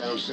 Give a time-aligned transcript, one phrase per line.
[0.00, 0.32] Los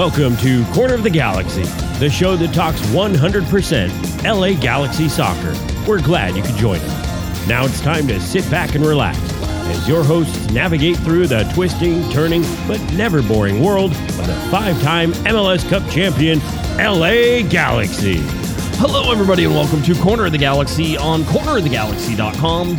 [0.00, 1.64] Welcome to Corner of the Galaxy,
[1.98, 5.54] the show that talks 100% LA Galaxy soccer.
[5.86, 7.46] We're glad you could join us.
[7.46, 9.18] Now it's time to sit back and relax
[9.68, 14.80] as your hosts navigate through the twisting, turning, but never boring world of the five
[14.80, 16.38] time MLS Cup champion
[16.78, 18.20] LA Galaxy.
[18.78, 22.70] Hello, everybody, and welcome to Corner of the Galaxy on cornerofthegalaxy.com.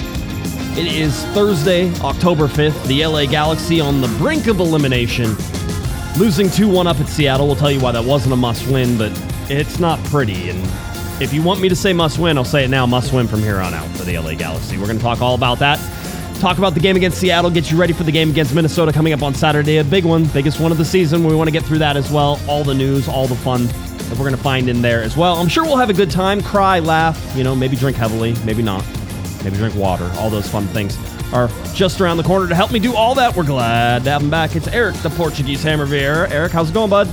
[0.75, 2.83] It is Thursday, October 5th.
[2.88, 5.36] The LA Galaxy on the brink of elimination.
[6.20, 7.48] Losing 2 1 up at Seattle.
[7.48, 9.12] We'll tell you why that wasn't a must win, but
[9.50, 10.50] it's not pretty.
[10.50, 10.59] And
[11.22, 13.40] if you want me to say must win, I'll say it now must win from
[13.42, 14.78] here on out for the LA Galaxy.
[14.78, 15.80] We're going to talk all about that.
[16.39, 19.14] Talk about the game against Seattle, get you ready for the game against Minnesota coming
[19.14, 19.78] up on Saturday.
[19.78, 21.23] A big one, biggest one of the season.
[21.23, 22.39] We want to get through that as well.
[22.48, 25.36] All the news, all the fun that we're going to find in there as well.
[25.36, 28.64] I'm sure we'll have a good time, cry, laugh, you know, maybe drink heavily, maybe
[28.64, 28.84] not.
[29.44, 30.12] Maybe drink water.
[30.17, 30.98] All those fun things
[31.33, 32.47] are just around the corner.
[32.47, 34.55] To help me do all that, we're glad to have him back.
[34.55, 36.29] It's Eric, the Portuguese Hammer Vieira.
[36.29, 37.07] Eric, how's it going, bud?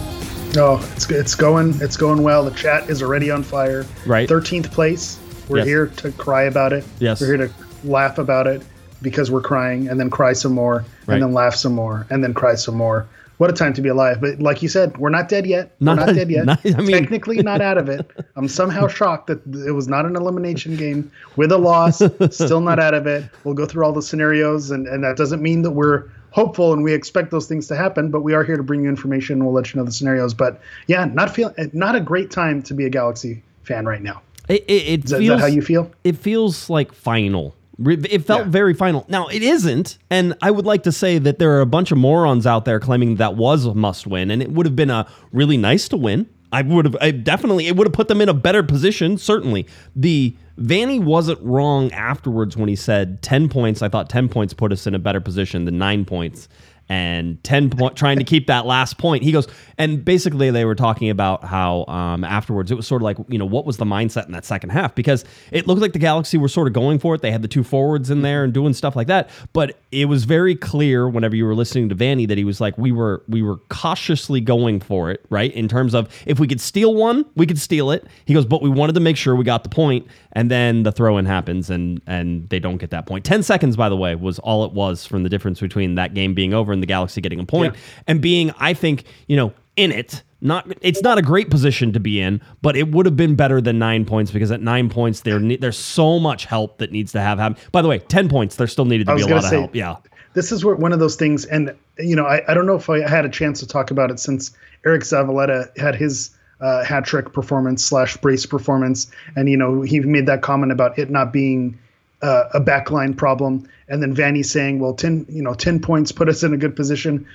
[0.56, 2.42] Oh, it's it's going it's going well.
[2.44, 3.84] The chat is already on fire.
[4.06, 4.28] Right.
[4.28, 5.18] Thirteenth place.
[5.48, 5.66] We're Yes.
[5.66, 6.84] here to cry about it.
[6.98, 7.20] Yes.
[7.20, 7.50] We're here to
[7.84, 8.62] laugh about it
[9.02, 11.14] because we're crying, and then cry some more, Right.
[11.14, 13.06] and then laugh some more, and then cry some more.
[13.38, 14.20] What a time to be alive!
[14.20, 15.72] But like you said, we're not dead yet.
[15.80, 16.44] Not- we're not dead yet.
[16.44, 18.08] not- I mean- Technically, not out of it.
[18.36, 21.98] I'm somehow shocked that it was not an elimination game with a loss.
[22.30, 23.24] Still not out of it.
[23.44, 26.82] We'll go through all the scenarios, and and that doesn't mean that we're hopeful and
[26.82, 28.10] we expect those things to happen.
[28.10, 29.34] But we are here to bring you information.
[29.36, 30.34] and We'll let you know the scenarios.
[30.34, 34.20] But yeah, not feel not a great time to be a Galaxy fan right now.
[34.48, 35.90] It, it, it is feels that how you feel?
[36.04, 37.54] it feels like final.
[37.86, 38.50] It felt Yeah.
[38.50, 39.04] very final.
[39.08, 41.98] Now it isn't, and I would like to say that there are a bunch of
[41.98, 45.06] morons out there claiming that was a must win, and it would have been a
[45.32, 46.26] really nice to win.
[46.50, 49.16] I would have I definitely it would have put them in a better position.
[49.18, 53.80] Certainly, the Vanney wasn't wrong afterwards when he said ten points.
[53.82, 56.48] I thought ten points put us in a better position than nine points.
[56.88, 59.22] And ten point, trying to keep that last point.
[59.22, 63.04] He goes, and basically they were talking about how um, afterwards it was sort of
[63.04, 64.94] like, you know, what was the mindset in that second half?
[64.94, 67.20] Because it looked like the Galaxy were sort of going for it.
[67.20, 69.28] They had the two forwards in there and doing stuff like that.
[69.52, 72.78] But it was very clear whenever you were listening to Vanney that he was like,
[72.78, 75.52] we were we were cautiously going for it, right?
[75.52, 78.06] In terms of if we could steal one, we could steal it.
[78.24, 80.92] He goes, but we wanted to make sure we got the point, and then the
[80.92, 83.24] throw in happens and and they don't get that point.
[83.26, 86.32] Ten seconds, by the way, was all it was from the difference between that game
[86.32, 87.74] being over and the Galaxy getting a point
[88.06, 90.22] and being, I think, you know, in it.
[90.40, 93.60] Not it's not a great position to be in, but it would have been better
[93.60, 97.20] than nine points because at nine points there there's so much help that needs to
[97.20, 97.60] have happen.
[97.72, 99.74] By the way, ten points there still needed to be a lot of help.
[99.74, 99.96] Yeah,
[100.34, 102.88] this is where one of those things, and you know, I, I don't know if
[102.88, 104.52] I had a chance to talk about it since
[104.86, 109.98] Eriq Zavaleta had his uh, hat trick performance slash brace performance, and you know, he
[109.98, 111.76] made that comment about it not being
[112.22, 116.28] uh, a backline problem, and then Vanney saying, "Well, ten, you know, ten points put
[116.28, 117.26] us in a good position."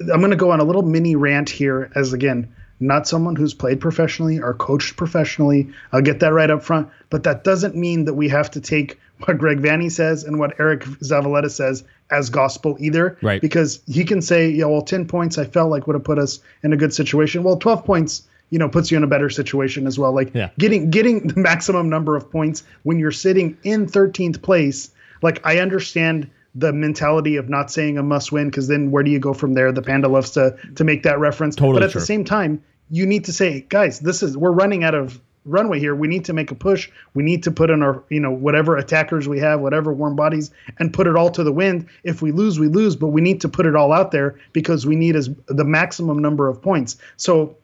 [0.00, 3.54] I'm going to go on a little mini rant here, as again, not someone who's
[3.54, 5.68] played professionally or coached professionally.
[5.92, 8.98] I'll get that right up front, but that doesn't mean that we have to take
[9.20, 13.16] what Greg Vanney says and what Eriq Zavaleta says as gospel either.
[13.22, 13.40] Right.
[13.40, 16.40] Because he can say, yeah, well, 10 points I felt like would have put us
[16.62, 17.42] in a good situation.
[17.42, 20.14] Well, 12 points, you know, puts you in a better situation as well.
[20.14, 20.50] Like Yeah.
[20.60, 24.92] getting getting the maximum number of points when you're sitting in 13th place.
[25.22, 29.10] Like I understand the mentality of not saying a must win because then where do
[29.10, 29.72] you go from there?
[29.72, 31.56] The panda loves to to make that reference.
[31.56, 32.62] Totally but at the same time,
[32.92, 35.96] you need to say, guys, this is we're running out of runway here.
[35.96, 36.88] We need to make a push.
[37.12, 40.52] We need to put in our, you know, whatever attackers we have, whatever warm bodies,
[40.78, 41.86] and put it all to the wind.
[42.04, 44.86] If we lose, we lose, but we need to put it all out there because
[44.86, 46.96] we need as the maximum number of points.
[47.16, 47.56] So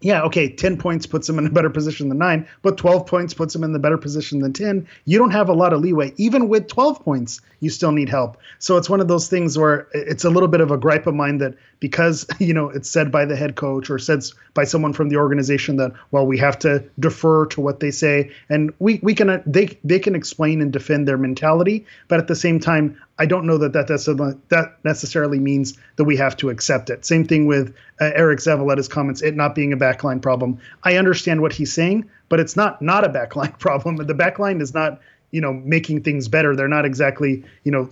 [0.00, 3.32] yeah, okay, 10 points puts them in a better position than nine, but 12 points
[3.32, 4.86] puts them in the better position than 10.
[5.06, 6.12] You don't have a lot of leeway.
[6.16, 8.36] Even with 12 points, you still need help.
[8.58, 11.14] So it's one of those things where it's a little bit of a gripe of
[11.14, 14.22] mine that because, you know, it's said by the head coach or said
[14.54, 18.30] by someone from the organization that, well, we have to defer to what they say.
[18.48, 21.84] And we, we can, they, they can explain and defend their mentality.
[22.08, 26.16] But at the same time, I don't know that that, that necessarily means that we
[26.16, 27.04] have to accept it.
[27.04, 30.58] Same thing with uh, Eriq Zavaleta's comments, it not being a backline problem.
[30.82, 33.96] I understand what he's saying, but it's not not a backline problem.
[33.96, 35.00] The backline is not,
[35.30, 36.54] you know, making things better.
[36.54, 37.88] They're not exactly, you know,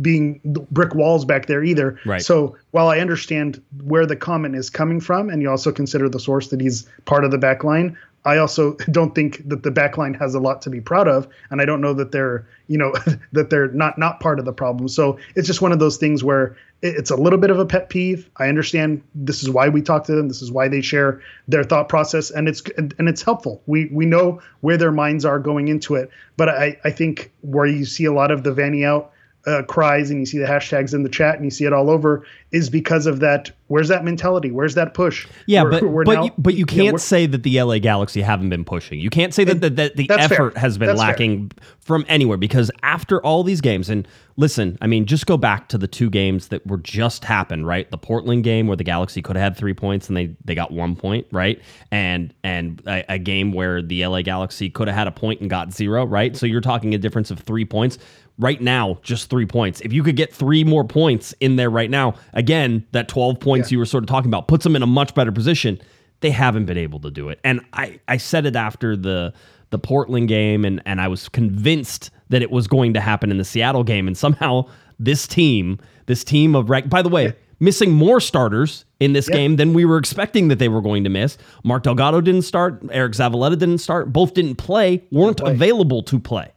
[0.00, 0.40] being
[0.70, 1.98] brick walls back there either.
[2.04, 2.22] Right.
[2.22, 6.20] So while I understand where the comment is coming from, and you also consider the
[6.20, 10.34] source that he's part of the backline, I also don't think that the backline has
[10.34, 12.94] a lot to be proud of, and I don't know that they're, you know,
[13.32, 14.88] that they're not not part of the problem.
[14.88, 17.88] So it's just one of those things where it's a little bit of a pet
[17.88, 18.28] peeve.
[18.38, 20.28] I understand this is why we talk to them.
[20.28, 23.62] This is why they share their thought process, and it's and it's helpful.
[23.66, 27.66] We we know where their minds are going into it, but I I think where
[27.66, 29.12] you see a lot of the Vanney out
[29.46, 31.90] uh, cries and you see the hashtags in the chat and you see it all
[31.90, 33.50] over is because of that.
[33.66, 34.50] Where's that mentality?
[34.50, 35.26] Where's that push?
[35.46, 37.78] Yeah, We're- but we're but now- you, but you can't we're- say that the LA
[37.78, 39.00] Galaxy haven't been pushing.
[39.00, 40.36] You can't say that that, that the That's fair.
[40.46, 41.08] effort has been That's fair.
[41.08, 44.06] lacking from anywhere because after all these games and
[44.36, 47.90] listen, I mean, just go back to the two games that were just happened, right?
[47.90, 50.70] The Portland game where the Galaxy could have had three points and they they got
[50.70, 51.58] one point, right?
[51.90, 55.48] And and a, a game where the LA Galaxy could have had a point and
[55.50, 56.36] got zero, right?
[56.36, 57.98] So you're talking a difference of three points.
[58.38, 59.80] Right now, just three points.
[59.82, 63.70] If you could get three more points in there right now, again, that 12 points
[63.70, 65.78] you were sort of talking about puts them in a much better position.
[66.20, 67.38] They haven't been able to do it.
[67.44, 69.32] And I, I said it after the
[69.70, 73.38] the Portland game, and, and I was convinced that it was going to happen in
[73.38, 74.06] the Seattle game.
[74.06, 74.66] And somehow
[74.98, 79.56] this team, this team of rec- by the way, missing more starters in this game
[79.56, 81.38] than we were expecting that they were going to miss.
[81.64, 86.52] Mark Delgado didn't start, Eriq Zavaleta didn't start, both didn't play, weren't available to play.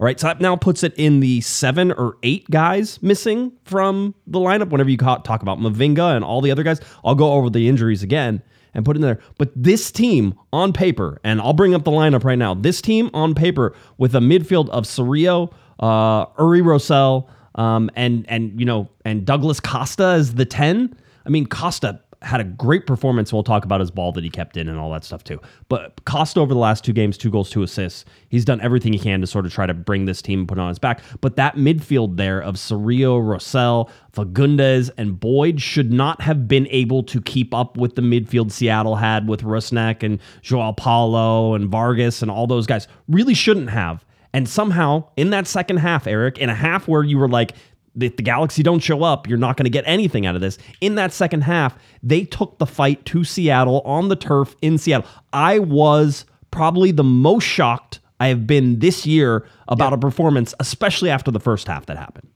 [0.00, 4.14] All right, so that now puts it in the seven or eight guys missing from
[4.28, 4.68] the lineup.
[4.70, 8.04] Whenever you talk about Mavinga and all the other guys, I'll go over the injuries
[8.04, 8.40] again
[8.74, 9.18] and put in there.
[9.38, 12.54] But this team on paper, and I'll bring up the lineup right now.
[12.54, 18.58] This team on paper with a midfield of Cerrillo, uh, Uri Rosell, um, and and
[18.58, 20.96] you know, and Douglas Costa as the ten.
[21.26, 23.32] I mean, Costa had a great performance.
[23.32, 25.40] We'll talk about his ball that he kept in and all that stuff too.
[25.68, 28.04] But Costa over the last two games, two goals, two assists.
[28.28, 30.58] He's done everything he can to sort of try to bring this team and put
[30.58, 31.00] on his back.
[31.20, 37.04] But that midfield there of Cerrillo, Rosell, Fagundes, and Boyd should not have been able
[37.04, 42.20] to keep up with the midfield Seattle had with Rusnak and Joao Paulo and Vargas
[42.22, 42.88] and all those guys.
[43.06, 44.04] Really shouldn't have.
[44.32, 47.54] And somehow in that second half, Eric, in a half where you were like,
[48.00, 50.58] if the Galaxy don't show up, you're not going to get anything out of this.
[50.80, 55.08] In that second half, they took the fight to Seattle on the turf in Seattle.
[55.32, 61.10] I was probably the most shocked I have been this year about a performance, especially
[61.10, 62.28] after the first half that happened.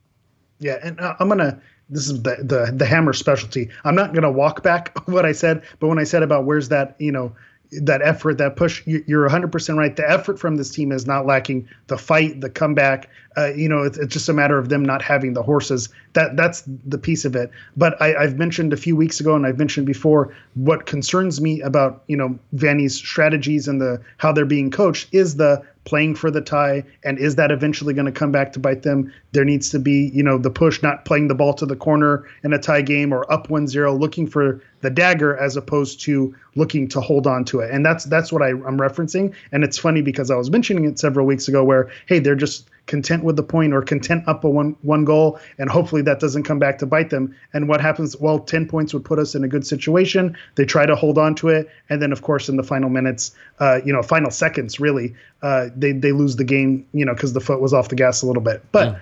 [0.59, 1.61] Yeah, and uh, I'm gonna.
[1.89, 3.69] This is the the the hammer specialty.
[3.85, 6.95] I'm not gonna walk back what I said, but when I said about where's that,
[7.01, 7.35] you know,
[7.81, 9.97] that effort, that push, you- you're 100% right.
[9.97, 11.67] The effort from this team is not lacking.
[11.87, 15.03] The fight, the comeback, uh, you know, it's, it's just a matter of them not
[15.03, 15.89] having the horses.
[16.15, 17.51] That that's the piece of it.
[17.77, 21.61] But I, I've mentioned a few weeks ago, and I've mentioned before, what concerns me
[21.63, 26.31] about you know Vanney's strategies and the how they're being coached is the playing for
[26.31, 29.13] the tie and is that eventually going to come back to bite them?
[29.33, 32.29] There needs to be you know the push not playing the ball to the corner
[32.45, 36.89] in a tie game or up 1-0 looking for the dagger as opposed to looking
[36.89, 37.71] to hold on to it.
[37.71, 39.35] And that's that's what I, i'm referencing.
[39.51, 42.69] And it's funny because i was mentioning it several weeks ago where hey they're just
[42.87, 46.43] content with the point or content up a one one goal and hopefully that doesn't
[46.43, 47.35] come back to bite them.
[47.53, 50.37] And what happens well 10 points would put us in a good situation.
[50.57, 51.69] They try to hold on to it.
[51.89, 55.69] And then of course in the final minutes uh, you know final seconds really uh,
[55.77, 58.27] they they lose the game you know because the foot was off the gas a
[58.27, 58.65] little bit.
[58.73, 59.01] But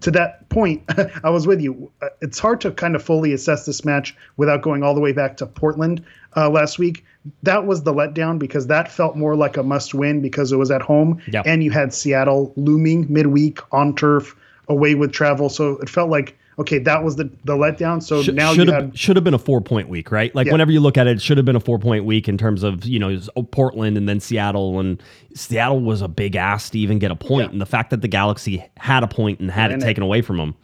[0.00, 0.82] to that point,
[1.24, 1.90] I was with you.
[2.00, 5.12] Uh, It's hard to kind of fully assess this match without going all the way
[5.12, 6.04] back to Portland
[6.36, 7.04] uh, last week.
[7.42, 10.70] That was the letdown because that felt more like a must win because it was
[10.70, 11.44] at home Yep.
[11.46, 14.34] and you had Seattle looming midweek on turf
[14.68, 15.48] away with travel.
[15.48, 18.02] So it felt like, okay, that was the, the letdown.
[18.02, 18.98] So Should, now should you have had.
[18.98, 20.34] should have been a four point week, right?
[20.34, 20.52] Like Yeah.
[20.52, 22.62] whenever you look at it, it should have been a four point week in terms
[22.62, 23.18] of you know
[23.50, 25.02] Portland and then Seattle, and
[25.34, 27.52] Seattle was a big ass to even get a point, Yeah.
[27.52, 30.02] and the fact that the Galaxy had a point and had it And it- taken
[30.02, 30.54] away from them,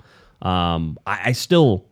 [0.43, 1.86] um, I, I still.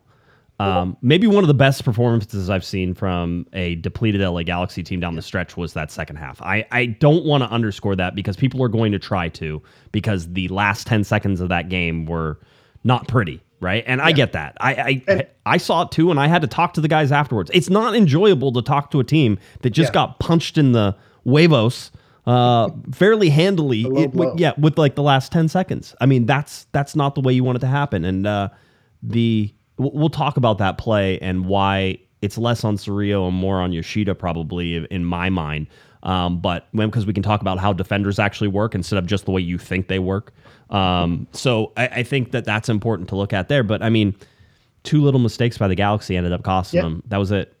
[0.59, 5.01] Um, maybe one of the best performances I've seen from a depleted LA Galaxy team
[5.01, 6.41] down the stretch was that second half.
[6.41, 10.31] I, I don't want to underscore that because people are going to try to because
[10.31, 12.39] the last 10 seconds of that game were
[12.85, 13.41] not pretty.
[13.59, 13.83] right?
[13.87, 14.55] And I get that.
[14.61, 17.49] I I, I saw it too, and I had to talk to the guys afterwards.
[17.53, 19.93] It's not enjoyable to talk to a team that just Yeah.
[19.93, 20.95] got punched in the
[21.25, 21.91] huevos
[22.27, 23.81] uh, fairly handily.
[23.83, 25.95] it- with- yeah, with like the last ten seconds.
[25.99, 28.05] I mean, that's that's not the way you want it to happen.
[28.05, 28.49] And uh,
[29.01, 33.71] the we'll talk about that play and why it's less on Cerrillo and more on
[33.73, 35.67] Yoshida probably in my mind.
[36.03, 39.31] Um, but because we can talk about how defenders actually work instead of just the
[39.31, 40.33] way you think they work.
[40.69, 43.63] Um, so I, I think that that's important to look at there.
[43.63, 44.15] But I mean,
[44.83, 46.83] two little mistakes by the Galaxy ended up costing Yeah.
[46.83, 47.03] them.
[47.07, 47.54] That was it.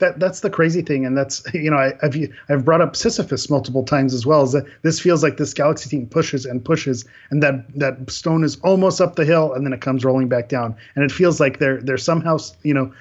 [0.00, 2.16] That that's the crazy thing, and that's you know I, I've
[2.48, 4.42] I've brought up Sisyphus multiple times as well.
[4.42, 8.44] Is that this feels like this Galaxy team pushes and pushes, and that that stone
[8.44, 11.40] is almost up the hill, and then it comes rolling back down, and it feels
[11.40, 12.92] like they're they're somehow you know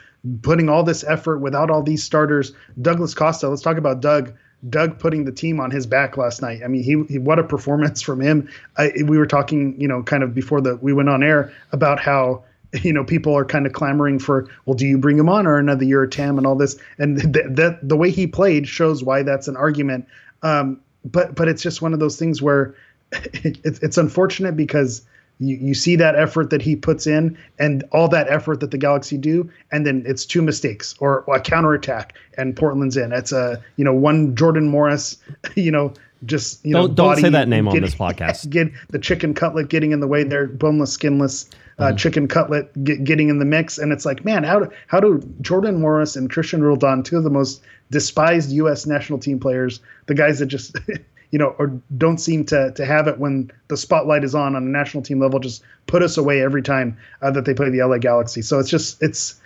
[0.41, 2.53] putting all this effort without all these starters.
[2.81, 4.33] Douglas Costa, let's talk about Doug.
[4.69, 6.61] Doug putting the team on his back last night.
[6.65, 8.49] I mean, he, he what a performance from him.
[8.77, 11.99] I, we were talking, you know, kind of before the we went on air about
[11.99, 12.43] how
[12.83, 15.57] you know people are kind of clamoring for well do you bring him on or
[15.57, 16.77] another year of tam and all this?
[16.97, 20.07] And th- that the way he played shows why that's an argument.
[20.43, 22.75] Um but but it's just one of those things where
[23.11, 25.01] it's it's unfortunate because
[25.41, 28.77] you, you see that effort that he puts in and all that effort that the
[28.77, 33.11] galaxy do and then it's two mistakes or a counterattack and portland's in.
[33.13, 35.17] It's a you know one jordan morris
[35.55, 35.93] you know
[36.25, 38.49] just you know Don't- don't say that name on getting- this podcast.
[38.49, 41.49] get the chicken cutlet getting in the way there boneless skinless
[41.79, 41.95] uh, Mm-hmm.
[41.95, 45.21] chicken cutlet get, getting in the mix and it's like man how do how do
[45.41, 50.13] jordan morris and cristian roldan two of the most despised us national team players the
[50.13, 50.75] guys that just
[51.31, 54.63] you know or don't seem to to have it when the spotlight is on on
[54.63, 57.81] a national team level just put us away every time uh, that they play the
[57.83, 59.39] la galaxy so it's just it's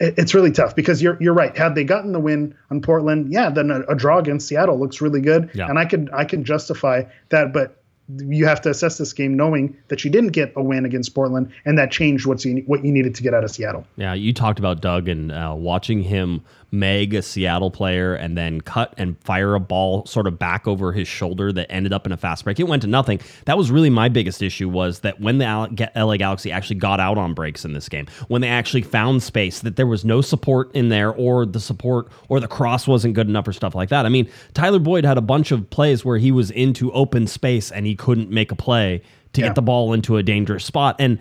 [0.00, 1.56] it's really tough because you're you're right.
[1.58, 5.00] Had they gotten the win on Portland, yeah, then a, a draw against Seattle looks
[5.00, 5.66] really good, Yeah.
[5.68, 7.52] and I can I can justify that.
[7.52, 7.77] But
[8.16, 11.52] you have to assess this game knowing that you didn't get a win against Portland,
[11.64, 13.86] and that changed what's what you needed to get out of Seattle.
[13.96, 18.60] Yeah, you talked about Doug and uh, watching him meg a Seattle player and then
[18.60, 22.12] cut and fire a ball sort of back over his shoulder that ended up in
[22.12, 22.60] a fast break.
[22.60, 23.20] It went to nothing.
[23.46, 27.16] That was really my biggest issue was that when the LA Galaxy actually got out
[27.16, 30.70] on breaks in this game, when they actually found space, that there was no support
[30.74, 34.04] in there or the support or the cross wasn't good enough or stuff like that.
[34.04, 37.70] I mean, Tyler Boyd had a bunch of plays where he was into open space
[37.70, 39.00] and he couldn't make a play
[39.32, 39.48] to Yeah.
[39.48, 40.96] get the ball into a dangerous spot.
[40.98, 41.18] And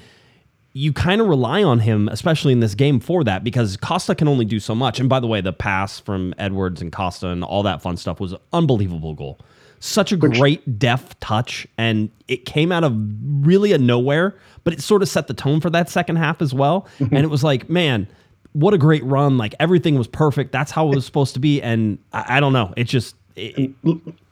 [0.77, 4.27] you kind of rely on him, especially in this game, for that because Costa can
[4.27, 4.99] only do so much.
[4.99, 8.19] And by the way, the pass from Edwards and Costa and all that fun stuff
[8.19, 9.39] was an unbelievable goal.
[9.79, 12.93] Such a great deft touch, and it came out of
[13.41, 16.53] really a nowhere, but it sort of set the tone for that second half as
[16.53, 16.87] well.
[16.99, 17.15] Mm-hmm.
[17.15, 18.07] and it was like, man,
[18.53, 19.37] what a great run!
[19.37, 20.51] Like everything was perfect.
[20.51, 21.61] That's how it was supposed to be.
[21.61, 23.71] And I, I don't know, it just it-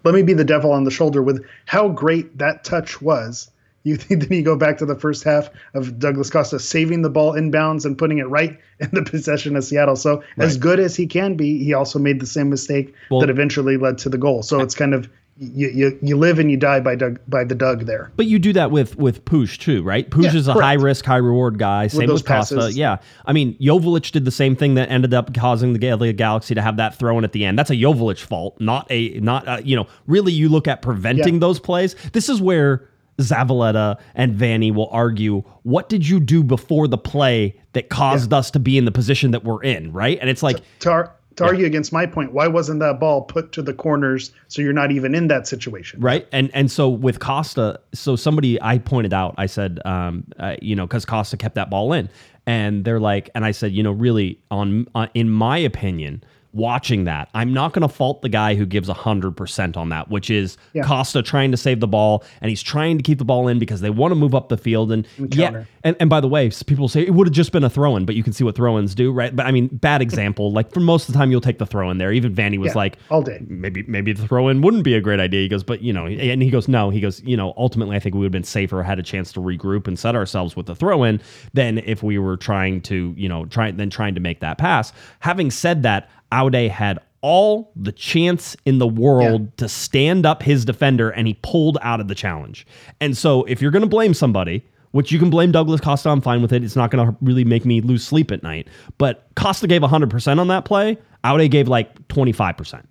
[0.04, 3.50] Let me be the devil on the shoulder with how great that touch was.
[3.86, 7.10] You think then you go back to the first half of Douglas Costa saving the
[7.10, 9.96] ball inbounds and putting it right in the possession of Seattle.
[9.96, 13.30] So as good as he can be, he also made the same mistake Well- that
[13.30, 14.44] eventually led to the goal.
[14.44, 17.56] So it's kind of you you, you live and you die by Doug by the
[17.56, 18.10] Doug there.
[18.16, 20.10] But you do that with with Puig too, right?
[20.10, 20.64] Puig Yeah, is a correct.
[20.64, 21.88] high risk, high reward guy.
[21.88, 22.56] Same those with Costa.
[22.56, 22.78] passes.
[22.78, 26.56] Yeah, I mean Joveljic did the same thing that ended up causing the Gal- Galaxy
[26.56, 27.60] to have that throw in at the end.
[27.60, 29.88] That's a Joveljic fault, not a not uh, you know.
[30.08, 31.40] Really, you look at preventing Yeah.
[31.42, 31.96] those plays.
[32.14, 32.88] This is where
[33.20, 35.42] Zavaleta and Vanney will argue.
[35.64, 39.32] What did you do before the play that caused us to be in the position
[39.32, 39.92] that we're in?
[39.92, 40.58] Right, and it's like.
[40.80, 44.32] To, ar- to argue against my point, why wasn't that ball put to the corners
[44.48, 46.00] so you're not even in that situation?
[46.00, 50.56] right and and so with costa so somebody i pointed out i said um uh,
[50.62, 52.10] you know because costa kept that ball in
[52.46, 56.24] and they're like and i said you know really on uh, in my opinion
[56.56, 60.30] watching that i'm not going to fault the guy who gives 100% on that which
[60.30, 60.84] is Yeah.
[60.84, 63.82] costa trying to save the ball and he's trying to keep the ball in because
[63.82, 66.88] they want to move up the field and, yeah and, and by the way, people
[66.88, 68.80] say it would have just been a throw in, but you can see what throw
[68.80, 69.36] ins do, right?
[69.36, 70.52] But I mean, bad example.
[70.52, 72.12] Like for most of the time, you'll take the throw in there.
[72.12, 73.38] Even Vanney was Yeah, like, all day.
[73.48, 75.42] maybe maybe the throw in wouldn't be a great idea.
[75.44, 78.00] He goes, but you know, and he goes, no, he goes, you know, ultimately I
[78.00, 80.66] think we would have been safer, had a chance to regroup and set ourselves with
[80.66, 81.22] the throw in
[81.54, 84.92] than if we were trying to, you know, try then trying to make that pass.
[85.20, 90.64] Having said that, Aude had all the chance in the world to stand up his
[90.64, 92.68] defender and he pulled out of the challenge.
[93.02, 94.64] And so if you're going to blame somebody,
[94.96, 96.08] which you can blame Douglas Costa.
[96.08, 96.64] I'm fine with it.
[96.64, 98.70] It's not going to really make me lose sleep at night.
[98.98, 100.98] But Costa gave 100% on that play.
[101.26, 102.86] Aude gave like 25%.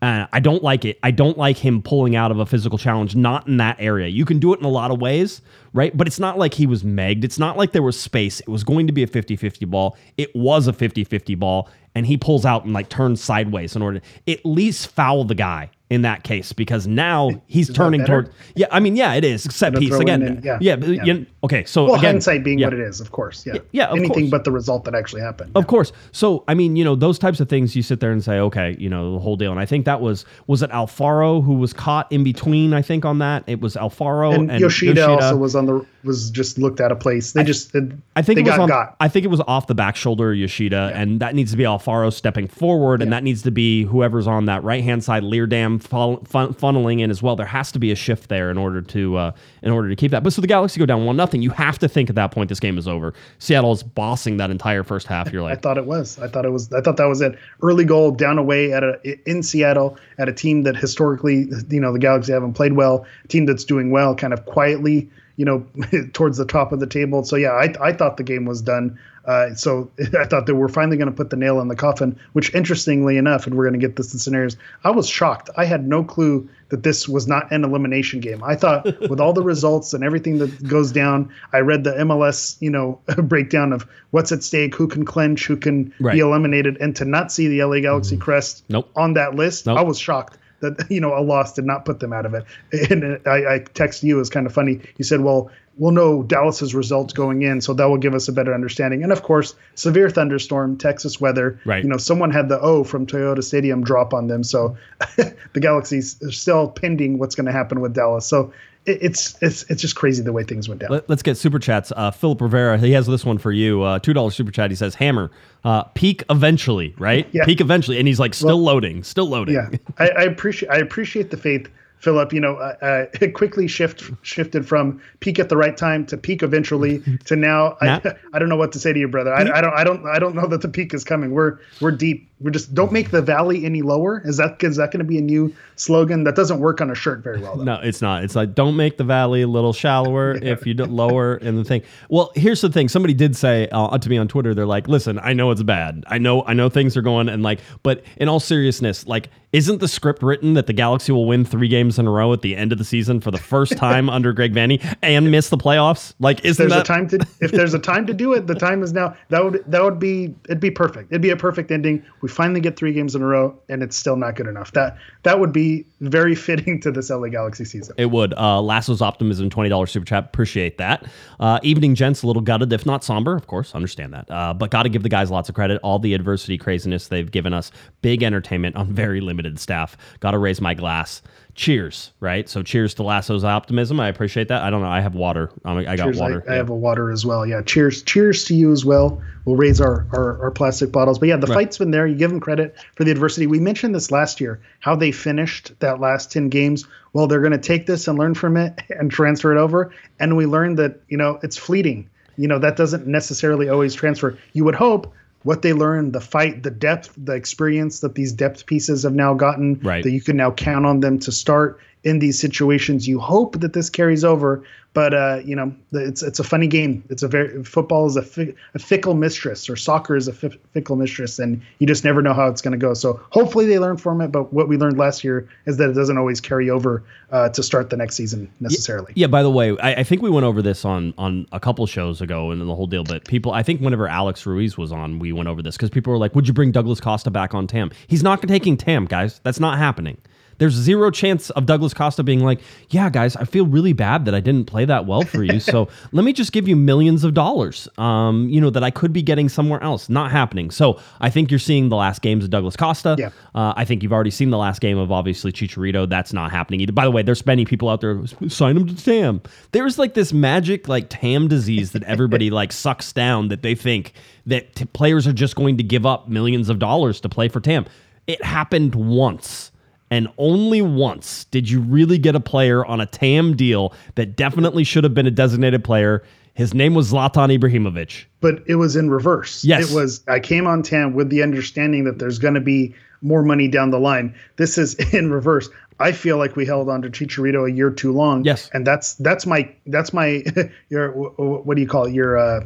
[0.00, 0.98] Uh, I don't like it.
[1.02, 4.08] I don't like him pulling out of a physical challenge, not in that area.
[4.08, 5.42] You can do it in a lot of ways,
[5.74, 5.94] right?
[5.94, 7.24] But it's not like he was megged.
[7.24, 8.40] It's not like there was space.
[8.40, 9.98] It was going to be a 50 50 ball.
[10.16, 11.68] It was a 50 50 ball.
[11.94, 15.34] And he pulls out and like turns sideways in order to at least foul the
[15.34, 18.32] guy in that case because now he's turning toward.
[18.54, 20.22] Yeah, I mean, yeah, it is set piece again.
[20.22, 21.04] in yeah, yeah, yeah.
[21.04, 21.64] you- okay.
[21.64, 22.68] So Well, again, hindsight being yeah.
[22.68, 23.44] what it is, of course.
[23.44, 23.54] Yeah.
[23.72, 24.30] yeah, of Anything course.
[24.30, 25.50] but the result that actually happened.
[25.56, 25.92] Of course.
[26.12, 28.76] So I mean, you know, those types of things you sit there and say, okay,
[28.78, 29.50] you know, the whole deal.
[29.50, 33.04] And I think that was was it Alfaro who was caught in between, I think,
[33.04, 33.42] on that.
[33.48, 37.00] It was Alfaro and, and, Yoshida, also was on the was just looked out of
[37.00, 37.32] place.
[37.32, 37.74] They just
[38.16, 38.96] I think they it was got on, got.
[39.00, 41.64] I think it was off the back shoulder of Yoshida, and that needs to be
[41.64, 45.82] Alfaro stepping forward, and that needs to be whoever's on that right hand side, Leerdam
[45.82, 47.36] fun, fun, funneling in as well.
[47.36, 50.10] There has to be a shift there in order to uh, in order to keep
[50.12, 50.22] that.
[50.22, 51.42] But so the Galaxy go down one nothing.
[51.42, 53.14] You have to think at that point this game is over.
[53.38, 55.32] Seattle is bossing that entire first half.
[55.32, 56.18] You're like I thought it was.
[56.18, 56.72] I thought it was.
[56.72, 57.38] I thought that was it.
[57.62, 61.92] Early goal down away at a in Seattle at a team that historically, you know,
[61.92, 63.04] the Galaxy haven't played well.
[63.24, 65.10] A team that's doing well, kind of quietly,
[65.40, 65.64] you know,
[66.12, 67.24] towards the top of the table.
[67.24, 68.98] So yeah, I I thought the game was done.
[69.24, 72.18] Uh, so I thought that we're finally going to put the nail in the coffin.
[72.34, 74.56] Which, interestingly enough, and we're going to get this in scenarios.
[74.84, 75.48] I was shocked.
[75.56, 78.42] I had no clue that this was not an elimination game.
[78.44, 82.56] I thought with all the results and everything that goes down, I read the MLS,
[82.60, 86.12] you know, breakdown of what's at stake, who can clinch, who can Right.
[86.14, 88.90] be eliminated, and to not see the LA Galaxy crest Nope.
[88.94, 89.78] on that list, Nope.
[89.78, 92.44] I was shocked that you know a loss did not put them out of it.
[92.90, 94.80] And uh, I, I text you, it was kind of funny.
[94.96, 95.50] You said, "Well,
[95.80, 99.10] we'll know Dallas's results going in, so that will give us a better understanding." And
[99.10, 101.58] of course, severe thunderstorm, Texas weather.
[101.64, 101.82] Right.
[101.82, 104.76] You know, someone had the O from Toyota Stadium drop on them, so
[105.16, 108.26] the Galaxy's still pending what's going to happen with Dallas.
[108.26, 108.52] So
[108.86, 110.90] it, it's it's it's just crazy the way things went down.
[110.90, 111.92] Let, us get super chats.
[111.94, 113.82] Uh, Philip Rivera, he has this one for you.
[113.82, 114.70] Uh, Two dollars super chat.
[114.70, 115.30] He says, "Hammer,
[115.64, 117.28] uh, peak eventually, right?
[117.32, 117.44] Yeah.
[117.44, 120.78] Peak eventually." And he's like, "Still Well- loading, still loading." yeah I, I appreciate i
[120.78, 121.68] appreciate the faith
[122.00, 126.04] philip you know uh, uh, it quickly shift shifted from peak at the right time
[126.04, 128.00] to peak eventually to now I,
[128.32, 130.18] I don't know what to say to you brother I, I don't i don't i
[130.18, 133.22] don't know that the peak is coming we're we're deep we're just don't make the
[133.22, 136.60] valley any lower is that is that going to be a new slogan that doesn't
[136.60, 137.64] work on a shirt very well though.
[137.64, 138.24] No, it's not.
[138.24, 141.64] It's like don't make the valley a little shallower if you don't lower in the
[141.64, 141.82] thing.
[142.08, 142.88] Well, here's the thing.
[142.88, 146.04] Somebody did say uh, to me on Twitter, they're like, "Listen, I know it's bad.
[146.06, 149.80] I know, I know things are going and like, but in all seriousness, like, isn't
[149.80, 152.56] the script written that the Galaxy will win three games in a row at the
[152.56, 156.14] end of the season for the first time under Greg Vanney and miss the playoffs?
[156.18, 158.54] Like, isn't there's that a time to if there's a time to do it the
[158.54, 161.70] time is now that would that would be it'd be perfect it'd be a perfect
[161.70, 164.72] ending we finally get three games in a row and it's still not good enough
[164.72, 168.34] that that would be very fitting to this la galaxy season It would.
[168.34, 170.24] Uh, Lasso's optimism, twenty dollars super chat.
[170.26, 171.06] Appreciate that.
[171.38, 173.74] Uh, evening gents, a little gutted, if not somber, of course.
[173.74, 175.80] Understand that, uh, but got to give the guys lots of credit.
[175.82, 177.70] All the adversity craziness they've given us,
[178.02, 179.96] big entertainment on very limited staff.
[180.20, 181.22] Got to raise my glass.
[181.60, 182.48] Cheers, right?
[182.48, 184.00] So cheers to Lasso's optimism.
[184.00, 184.62] I appreciate that.
[184.62, 184.88] I don't know.
[184.88, 185.50] I have water.
[185.66, 186.42] Um, I got cheers water.
[186.48, 189.56] I, I have a water as well yeah cheers cheers to you as well we'll
[189.56, 192.40] raise our our, our plastic bottles but yeah the fight's been there you give them
[192.40, 196.48] credit for the adversity we mentioned this last year how they finished that last 10
[196.48, 199.92] games well they're going to take this and learn from it and transfer it over
[200.18, 204.38] and we learned that you know it's fleeting you know that doesn't necessarily always transfer
[204.54, 208.66] you would hope what they learned the fight the depth the experience that these depth
[208.66, 210.02] pieces have now gotten Right.
[210.02, 213.72] that you can now count on them to start in these situations you hope that
[213.72, 217.62] this carries over but uh, you know it's it's a funny game it's a very
[217.62, 221.60] football is a, fi- a fickle mistress or soccer is a fi- fickle mistress and
[221.78, 224.28] you just never know how it's going to go so hopefully they learn from it
[224.28, 227.62] but what we learned last year is that it doesn't always carry over uh, to
[227.62, 229.28] start the next season necessarily Yeah.
[229.28, 232.20] By the way, I, I think we went over this on on a couple shows
[232.20, 233.04] ago and the whole deal.
[233.04, 236.12] But people, I think whenever Alex Ruiz was on, we went over this because people
[236.12, 239.40] were like, "Would you bring Douglas Costa back on Tam?" He's not taking Tam, guys.
[239.44, 240.18] That's not happening.
[240.60, 244.34] There's zero chance of Douglas Costa being like, "Yeah, guys, I feel really bad that
[244.34, 245.58] I didn't play that well for you.
[245.58, 249.12] So let me just give you millions of dollars, um, you know, that I could
[249.12, 250.70] be getting somewhere else." Not happening.
[250.70, 253.16] So I think you're seeing the last games of Douglas Costa.
[253.18, 253.30] Yeah.
[253.54, 256.08] Uh, I think you've already seen the last game of obviously Chicharito.
[256.08, 256.92] That's not happening either.
[256.92, 259.40] By the way, there's many people out there sign him to Tam.
[259.72, 264.12] There's like this magic like Tam disease that everybody like sucks down that they think
[264.46, 267.60] that t- players are just going to give up millions of dollars to play for
[267.60, 267.86] Tam.
[268.26, 269.69] It happened once.
[270.10, 274.82] And only once did you really get a player on a TAM deal that definitely
[274.84, 276.22] should have been a designated player.
[276.54, 278.24] His name was Zlatan Ibrahimovic.
[278.40, 279.64] but it was in reverse.
[279.64, 279.90] Yes.
[279.90, 283.42] It was I came on TAM with the understanding that there's going to be more
[283.42, 284.34] money down the line.
[284.56, 285.68] This is in reverse.
[286.00, 288.42] I feel like we held on to Chicharito a year too long.
[288.44, 288.68] Yes.
[288.72, 290.42] And that's that's my that's my
[290.88, 292.14] your wh- wh- what do you call it?
[292.14, 292.64] Your uh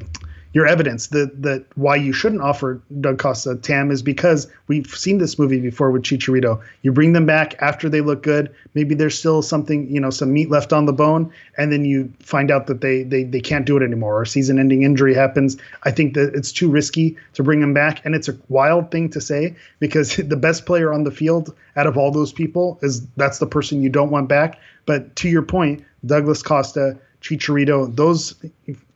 [0.54, 5.18] your evidence that that why you shouldn't offer Doug Costa TAM is because we've seen
[5.18, 6.62] this movie before with Chicharito.
[6.82, 8.54] You bring them back after they look good.
[8.72, 12.10] Maybe there's still something, you know, some meat left on the bone, and then you
[12.20, 15.56] find out that they they they can't do it anymore, or season-ending injury happens.
[15.82, 19.10] I think that it's too risky to bring them back, and it's a wild thing
[19.10, 23.04] to say because the best player on the field out of all those people is
[23.16, 24.60] that's the person you don't want back.
[24.86, 28.34] But to your point, Douglas Costa, Chicharito, those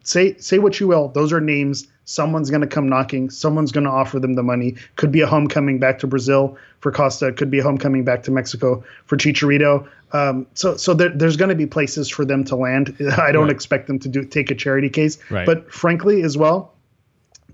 [0.09, 1.09] say say what you will.
[1.09, 1.87] Those are names.
[2.05, 3.29] Someone's going to come knocking.
[3.29, 4.75] Someone's going to offer them the money.
[4.97, 7.33] Could be a homecoming back to Brazil for Costa.
[7.33, 9.87] Could be a homecoming back to Mexico for Chicharito.
[10.13, 12.97] Um, so so there, there's going to be places for them to land.
[13.19, 13.51] I don't Right.
[13.53, 15.19] expect them to do take a charity case.
[15.31, 15.45] Right.
[15.45, 16.73] But frankly, as well,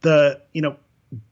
[0.03, 0.77] the you know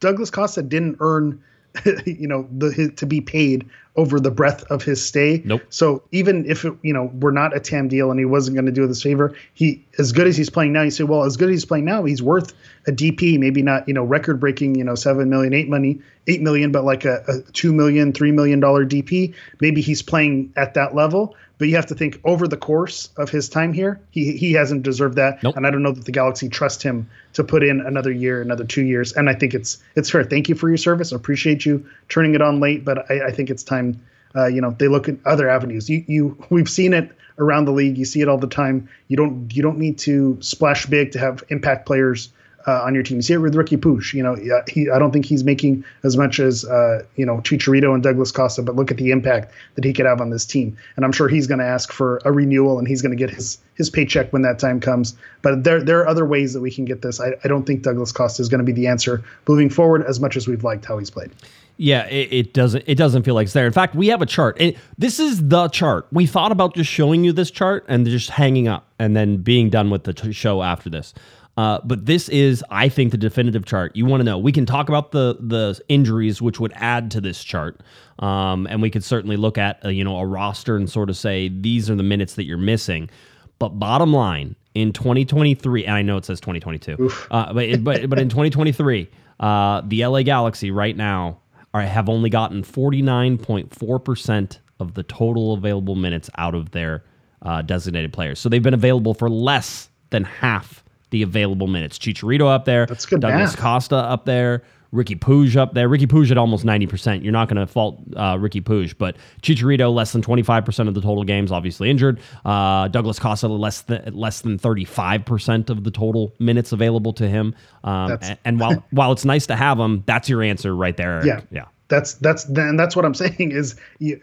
[0.00, 1.40] Douglas Costa didn't earn
[2.04, 5.42] you know the his, to be paid over the breadth of his stay.
[5.44, 5.62] Nope.
[5.70, 8.66] So even if it, you know we're not a TAM deal and he wasn't going
[8.66, 10.82] to do this favor, he as good as he's playing now.
[10.82, 12.52] You say, well, as good as he's playing now, he's worth
[12.87, 16.42] a DP, maybe not you know record breaking, you know seven million, eight money, eight
[16.42, 19.35] million, but like a, a two million, three million dollar DP.
[19.61, 21.35] Maybe he's playing at that level.
[21.62, 24.83] But you have to think over the course of his time here, he he hasn't
[24.83, 25.57] deserved that, Nope.
[25.57, 28.64] and I don't know that the Galaxy trust him to put in another year, another
[28.64, 29.12] two years.
[29.12, 30.25] And I think it's it's fair.
[30.25, 31.12] Thank you for your service.
[31.12, 34.03] I appreciate you turning it on late, but I, I think it's time.
[34.35, 35.88] Uh, you know, they look at other avenues.
[35.88, 37.96] You you we've seen it around the league.
[37.96, 38.88] You see it all the time.
[39.07, 42.33] You don't you don't need to splash big to have impact players
[42.66, 43.18] uh, on your team.
[43.18, 44.12] You see it with Ricky Puig.
[44.12, 44.37] You know,
[44.68, 48.33] he I don't think he's making as much as uh, you know Chicharito and Douglas
[48.33, 50.77] Costa, but look at the impact that he could have on this team.
[50.96, 53.31] And I'm sure he's going to ask for a renewal, and he's going to get
[53.35, 55.16] his his paycheck when that time comes.
[55.42, 57.20] But there there are other ways that we can get this.
[57.20, 60.20] I, I don't think Douglas Costa is going to be the answer moving forward, as
[60.20, 61.31] much as we've liked how he's played.
[61.79, 62.85] Yeah, it, it doesn't.
[62.87, 63.66] It doesn't feel like it's there.
[63.66, 64.57] In fact, we have a chart.
[64.61, 66.07] And this is the chart.
[66.12, 69.70] We thought about just showing you this chart and just hanging up and then being
[69.70, 71.14] done with the t- show after this.
[71.56, 73.94] Uh, but this is, I think, the definitive chart.
[73.94, 74.38] You want to know?
[74.38, 77.80] We can talk about the the injuries, which would add to this chart,
[78.20, 81.16] um, and we could certainly look at uh, you know a roster and sort of
[81.16, 83.10] say these are the minutes that you're missing.
[83.58, 88.08] But bottom line, in 2023, and I know it says 2022, uh, but it- but
[88.08, 89.08] but in 2023,
[89.40, 91.38] uh, the LA Galaxy right now
[91.74, 97.04] are have only gotten 49.4 percent of the total available minutes out of their
[97.42, 98.38] uh, designated players.
[98.40, 100.81] So they've been available for less than half
[101.12, 101.98] the available minutes.
[101.98, 103.61] Chicharito up there, That's good Douglas math.
[103.61, 104.64] Costa up there.
[104.92, 105.88] Ricky Puig up there.
[105.88, 107.22] Ricky Puig at almost 90%.
[107.22, 111.01] You're not going to fault uh, Ricky Puig, but Chicharito less than 25% of the
[111.01, 112.20] total games, obviously injured.
[112.44, 117.55] Uh, Douglas Costa less than less than 35% of the total minutes available to him.
[117.85, 121.12] Um, and, and while while it's nice to have him, that's your answer right there.
[121.12, 121.27] Eric.
[121.27, 121.40] Yeah.
[121.51, 121.64] yeah.
[121.92, 123.76] That's that's and that's what I'm saying is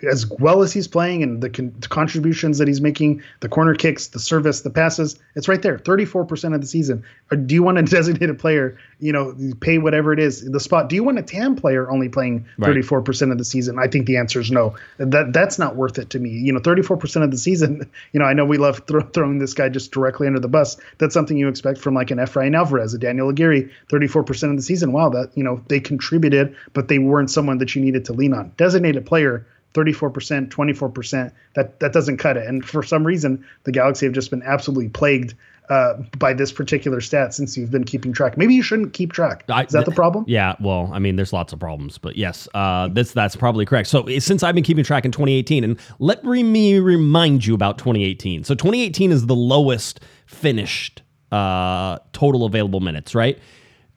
[0.10, 3.76] as well as he's playing and the, con- the contributions that he's making, the corner
[3.76, 5.78] kicks, the service, the passes, it's right there.
[5.78, 7.04] 34% of the season.
[7.32, 8.76] Or do you want a designated player?
[9.00, 10.90] You know, pay whatever it is the spot.
[10.90, 13.78] Do you want a TAM player only playing 34% of the season?
[13.78, 14.76] I think the answer is no.
[14.98, 16.32] That that's not worth it to me.
[16.32, 17.90] You know, 34% of the season.
[18.12, 20.78] You know, I know we love thro- throwing this guy just directly under the bus.
[20.98, 24.64] That's something you expect from like an Efrain Alvarez, a Daniel Aguirre, 34% of the
[24.64, 24.92] season.
[24.92, 28.34] Wow, that you know they contributed, but they weren't someone that you needed to lean
[28.34, 28.52] on.
[28.58, 29.46] Designated player.
[29.76, 32.48] 34%, 24%, that that doesn't cut it.
[32.48, 35.36] And for some reason, the Galaxy have just been absolutely plagued
[35.70, 38.38] uh, by this particular stat since you've been keeping track.
[38.38, 39.44] Maybe you shouldn't keep track.
[39.48, 40.26] Is that the problem?
[40.28, 43.88] Yeah, well, I mean, there's lots of problems, but yes, uh, that's that's probably correct.
[43.88, 47.78] So eh, since I've been keeping track in 2018, and let me remind you about
[47.78, 48.44] 2018.
[48.44, 53.38] So 2018 is the lowest finished uh, total available minutes, right?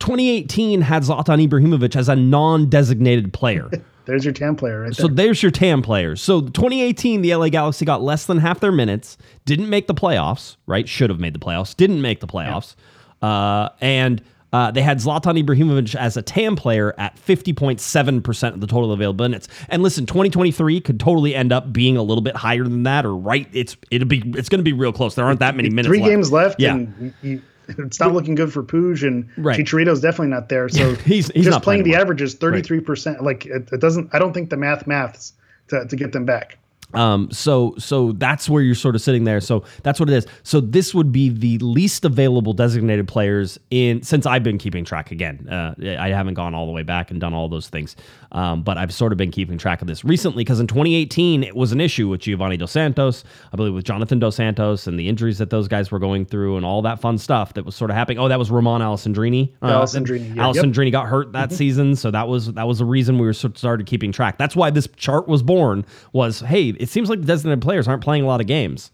[0.02, 3.70] 2018 had Zlatan Ibrahimovic as a non-designated player.
[4.04, 5.14] There's your TAM player right So there.
[5.14, 6.20] there's your TAM players.
[6.20, 10.56] So 2018, the LA Galaxy got less than half their minutes, didn't make the playoffs,
[10.66, 10.88] right?
[10.88, 12.74] Should have made the playoffs, didn't make the playoffs.
[13.22, 14.20] Uh, and
[14.52, 19.22] uh, they had Zlatan Ibrahimovic as a TAM player at 50.7% of the total available
[19.24, 19.46] minutes.
[19.68, 23.14] And listen, 2023 could totally end up being a little bit higher than that or
[23.16, 23.48] right.
[23.52, 25.14] It's it'll be it's going to be real close.
[25.14, 26.10] There aren't that many minutes Three left.
[26.10, 26.74] games left, Yeah.
[26.74, 27.40] and you,
[27.78, 29.58] it's not looking good for Puig, and Right.
[29.58, 30.68] Chicharito's definitely not there.
[30.68, 32.00] So He's- he's just playing playing the well.
[32.02, 33.22] averages, 33%.
[33.22, 35.32] Like it, it doesn't, I don't think the math maths
[35.68, 36.58] to, to get them back.
[36.94, 39.40] Um, so so that's where you're sort of sitting there.
[39.40, 40.26] So that's what it is.
[40.42, 45.10] So this would be the least available designated players in since I've been keeping track
[45.10, 45.48] again.
[45.48, 47.96] Uh, I haven't gone all the way back and done all those things,
[48.32, 51.56] um, but I've sort of been keeping track of this recently because in 2018 it
[51.56, 55.08] was an issue with Giovanni Dos Santos, I believe with Jonathan Dos Santos and the
[55.08, 57.90] injuries that those guys were going through and all that fun stuff that was sort
[57.90, 58.18] of happening.
[58.18, 59.52] Oh, that was Romain Alessandrini.
[59.62, 60.42] Alessandrini, yeah.
[60.42, 63.54] Alessandrini got hurt that season, so that was that was the reason we were sort
[63.54, 64.38] of started keeping track.
[64.38, 65.84] That's why this chart was born.
[66.12, 68.90] Was hey, it seems like the designated players aren't playing a lot of games.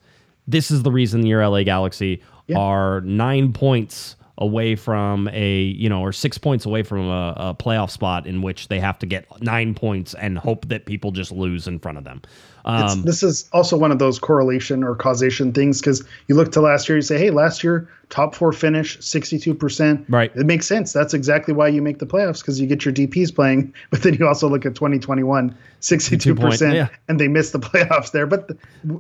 [0.47, 2.23] This is the reason your LA Galaxy
[2.55, 7.55] are nine points away from a you know or six points away from a, a
[7.55, 11.33] playoff spot in which they have to get nine points and hope that people just
[11.33, 12.21] lose in front of them.
[12.65, 16.61] Um, this is also one of those correlation or causation things because you look to
[16.61, 20.05] last year, you say, hey, last year, top four finish, 62%.
[20.09, 20.35] Right.
[20.35, 20.93] It makes sense.
[20.93, 23.73] That's exactly why you make the playoffs because you get your DPs playing.
[23.91, 26.89] But then you also look at 2021, 62%, yeah.
[27.09, 28.27] and they missed the playoffs there.
[28.27, 28.51] But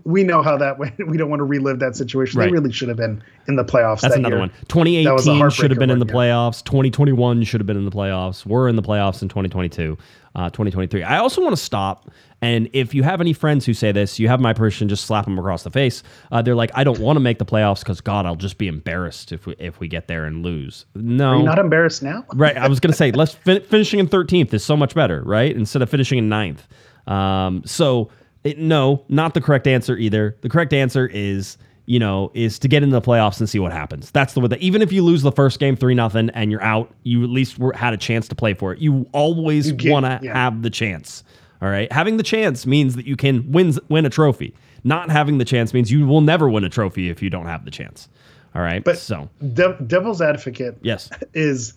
[0.05, 0.95] we know how that went.
[1.09, 2.39] We don't want to relive that situation.
[2.39, 2.47] Right.
[2.47, 4.01] They really should have been in the playoffs.
[4.01, 4.41] That's that another year.
[4.41, 4.49] one.
[4.49, 6.63] That was a 2018 should have been in the playoffs.
[6.65, 8.45] 2021 should have been in the playoffs.
[8.47, 9.97] We're in the playoffs in 2022,
[10.35, 11.03] uh, 2023.
[11.03, 12.11] I also want to stop.
[12.41, 14.89] And if you have any friends who say this, you have my permission.
[14.89, 16.03] Just slap them across the face.
[16.31, 18.69] Uh, they're like, I don't want to make the playoffs because God, I'll just be
[18.69, 20.87] embarrassed if we if we get there and lose.
[20.95, 22.25] No, Are you not embarrassed now?
[22.35, 22.57] right.
[22.57, 25.55] I was gonna say, let's fin- finishing in 13th is so much better, right?
[25.55, 27.13] Instead of finishing in 9th.
[27.13, 28.11] Um, so
[28.45, 30.37] it, no, not the correct answer either.
[30.43, 33.73] The correct answer is you know is to get into the playoffs and see what
[33.73, 34.13] happens.
[34.13, 36.63] That's the way that even if you lose the first game three nothing and you're
[36.63, 38.79] out, you at least were, had a chance to play for it.
[38.79, 40.35] You always want to yeah.
[40.35, 41.25] have the chance.
[41.61, 44.55] All right, having the chance means that you can win win a trophy.
[44.85, 47.65] Not having the chance means you will never win a trophy if you don't have
[47.65, 48.09] the chance.
[48.55, 51.75] All right, But so De- devil's advocate yes, is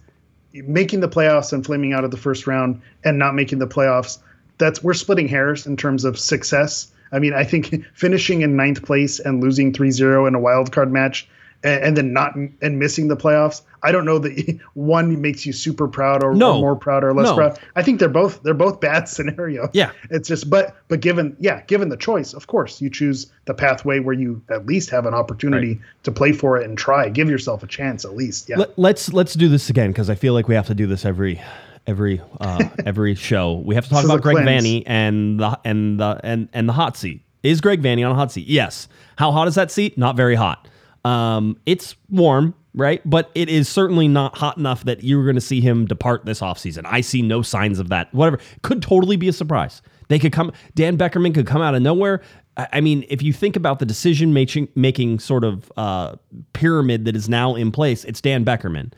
[0.54, 4.20] making the playoffs and flaming out of the first round and not making the playoffs.
[4.58, 6.92] That's we're splitting hairs in terms of success.
[7.12, 10.92] I mean, I think finishing in ninth place and losing 3-0 in a wild card
[10.92, 11.28] match
[11.64, 13.62] and, and then not and missing the playoffs.
[13.84, 16.54] I don't know that one makes you super proud or, No.
[16.56, 17.36] or more proud or less No.
[17.36, 17.60] proud.
[17.76, 19.70] I think they're both they're both bad scenarios.
[19.74, 19.92] Yeah.
[20.10, 24.00] It's just but but given yeah, given the choice, of course, you choose the pathway
[24.00, 27.10] where you at least have an opportunity to play for it and try.
[27.10, 28.50] Give yourself a chance at least.
[28.50, 28.58] Yeah.
[28.58, 31.06] Let, let's let's do this again because I feel like we have to do this
[31.06, 31.42] every
[31.88, 33.54] every uh, every show.
[33.66, 34.64] We have to talk about Greg cleanse.
[34.64, 37.22] Vanney and the and the and and the hot seat.
[37.44, 38.46] Is Greg Vanney on a hot seat?
[38.48, 38.88] Yes.
[39.16, 39.98] How hot is that seat?
[39.98, 40.68] Not very hot.
[41.04, 43.02] Um, it's warm, right?
[43.10, 46.42] But it is certainly not hot enough that you're going to see him depart this
[46.42, 46.84] offseason.
[46.86, 48.14] I see no signs of that.
[48.14, 48.40] Whatever.
[48.62, 49.82] Could totally be a surprise.
[50.10, 52.22] They could come, Dan Beckerman could come out of nowhere.
[52.58, 56.18] I mean, if you think about the decision making, making sort of uh,
[56.54, 58.92] pyramid that is now in place, it's Dan Beckerman.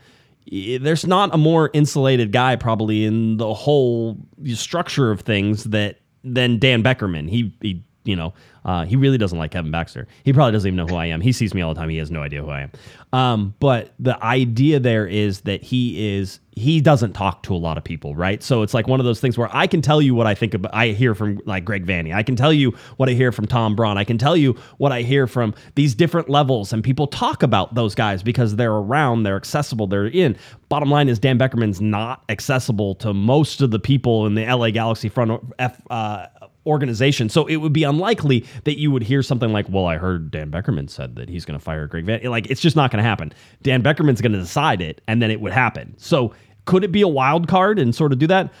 [0.50, 4.18] There's not a more insulated guy probably in the whole
[4.54, 7.30] structure of things that than Dan Beckerman.
[7.30, 10.06] He, he you know, uh, he really doesn't like Kevin Baxter.
[10.24, 11.20] He probably doesn't even know who I am.
[11.20, 11.90] He sees me all the time.
[11.90, 12.72] He has no idea who I am.
[13.12, 17.76] Um, but the idea there is that he is he doesn't talk to a lot
[17.76, 18.42] of people, right?
[18.42, 20.54] So it's like one of those things where I can tell you what I think
[20.54, 20.74] about.
[20.74, 22.14] I hear from like Greg Vanney.
[22.14, 23.98] I can tell you what I hear from Tom Braun.
[23.98, 27.74] I can tell you what I hear from these different levels, and people talk about
[27.74, 30.36] those guys because they're around, they're accessible, they're in.
[30.68, 34.70] Bottom line is Dan Beckerman's not accessible to most of the people in the LA
[34.70, 35.80] Galaxy front F.
[35.90, 36.26] Uh,
[36.66, 37.28] organization.
[37.28, 40.50] So it would be unlikely that you would hear something like, "Well, I heard Dan
[40.50, 43.08] Beckerman said that he's going to fire Greg Van." Like it's just not going to
[43.08, 43.32] happen.
[43.62, 45.94] Dan Beckerman's going to decide it, and then it would happen.
[45.98, 48.52] So could it be a wild card and sort of do that?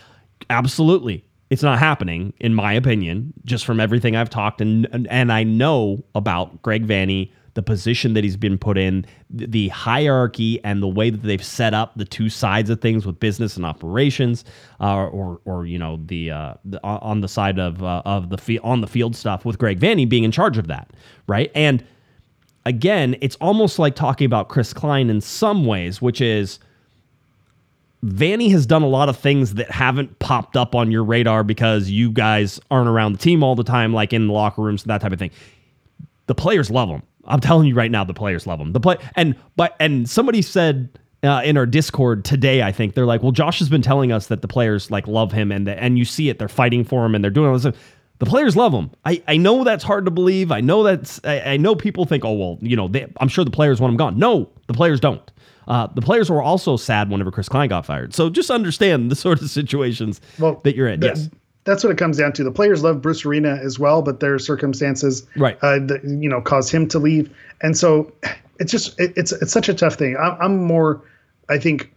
[0.50, 1.24] Absolutely.
[1.50, 5.44] It's not happening, in my opinion, just from everything I've talked and and, and I
[5.44, 10.88] know about Greg Vanney, the position that he's been put in, the hierarchy and the
[10.88, 14.44] way that they've set up the two sides of things with business and operations,
[14.80, 18.38] uh, or or you know the, uh, the on the side of uh, of the
[18.38, 20.90] field on the field stuff with Greg Vanney being in charge of that,
[21.26, 21.50] right?
[21.54, 21.84] And
[22.66, 26.58] again, it's almost like talking about Chris Klein in some ways, which is
[28.04, 31.88] Vanney has done a lot of things that haven't popped up on your radar because
[31.88, 34.90] you guys aren't around the team all the time, like in the locker rooms, and
[34.90, 35.30] that type of thing.
[36.26, 37.02] The players love him.
[37.26, 38.72] I'm telling you right now, the players love him.
[38.72, 40.88] The play and but and somebody said
[41.22, 44.26] uh, in our Discord today, I think they're like, well, Josh has been telling us
[44.26, 47.04] that the players like love him and the, and you see it, they're fighting for
[47.06, 47.62] him and they're doing all this.
[47.62, 47.76] stuff.
[48.18, 48.90] The players love him.
[49.04, 50.52] I, I know that's hard to believe.
[50.52, 53.44] I know that's I, I know people think, oh well, you know, they, I'm sure
[53.44, 54.18] the players want him gone.
[54.18, 55.30] No, the players don't.
[55.66, 58.14] Uh, the players were also sad whenever Chris Klein got fired.
[58.14, 61.00] So just understand the sort of situations Well, that you're in.
[61.00, 61.28] yes.
[61.64, 62.44] That's what it comes down to.
[62.44, 65.56] The players love Bruce Arena as well, but their circumstances, Right.
[65.62, 67.34] uh, that, you know, caused him to leave.
[67.62, 68.12] And so
[68.60, 70.16] it's just it, it's it's such a tough thing.
[70.16, 71.02] I'm, I'm more,
[71.48, 71.90] I think,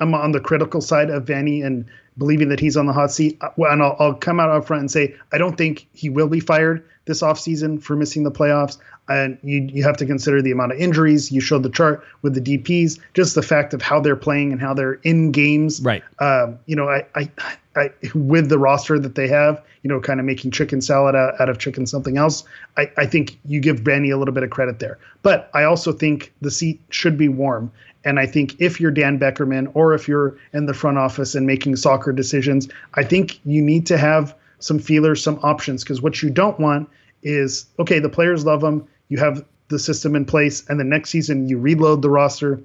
[0.00, 1.84] I'm on the critical side of Vanney and
[2.18, 3.38] believing that he's on the hot seat.
[3.40, 6.10] Uh, Well, and I'll, I'll come out up front and say I don't think he
[6.10, 8.78] will be fired this offseason for missing the playoffs.
[9.08, 11.32] And you you have to consider the amount of injuries.
[11.32, 14.60] You showed the chart with the DPS, just the fact of how they're playing and
[14.60, 16.02] how they're in games Right.
[16.20, 17.30] um, you know, I, I,
[17.74, 21.40] I, with the roster that they have, you know, kind of making chicken salad out,
[21.40, 22.44] out of chicken something else.
[22.76, 25.92] I, I think you give Vanney a little bit of credit there, but I also
[25.92, 27.72] think the seat should be warm.
[28.04, 31.46] And I think if you're Dan Beckerman or if you're in the front office and
[31.46, 36.22] making soccer decisions, I think you need to have some feelers, some options, because what
[36.22, 36.88] you don't want
[37.22, 41.10] is okay, the players love them, you have the system in place, and the next
[41.10, 42.60] season you reload the roster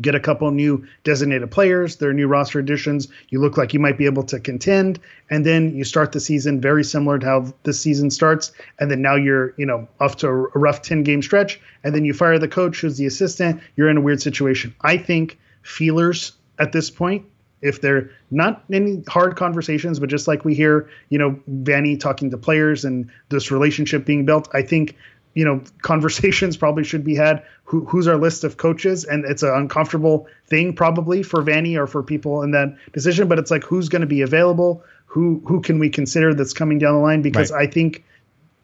[0.00, 3.08] get a couple new designated players, there are new roster additions.
[3.28, 4.98] You look like you might be able to contend,
[5.30, 8.52] and then you start the season very similar to how this season starts.
[8.78, 12.04] And then now you're, you know, off to a rough 10 game stretch, and then
[12.04, 13.60] you fire the coach who's the assistant.
[13.76, 14.74] You're in a weird situation.
[14.80, 17.24] I think feelers at this point
[17.62, 22.30] if they're not any hard conversations, but just like we hear, you know, Vanney talking
[22.30, 24.96] to players and this relationship being built, I think,
[25.34, 27.42] you know, conversations probably should be had.
[27.64, 29.04] Who, who's our list of coaches?
[29.04, 33.38] And it's an uncomfortable thing probably for Vanney or for people in that decision, but
[33.38, 34.82] it's like who's going to be available?
[35.06, 37.22] Who who can we consider that's coming down the line?
[37.22, 37.68] Because Right.
[37.68, 38.04] I think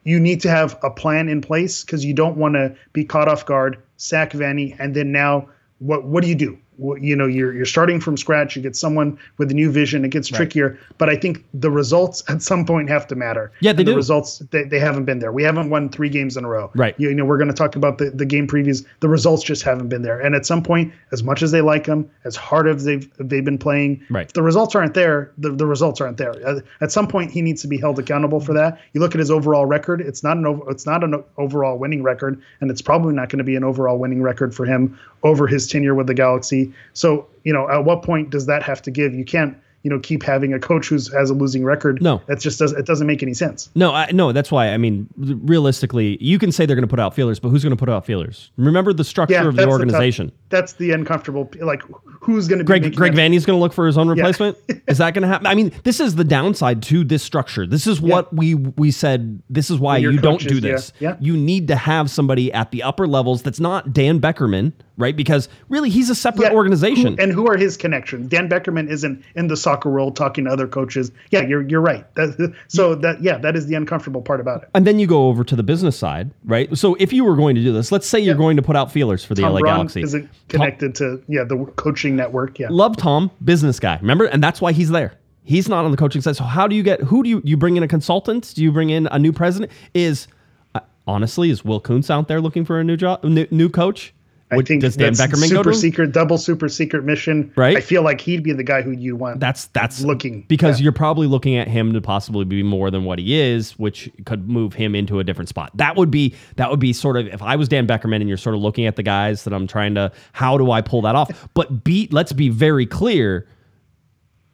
[0.05, 3.29] you need to have a plan in place because you don't want to be caught
[3.29, 6.59] off guard, sack Vanney, and then now what what do you do?
[6.79, 8.55] You know, you're you're starting from scratch.
[8.55, 10.05] You get someone with a new vision.
[10.05, 10.79] It gets trickier.
[10.97, 13.51] But I think the results at some point have to matter.
[13.61, 15.33] Yeah, they And the results they, they haven't been there.
[15.33, 16.71] We haven't won three games in a row.
[16.75, 16.95] Right.
[16.99, 18.85] You, you know, we're going to talk about the, the game previews.
[19.01, 20.21] The results just haven't been there.
[20.21, 23.45] And at some point, as much as they like them, as hard as they've they've
[23.45, 24.27] been playing, Right.
[24.27, 26.35] if the results aren't there, the, the results aren't there.
[26.81, 28.81] At some point, he needs to be held accountable for that.
[28.93, 32.03] You look at his overall record; it's not an over, it's not an overall winning
[32.03, 35.47] record, and it's probably not going to be an overall winning record for him over
[35.47, 36.68] his tenure with the Galaxy.
[36.93, 39.15] So, you know, at what point does that have to give?
[39.15, 42.03] You can't, you know, keep having a coach who's has a losing record.
[42.03, 42.21] No.
[42.27, 43.71] that just does it doesn't make any sense.
[43.77, 44.71] No, I, no, that's why.
[44.71, 47.71] I mean, realistically, you can say they're going to put out feelers, but who's going
[47.71, 48.51] to put out feelers?
[48.57, 50.33] Remember the structure of the tough- organization.
[50.49, 51.49] that's the uncomfortable.
[51.61, 51.83] Like,
[52.21, 54.59] who's going to Greg Greg Vanney's going to look for his own replacement.
[54.89, 55.47] Is that going to happen?
[55.47, 57.67] I mean, this is the downside to this structure.
[57.67, 59.41] This is what we we said.
[59.49, 60.93] This is why your you don't coaches, do yeah, this.
[60.99, 61.17] yeah.
[61.21, 65.17] You need to have somebody at the upper levels that's not Dan Beckerman, right?
[65.17, 67.17] Because really, he's a separate Yeah, organization.
[67.17, 68.29] who- and who are his connections?
[68.29, 71.11] Dan Beckerman isn't in the soccer world talking to other coaches.
[71.31, 72.05] Yeah, you're you're right.
[72.17, 74.69] That, so that yeah, that is the uncomfortable part about it.
[74.75, 76.77] And then you go over to the business side, right?
[76.77, 78.93] So if you were going to do this, let's say you're going to put out
[78.93, 80.03] feelers for the Tom LA Braun Galaxy.
[80.03, 82.59] isn't connected to yeah the coaching network.
[82.59, 83.99] Yeah, Love Tom, business guy.
[84.01, 84.25] Remember?
[84.27, 85.15] And that's why he's there.
[85.45, 86.37] He's not on the coaching side.
[86.37, 88.53] So how do you get who do you you bring in a consultant?
[88.55, 89.73] Do you bring in a new president?
[89.95, 90.29] Is
[90.75, 94.13] uh, honestly is Will Kuntz out there looking for a new job, new, new coach?
[94.51, 97.53] I think does Dan Beckerman go to secret, double super secret mission.
[97.55, 97.77] Right.
[97.77, 99.41] I feel like he'd be the guy who you want.
[99.41, 100.85] That's that's Looking, because yeah.
[100.85, 104.49] you're probably looking at him to possibly be more than what he is, which could
[104.49, 105.71] move him into a different spot.
[105.75, 108.39] That would be that would be sort of if I was Dan Beckerman and you're
[108.39, 111.15] sort of looking at the guys that I'm trying to how do I pull that
[111.15, 111.49] off?
[111.55, 113.47] But be let's be very clear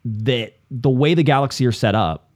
[0.03, 2.29] that the way the Galaxy are set up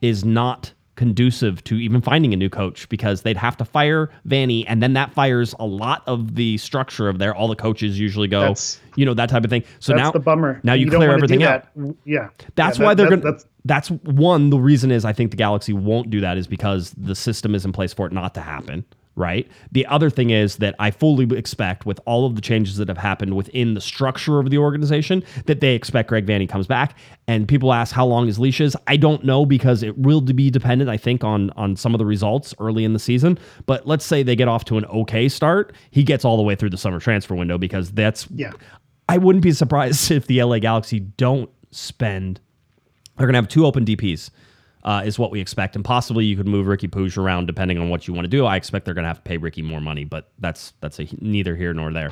[0.00, 4.64] is not conducive to even finding a new coach because they'd have to fire Vanney
[4.66, 7.32] and then that fires a lot of the structure of there.
[7.34, 9.62] All the coaches usually go, That's- you know, that type of thing.
[9.78, 10.60] So that's now the bummer.
[10.64, 11.64] Now you, don't clear everything out.
[11.76, 11.94] that.
[12.04, 13.44] Yeah, That's Yeah, why that- they're that- going to.
[13.64, 14.50] That's one.
[14.50, 17.64] The reason is I think the Galaxy won't do that is because the system is
[17.64, 18.84] in place for it not to happen.
[19.18, 19.50] Right.
[19.72, 22.98] The other thing is that I fully expect, with all of the changes that have
[22.98, 26.96] happened within the structure of the organization, that they expect Greg Vanney comes back.
[27.26, 28.76] And people ask how long his leash is.
[28.86, 32.06] I don't know because it will be dependent, I think, on on some of the
[32.06, 33.38] results early in the season.
[33.66, 36.54] But let's say they get off to an okay start, he gets all the way
[36.54, 38.52] through the summer transfer window because that's Yeah.
[39.08, 42.40] I wouldn't be surprised if the LA Galaxy don't spend.
[43.16, 44.30] They're going to have two open DPs,
[44.88, 47.90] uh, is what we expect, and possibly you could move Riqui Puig around depending on
[47.90, 48.46] what you want to do.
[48.46, 51.06] I expect they're going to have to pay Riqui more money, but that's that's a,
[51.20, 52.10] neither here nor there.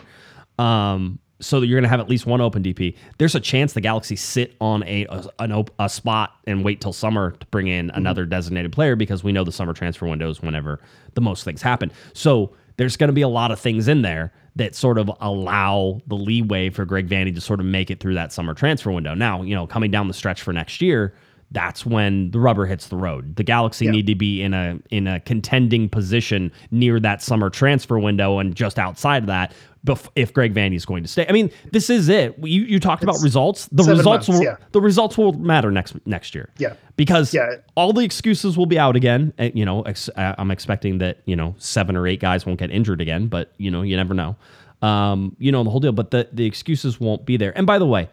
[0.59, 2.95] Um, so you're going to have at least one open DP.
[3.17, 6.83] There's a chance the Galaxy sit on a a, an op- a spot and wait
[6.83, 10.29] till summer to bring in another designated player because we know the summer transfer window
[10.29, 10.79] is whenever
[11.15, 11.91] the most things happen.
[12.13, 16.03] So there's going to be a lot of things in there that sort of allow
[16.09, 19.15] the leeway for Greg Vanney to sort of make it through that summer transfer window.
[19.15, 21.15] Now, you know, coming down the stretch for next year,
[21.53, 23.37] that's when the rubber hits the road.
[23.37, 27.99] The Galaxy need to be in a in a contending position near that summer transfer
[27.99, 29.53] window and just outside of that.
[29.87, 32.37] Bef- if Greg Vanney is going to stay, I mean, this is it.
[32.43, 33.69] You you talked about results.
[33.71, 34.57] The results months, will yeah.
[34.73, 36.51] the results will matter next next year.
[36.59, 36.75] Yeah.
[36.97, 37.57] because Yeah.
[37.77, 39.33] all the excuses will be out again.
[39.39, 42.59] And, you know, ex- uh, I'm expecting that you know seven or eight guys won't
[42.59, 44.35] get injured again, but you know, you never know.
[44.83, 47.57] Um, you know the whole deal, but the the excuses won't be there.
[47.57, 48.09] And by the way,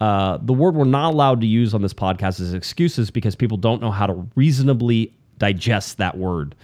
[0.00, 3.58] uh, the word we're not allowed to use on this podcast is excuses because people
[3.58, 6.54] don't know how to reasonably digest that word.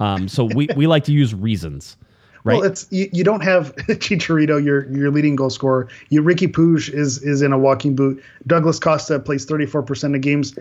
[0.00, 1.96] Um, so we we like to use reasons,
[2.44, 2.58] right?
[2.58, 5.88] Well, it's you, you don't have Chicharito, your your leading goal scorer.
[6.08, 8.22] You Riqui Puig is is in a walking boot.
[8.46, 10.58] Douglas Costa plays 34% of games.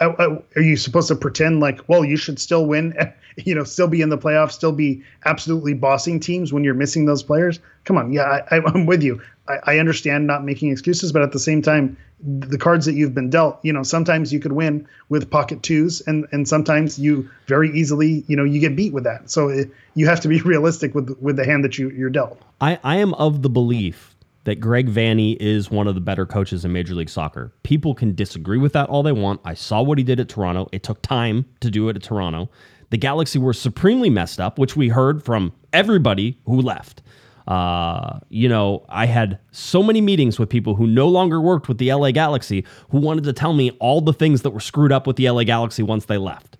[0.00, 2.94] Uh, uh, Are you supposed to pretend like, well, you should still win,
[3.36, 7.06] you know, still be in the playoffs, still be absolutely bossing teams when you're missing
[7.06, 7.60] those players?
[7.84, 9.20] Come on, yeah, I, I'm with you.
[9.48, 13.14] I, I understand not making excuses, but at the same time, the cards that you've
[13.14, 17.28] been dealt, you know, sometimes you could win with pocket twos, and and sometimes you
[17.46, 19.30] very easily, you know, you get beat with that.
[19.30, 22.40] So it, you have to be realistic with with the hand that you you're dealt.
[22.60, 26.64] I, I am of the belief that Greg Vanney is one of the better coaches
[26.64, 27.52] in Major League Soccer.
[27.64, 29.40] People can disagree with that all they want.
[29.44, 30.68] I saw what he did at Toronto.
[30.70, 32.48] It took time to do it at Toronto.
[32.90, 37.02] The Galaxy were supremely messed up, which we heard from everybody who left.
[37.46, 41.78] Uh, you know, I had so many meetings with people who no longer worked with
[41.78, 45.06] the LA Galaxy who wanted to tell me all the things that were screwed up
[45.06, 46.56] with the LA Galaxy once they left.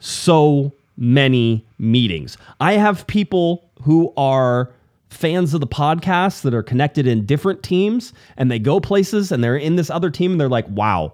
[0.00, 2.36] So many meetings.
[2.60, 4.72] I have people who are
[5.10, 9.42] fans of the podcast that are connected in different teams and they go places and
[9.44, 11.12] they're in this other team and they're like, wow,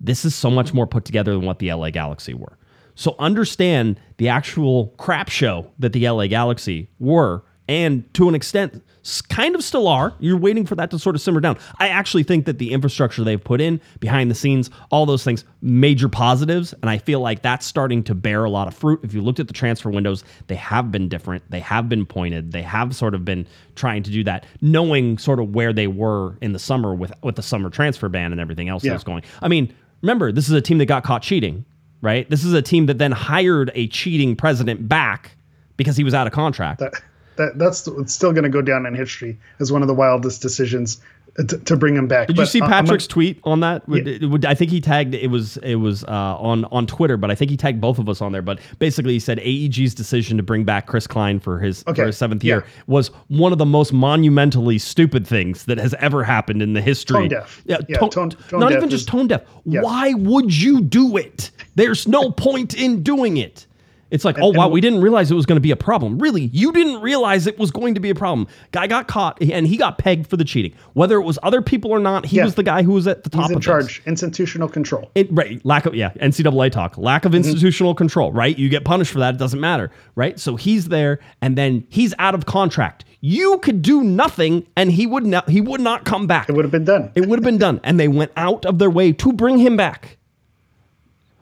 [0.00, 2.58] this is so much more put together than what the LA Galaxy were.
[2.94, 8.82] So understand the actual crap show that the LA Galaxy were and to an extent
[9.28, 10.14] kind of still are.
[10.20, 11.58] You're waiting for that to sort of simmer down.
[11.78, 15.44] I actually think that the infrastructure they've put in behind the scenes, all those things,
[15.60, 19.00] major positives, and I feel like that's starting to bear a lot of fruit.
[19.02, 21.42] If you looked at the transfer windows, they have been different.
[21.50, 22.52] They have been pointed.
[22.52, 23.44] They have sort of been
[23.74, 27.34] trying to do that, knowing sort of where they were in the summer with with
[27.36, 28.94] the summer transfer ban and everything else that Yeah.
[28.94, 29.22] was going.
[29.40, 31.64] I mean, remember, this is a team that got caught cheating,
[32.02, 32.28] right?
[32.30, 35.32] This is a team that then hired a cheating president back
[35.76, 36.78] because he was out of contract.
[36.80, 36.92] that,
[37.36, 40.42] that that's it's still going to go down in history as one of the wildest
[40.42, 41.00] decisions
[41.36, 42.26] to, to bring him back.
[42.26, 43.82] Did you see gonna- Patrick's tweet on that?
[43.88, 44.50] Yeah.
[44.50, 47.50] I think he tagged it was it was uh, on on Twitter, but I think
[47.50, 48.42] he tagged both of us on there.
[48.42, 52.16] But basically, he said AEG's decision to bring back Chris Klein for his for his
[52.18, 52.56] seventh yeah.
[52.56, 56.82] year was one of the most monumentally stupid things that has ever happened in the
[56.82, 57.20] history.
[57.20, 57.62] Tone deaf.
[57.64, 59.42] Yeah, Yeah, tone- tone- tone not deaf even just is- tone deaf.
[59.64, 61.50] Why would you do it?
[61.76, 63.66] There's no point in doing it.
[64.12, 66.18] It's like, oh wow, we didn't realize it was going to be a problem.
[66.18, 68.46] Really, you didn't realize it was going to be a problem.
[68.70, 70.74] Guy got caught and he got pegged for the cheating.
[70.92, 72.44] Whether it was other people or not, he Yeah.
[72.44, 73.66] was the guy who was at the top He's in of this.
[73.66, 74.02] charge.
[74.06, 75.10] Institutional control.
[75.14, 77.26] It, right, lack of yeah, NCAA talk, lack Mm-hmm.
[77.28, 78.30] of institutional control.
[78.32, 79.34] Right, you get punished for that.
[79.34, 79.90] It doesn't matter.
[80.14, 83.04] Right, so he's there, and then he's out of contract.
[83.22, 85.48] You could do nothing, and he would not.
[85.48, 86.48] He would not come back.
[86.50, 87.12] It would have been done.
[87.14, 89.76] It would have been done, and they went out of their way to bring him
[89.76, 90.18] back.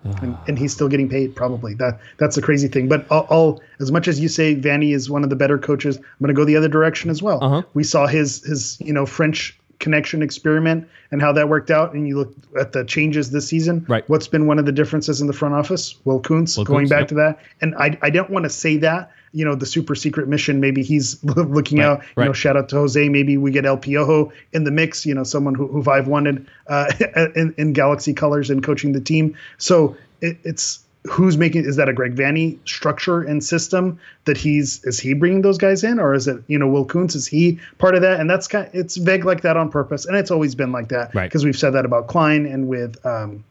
[0.03, 1.75] And, and he's still getting paid probably.
[1.75, 2.89] That that's the crazy thing.
[2.89, 5.97] But I'll, I'll as much as you say vanney is one of the better coaches
[5.99, 7.43] i'm going to go the other direction as well.
[7.43, 7.63] Uh-huh.
[7.75, 11.95] we saw his his you know french connection experiment and how that worked out.
[11.95, 13.85] And you look at the changes this season.
[13.89, 14.09] Right.
[14.09, 15.97] what's been one of the differences in the front office?
[16.05, 17.09] Will Kuntz Will going Kuntz, back yep.
[17.09, 17.39] to that.
[17.61, 20.83] And i i don't want to say that you know the super secret mission maybe
[20.83, 24.33] he's looking Right, out you know shout out to jose maybe we get el piojo
[24.53, 26.93] in the mix you know someone who, who i've wanted uh,
[27.37, 29.37] in, in galaxy colors and coaching the team.
[29.59, 34.85] So it, it's who's making is that a Greg Vanney structure and system that he's
[34.85, 37.59] is he bringing those guys in or is it you know Will Kuntz is he
[37.79, 38.21] part of that?
[38.21, 41.15] And that's kind it's vague like that on purpose and it's always been like that
[41.15, 41.25] Right.
[41.29, 43.43] because we've said that about Klein and with um,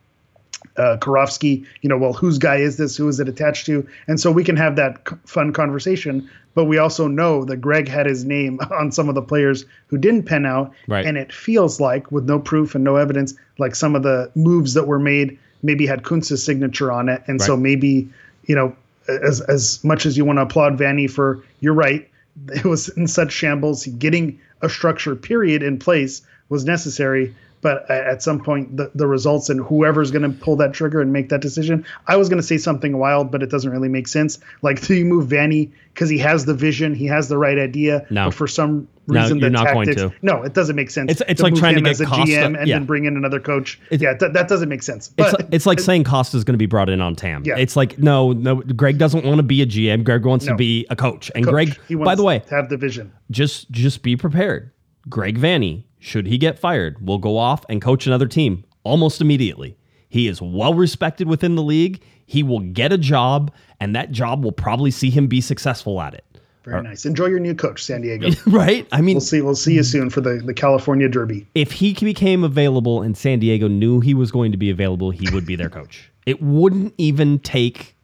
[0.80, 2.96] uh, Kirovski, you know, well, whose guy is this?
[2.96, 3.88] Who is it attached to?
[4.08, 6.30] And so we can have that c- fun conversation.
[6.56, 9.98] But we also know that Greg had his name on some of the players who
[9.98, 10.74] didn't pen out.
[10.88, 11.06] Right.
[11.06, 14.74] And it feels like, with no proof and no evidence, like some of the moves
[14.74, 17.22] that were made maybe had Kuntz's signature on it.
[17.28, 18.08] And so maybe,
[18.46, 18.76] you know,
[19.10, 22.10] as as much as you want to applaud Vanney for, you're right,
[22.48, 23.86] it was in such shambles.
[23.86, 27.36] Getting a structure, period, in place was necessary.
[27.62, 31.12] But at some point, the, the results and whoever's going to pull that trigger and
[31.12, 31.86] make that decision.
[32.08, 34.40] I was going to say something wild, but it doesn't really make sense.
[34.62, 38.06] Like, do you move Vanney because he has the vision, he has the right idea,
[38.10, 38.26] No.
[38.28, 40.14] but for some No, reason, you're the not going tactics, to.
[40.22, 41.12] No, it doesn't make sense.
[41.12, 42.76] It's- it's like move trying to get as a Costa- GM and yeah.
[42.78, 43.78] then bring in another coach.
[43.92, 45.12] It's- yeah, that, that doesn't make sense.
[45.18, 47.44] It's, But it's like saying Costa's going to be brought in on TAM.
[47.44, 47.58] Yeah.
[47.58, 48.56] It's like no, no.
[48.62, 50.06] Greg doesn't want to be a GM.
[50.06, 51.30] Greg wants to be a coach.
[51.36, 53.12] And coach, Greg, he by the way, to have the vision.
[53.30, 54.72] just just be prepared.
[55.10, 59.76] Greg Vanney, should he get fired, will go off and coach another team almost immediately.
[60.10, 62.02] He is well respected within the league.
[62.26, 66.14] He will get a job, and that job will probably see him be successful at
[66.14, 66.24] it.
[66.66, 67.06] Very nice.
[67.06, 68.30] Enjoy your new coach, San Diego.
[68.48, 68.88] Right?
[68.92, 69.42] I mean, we'll see.
[69.42, 71.48] We'll see you soon for the, the California Derby.
[71.56, 75.28] if he became available and San Diego knew he was going to be available, he
[75.34, 76.10] would be their coach.
[76.26, 77.96] It wouldn't even take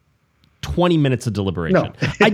[0.62, 1.74] 20 minutes of deliberation.
[1.74, 2.32] No, I,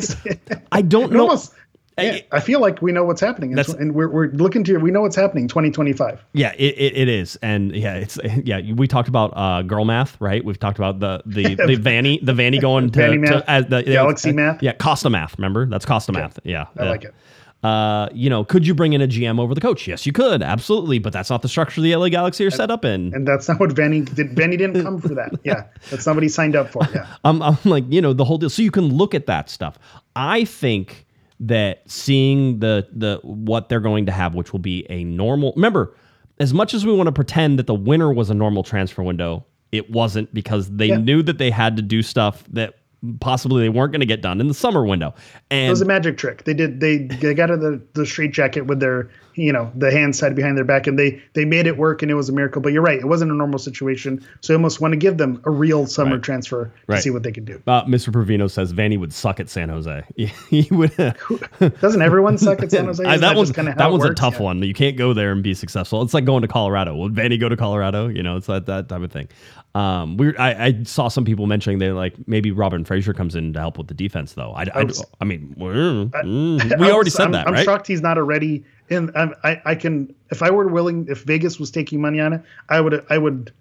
[0.71, 1.23] I don't It know.
[1.23, 1.53] almost.
[1.99, 4.79] Yeah, I feel like we know what's happening, and, That's- and we're, we're looking to.
[4.79, 5.47] We know what's happening.
[5.47, 6.25] Twenty twenty five.
[6.33, 8.73] Yeah, it, it, it is, and yeah, it's yeah.
[8.73, 10.45] We talked about uh, girl math, right?
[10.45, 13.67] We've talked about the the the Vanney the Vanney going to, Vanney to math, as
[13.67, 14.63] the Galaxy uh, math.
[14.63, 15.37] Yeah, Costa math.
[15.39, 16.39] Remember that's Costa math.
[16.45, 17.15] Yeah, I like it.
[17.63, 19.87] Uh, you know, could you bring in a GM over the coach?
[19.87, 22.85] Yes, you could, absolutely, but that's not the structure the LA Galaxy are set up
[22.85, 23.15] in.
[23.15, 24.35] And that's not what Vanney did.
[24.35, 25.39] Vanney didn't come for that.
[25.45, 26.83] Yeah, that's not what he signed up for.
[26.93, 27.07] Yeah.
[27.25, 28.51] I'm, I'm like, you know, the whole deal.
[28.51, 29.79] So you can look at that stuff.
[30.17, 31.02] I think
[31.43, 35.53] that seeing the the what they're going to have, which will be a normal.
[35.57, 35.95] Remember,
[36.39, 39.45] as much as we want to pretend that the winter was a normal transfer window,
[39.73, 40.97] it wasn't because they Yeah.
[40.99, 42.75] knew that they had to do stuff that
[43.21, 45.13] possibly they weren't going to get done in the summer window.
[45.51, 46.45] And It was a magic trick.
[46.45, 46.79] They did.
[46.81, 50.19] They they got out of the the straight jacket with their you know the hands
[50.21, 52.61] tied behind their back, and they they made it work, and it was a miracle.
[52.63, 55.41] But you're right, it wasn't a normal situation, so you almost want to give them
[55.45, 56.23] a real summer Right.
[56.23, 57.03] transfer to Right.
[57.03, 57.61] see what they can do.
[57.67, 58.11] Uh, Mr.
[58.13, 60.03] Provino says Vanney would suck at San Jose.
[60.51, 60.95] he would.
[61.81, 63.03] Doesn't everyone suck at San Jose?
[63.07, 64.13] I- Isn't that one's that one's works?
[64.13, 64.43] a tough Yeah.
[64.43, 64.63] one.
[64.63, 66.03] You can't go there and be successful.
[66.03, 66.97] It's like going to Colorado.
[66.97, 68.09] would Vanney go to Colorado?
[68.09, 69.29] You know, it's that that type of thing.
[69.75, 73.55] Um, we I, I saw some people mentioning they like maybe Robin Fraser comes in
[73.55, 74.53] to help with the defense though.
[74.53, 77.65] I, I, was- I mean, mm, I we already said I'm, that, I'm right?
[77.65, 78.65] shocked he's not already
[78.95, 82.43] I'm, I I can if I were willing, if Vegas was taking money on it,
[82.69, 83.53] I would I would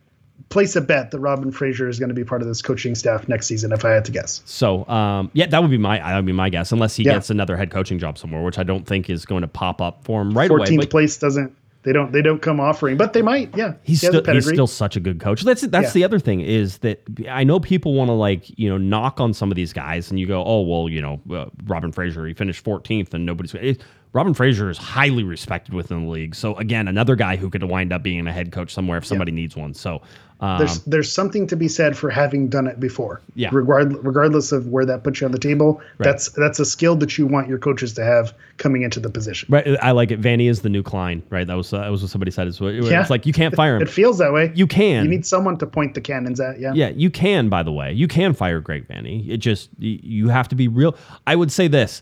[0.49, 3.27] place a bet that Robin Fraser is going to be part of this coaching staff
[3.29, 3.71] next season.
[3.71, 6.33] If I had to guess, So, um, yeah, that would be my that would be
[6.33, 7.13] my guess, unless he Yeah.
[7.13, 10.03] gets another head coaching job somewhere, which I don't think is going to pop up
[10.03, 10.67] for him right away.
[10.67, 11.55] 14th place doesn't.
[11.83, 12.11] They don't.
[12.11, 13.49] They don't come offering, but they might.
[13.57, 15.41] Yeah, he's He still he's still such a good coach.
[15.41, 15.91] That's that's Yeah.
[15.93, 19.33] the other thing is that I know people want to like you know knock on
[19.33, 22.35] some of these guys, and you go, oh well, you know, uh, Robin Fraser he
[22.35, 23.55] finished 14th, and nobody's.
[23.55, 23.81] It,
[24.13, 26.35] Robin Fraser is highly respected within the league.
[26.35, 29.31] So again, another guy who could wind up being a head coach somewhere if somebody
[29.31, 29.73] needs one.
[29.73, 30.01] So
[30.41, 33.21] um, there's there's something to be said for having done it before.
[33.35, 33.49] Yeah.
[33.53, 37.17] Regard, regardless of where that puts you on the table, that's that's a skill that
[37.17, 39.47] you want your coaches to have coming into the position.
[39.51, 40.19] right, I like it.
[40.19, 41.45] Vanney is the new Klein, right?
[41.47, 42.47] That was uh, that was what somebody said.
[42.47, 43.05] It's, it's Yeah.
[43.09, 43.83] like you can't fire him.
[43.83, 44.51] It feels that way.
[44.55, 45.05] You can.
[45.05, 46.59] You need someone to point the cannons at.
[46.59, 46.73] Yeah.
[46.73, 47.47] Yeah, you can.
[47.47, 49.29] By the way, you can fire Greg Vanney.
[49.29, 50.97] It just you have to be real.
[51.27, 52.01] I would say this: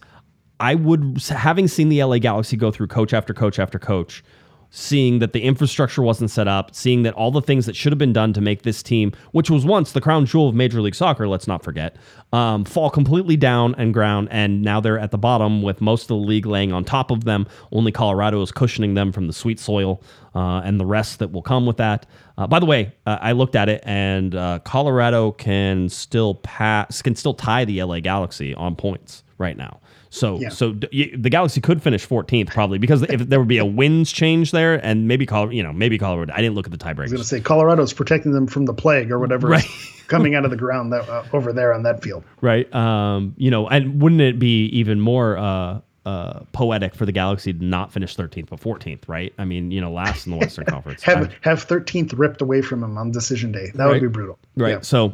[0.60, 4.24] I would, having seen the LA Galaxy go through coach after coach after coach,
[4.72, 7.98] seeing that the infrastructure wasn't set up, seeing that all the things that should have
[7.98, 10.96] been done to make this team, which was once the crown jewel of Major League
[10.96, 11.96] Soccer, let's not forget,
[12.34, 16.08] um, fall completely down and ground, and now they're at the bottom with most of
[16.10, 17.48] the league laying on top of them.
[17.72, 20.04] Only Colorado is cushioning them from the sweet soil
[20.36, 22.06] uh, and the rest that will come with that.
[22.38, 27.02] Uh, by the way, uh, I looked at it, and uh, Colorado can still pass,
[27.02, 29.80] can still tie the LA Galaxy on points right now.
[30.12, 30.50] So, Yeah.
[30.50, 34.12] so d- the Galaxy could finish 14th probably because if there would be a wins
[34.12, 36.34] change there, and maybe Colorado, you know, maybe Colorado.
[36.36, 37.00] I didn't look at the tiebreaker.
[37.00, 37.30] I was going to tiebreakers.
[37.30, 39.66] say Colorado's protecting them from the plague or whatever Right.
[40.08, 42.24] coming out of the ground that uh, over there on that field.
[42.42, 42.74] right?
[42.74, 47.54] Um, you know, and wouldn't it be even more uh, uh, poetic for the Galaxy
[47.54, 49.32] to not finish 13th but 14th, right?
[49.38, 51.04] I mean, you know, last in the Western Conference.
[51.04, 53.72] Have I- have 13th ripped away from him on decision day.
[53.76, 53.92] That Right.
[53.94, 54.40] would be brutal.
[54.58, 54.80] right Yeah.
[54.82, 55.14] so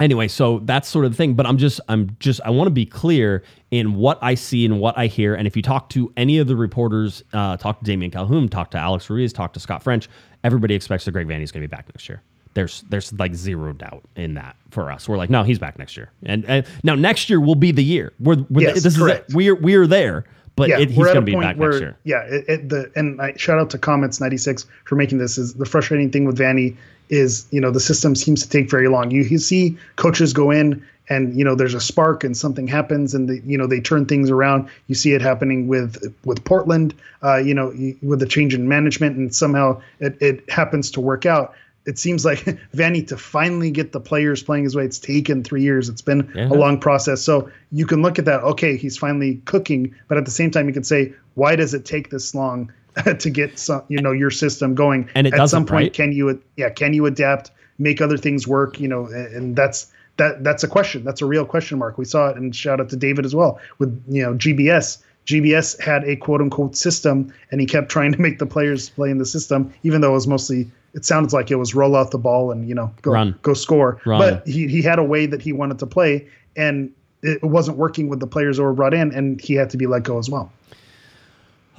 [0.00, 2.72] anyway so that's sort of the thing but i'm just i'm just i want to
[2.72, 6.12] be clear in what i see and what i hear and if you talk to
[6.16, 9.60] any of the reporters uh, talk to Damian calhoun talk to alex ruiz talk to
[9.60, 10.08] scott french
[10.42, 12.22] everybody expects that greg vanney is going to be back next year
[12.54, 15.96] there's there's like zero doubt in that for us we're like no he's back next
[15.96, 19.28] year and, and now next year will be the year we're, we're Yes, this correct.
[19.28, 19.36] is it.
[19.36, 20.24] we're we're there
[20.56, 22.90] but yeah, it, he's going to be back where next year yeah, it, it, the
[22.96, 25.38] and I shout out to Comments ninety six for making this.
[25.38, 26.76] Is the frustrating thing with Vanney
[27.10, 29.10] is you know the system seems to take very long.
[29.10, 33.14] You, you see coaches go in and you know there's a spark and something happens
[33.14, 34.68] and the, you know they turn things around.
[34.86, 39.16] You see it happening with with Portland, uh, you know, with the change in management
[39.16, 41.54] and somehow it, it happens to work out.
[41.86, 42.38] It seems like
[42.76, 44.84] Vanney to finally get the players playing his way.
[44.84, 45.88] It's taken three years.
[45.88, 46.48] It's been Yeah.
[46.48, 47.22] a long process.
[47.22, 48.42] So you can look at that.
[48.42, 51.84] Okay, he's finally cooking, but at the same time, you can say, why does it
[51.86, 52.70] take this long
[53.18, 55.08] to get some, you know, your system going?
[55.14, 55.92] And at some point, right?
[55.92, 58.80] can you, yeah, can you adapt, make other things work?
[58.80, 61.02] You know, and, and that's that that's a question.
[61.04, 61.98] That's a real question mark.
[61.98, 64.98] We saw it, and shout out to David as well with you know GBS.
[65.26, 69.10] GBS had a quote unquote system, and he kept trying to make the players play
[69.10, 70.70] in the system, even though it was mostly.
[70.92, 73.38] It sounds like it was roll out the ball and you know go Run.
[73.42, 74.00] go score.
[74.04, 74.18] Run.
[74.18, 76.26] But he, he had a way that he wanted to play,
[76.56, 79.76] and it wasn't working with the players that were brought in, and he had to
[79.76, 80.52] be let go as well.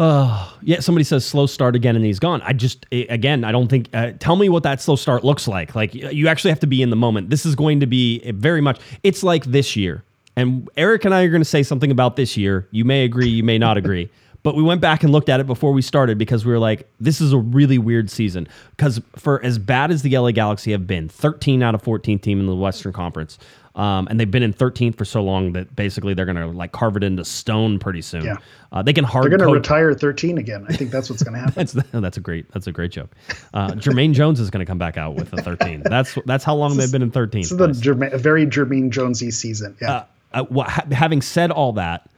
[0.63, 2.39] Yeah, somebody says slow start again and he's gone.
[2.43, 3.89] I just again, I don't think.
[3.93, 5.73] Uh, tell me what that slow start looks like.
[5.73, 7.31] Like you actually have to be in the moment.
[7.31, 8.79] This is going to be very much.
[9.01, 10.03] It's like this year,
[10.35, 12.67] and Eric and I are going to say something about this year.
[12.69, 14.09] You may agree, you may not agree.
[14.43, 16.89] But we went back and looked at it before we started because we were like,
[16.99, 18.47] this is a really weird season.
[18.71, 22.39] Because for as bad as the LA Galaxy have been, 13 out of 14 team
[22.39, 23.37] in the Western Conference,
[23.75, 26.71] um, and they've been in 13th for so long that basically they're going to like
[26.73, 28.25] carve it into stone pretty soon.
[28.25, 28.37] Yeah.
[28.71, 30.65] Uh, they can hard They're going to retire 13 again.
[30.67, 31.53] I think that's what's going to happen.
[31.55, 33.11] that's that's a great that's a great joke.
[33.53, 35.83] Uh, Jermaine Jones is going to come back out with a 13.
[35.83, 37.41] That's that's how long they've been in 13.
[37.41, 39.75] This is the Jermaine, a very Jermaine Jonesy season.
[39.81, 40.03] Yeah.
[40.33, 42.09] uh, uh, ha- having said all that,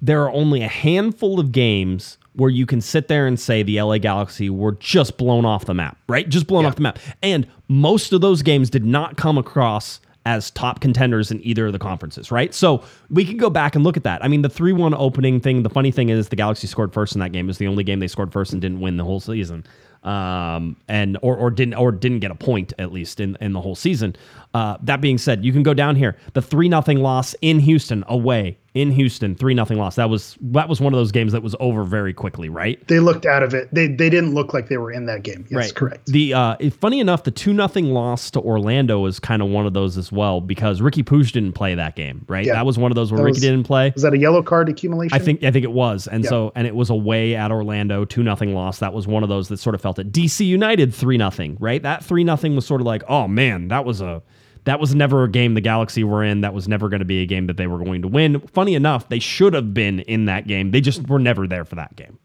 [0.00, 3.80] there are only a handful of games where you can sit there and say the
[3.82, 6.26] LA Galaxy were just blown off the map, right?
[6.28, 6.68] Just blown Yeah.
[6.68, 6.98] off the map.
[7.22, 11.72] And most of those games did not come across as top contenders in either of
[11.72, 12.54] the conferences, right?
[12.54, 14.24] So we can go back and look at that.
[14.24, 17.14] I mean, the 3 1 opening thing, the funny thing is the Galaxy scored first
[17.14, 17.46] in that game.
[17.46, 19.64] It was the only game they scored first and didn't win the whole season.
[20.04, 23.60] Um, and or, or didn't or didn't get a point at least in, in the
[23.60, 24.16] whole season.
[24.52, 26.16] Uh, that being said, you can go down here.
[26.32, 29.96] The three nothing loss in Houston away in Houston, three nothing loss.
[29.96, 32.84] That was that was one of those games that was over very quickly, right?
[32.88, 33.68] They looked out of it.
[33.72, 35.46] They they didn't look like they were in that game.
[35.50, 36.06] Yes, correct.
[36.06, 39.74] The uh, funny enough, the two nothing loss to Orlando is kind of one of
[39.74, 42.46] those as well because Riqui Puig didn't play that game, right?
[42.46, 42.54] Yeah.
[42.54, 43.90] That was one of those where That Riqui was- didn't play.
[43.94, 45.14] Was that a yellow card accumulation?
[45.14, 46.30] I think I think it was, and Yeah.
[46.30, 48.78] so and it was away at Orlando, two nothing loss.
[48.78, 50.10] That was one of those that sort of felt it.
[50.12, 51.82] DC United three nothing, right?
[51.82, 54.22] That three nothing was sort of like, oh man, that was a
[54.64, 56.42] that was never a game the Galaxy were in.
[56.42, 58.40] That was never going to be a game that they were going to win.
[58.48, 60.70] Funny enough, they should have been in that game.
[60.70, 62.18] They just were never there for that game.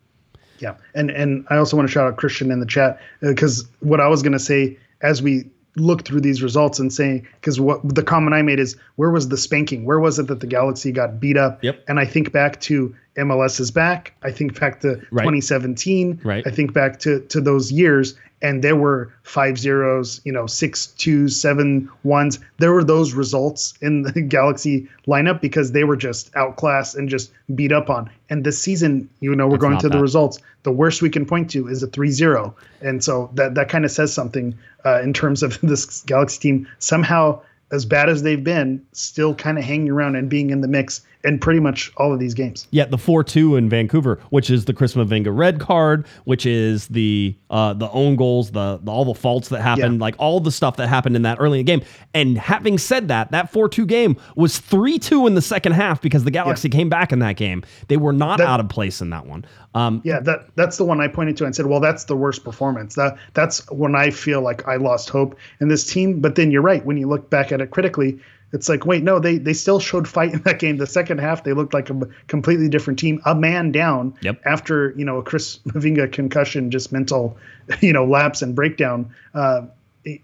[0.59, 3.67] Yeah, and and I also want to shout out Christian in the chat uh, because
[3.79, 7.59] what I was going to say as we look through these results and saying because
[7.59, 9.85] what the comment I made is where was the spanking?
[9.85, 11.63] Where was it that the Galaxy got beat up?
[11.63, 11.83] Yep.
[11.87, 14.13] And I think back to MLS is back.
[14.23, 15.23] I think back to Right.
[15.23, 16.21] 2017.
[16.23, 16.45] Right.
[16.45, 20.87] I think back to to those years, and there were five zeros, you know, six
[20.87, 22.39] two, seven ones.
[22.59, 27.31] There were those results in the Galaxy lineup because they were just outclassed and just
[27.55, 28.09] beat up on.
[28.29, 30.39] And this season, you know, we're It's going to the results.
[30.63, 32.53] The worst we can point to is a 3-0.
[32.81, 34.53] And so that that kind of says something
[34.85, 37.41] uh, in terms of this Galaxy team somehow
[37.71, 41.01] as bad as they've been, still kind of hanging around and being in the mix
[41.23, 42.67] in pretty much all of these games.
[42.71, 46.87] Yeah, the four two in Vancouver, which is the Chris Mavinga red card, which is
[46.87, 50.01] the uh, the own goals, the, the all the faults that happened, Yeah.
[50.01, 51.81] like all the stuff that happened in that early game.
[52.13, 56.01] And having said that, that four two game was three two in the second half
[56.01, 57.63] because the Galaxy came back in that game.
[57.87, 59.45] They were not That- out of place in that one.
[59.75, 62.43] Um, Yeah, that that's the one I pointed to and said, well, that's the worst
[62.43, 62.95] performance.
[62.95, 66.19] That that's when I feel like I lost hope in this team.
[66.19, 66.83] But then you're right.
[66.85, 68.17] When you look back at it critically,
[68.53, 70.77] it's like, wait, no, they they still showed fight in that game.
[70.77, 74.41] The second half, they looked like a completely different team, a man down Yep.
[74.45, 77.37] after you know a Chris Mavinga concussion, just mental,
[77.81, 79.09] you know, lapse and breakdown.
[79.33, 79.61] Uh,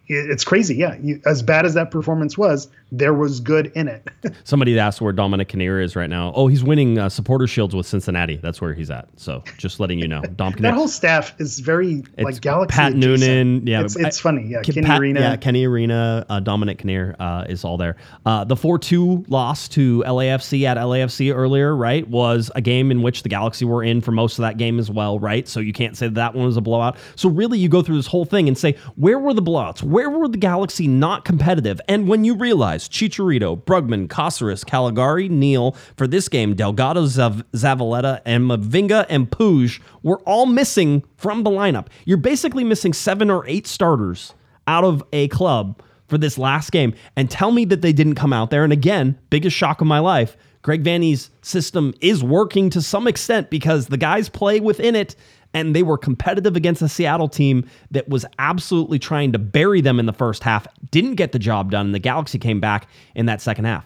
[0.07, 0.75] it's crazy.
[0.75, 4.07] Yeah, you, as bad as that performance was, there was good in it.
[4.43, 6.31] somebody asked where Dominic Kinnear is right now.
[6.36, 8.38] Oh, he's winning uh, supporter shields with Cincinnati.
[8.38, 9.07] That's where he's at.
[9.17, 10.71] So just letting you know, Dom Kinnear.
[10.71, 12.75] that whole staff is very like It's Galaxy.
[12.75, 13.21] Pat adjacent.
[13.21, 13.67] Noonan.
[13.67, 14.43] Yeah, it's, it's I- funny.
[14.47, 15.19] Yeah, Kenny Pat- Arena.
[15.19, 17.95] Yeah, Kenny Arena, uh, Dominic Kinnear uh, is all there.
[18.25, 23.01] Uh, the 4 2 loss to LAFC at LAFC earlier, right, was a game in
[23.01, 25.47] which the Galaxy were in for most of that game as well, right?
[25.47, 26.97] So you can't say that, that one was a blowout.
[27.15, 29.72] So really, you go through this whole thing and say, where were the blowouts?
[29.82, 31.80] Where were the Galaxy not competitive?
[31.88, 38.21] And when you realize Chicharito, Brugman, Caceres, Calegari, Neal for this game, Delgado, Zav- Zavaleta,
[38.26, 41.88] and Mavinga and Puig were all missing from the lineup.
[42.05, 44.36] You're basically missing seven or eight starters
[44.67, 48.34] out of a club for this last game and tell me that they didn't come
[48.34, 48.63] out there.
[48.63, 50.38] And again, biggest shock of my life.
[50.61, 55.15] Greg Vanney's system is working to some extent because the guys play within it
[55.54, 59.99] and they were competitive against a Seattle team that was absolutely trying to bury them
[59.99, 63.28] in the first half, didn't get the job done, and the Galaxy came back in
[63.28, 63.86] that second half.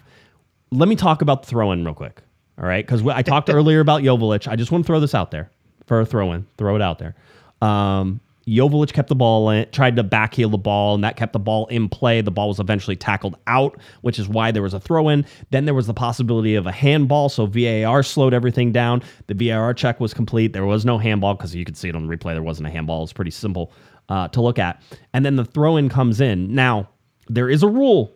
[0.72, 2.22] Let me talk about the throw in real quick.
[2.59, 2.86] All right.
[2.86, 4.47] Because I talked earlier about Joveljic.
[4.47, 5.51] I just want to throw this out there
[5.86, 7.15] for a throw in, throw it out there.
[7.61, 11.39] Um, Joveljic kept the ball in, tried to backheel the ball, and that kept the
[11.39, 12.21] ball in play.
[12.21, 15.25] The ball was eventually tackled out, which is why there was a throw in.
[15.51, 19.03] Then there was the possibility of a handball, so VAR slowed everything down.
[19.27, 20.53] The VAR check was complete.
[20.53, 22.33] There was no handball because you could see it on the replay.
[22.33, 23.03] There wasn't a handball.
[23.03, 23.73] It's pretty simple
[24.07, 24.81] uh, to look at.
[25.13, 26.55] And then the throw in comes in.
[26.55, 26.89] Now,
[27.27, 28.13] there is a rule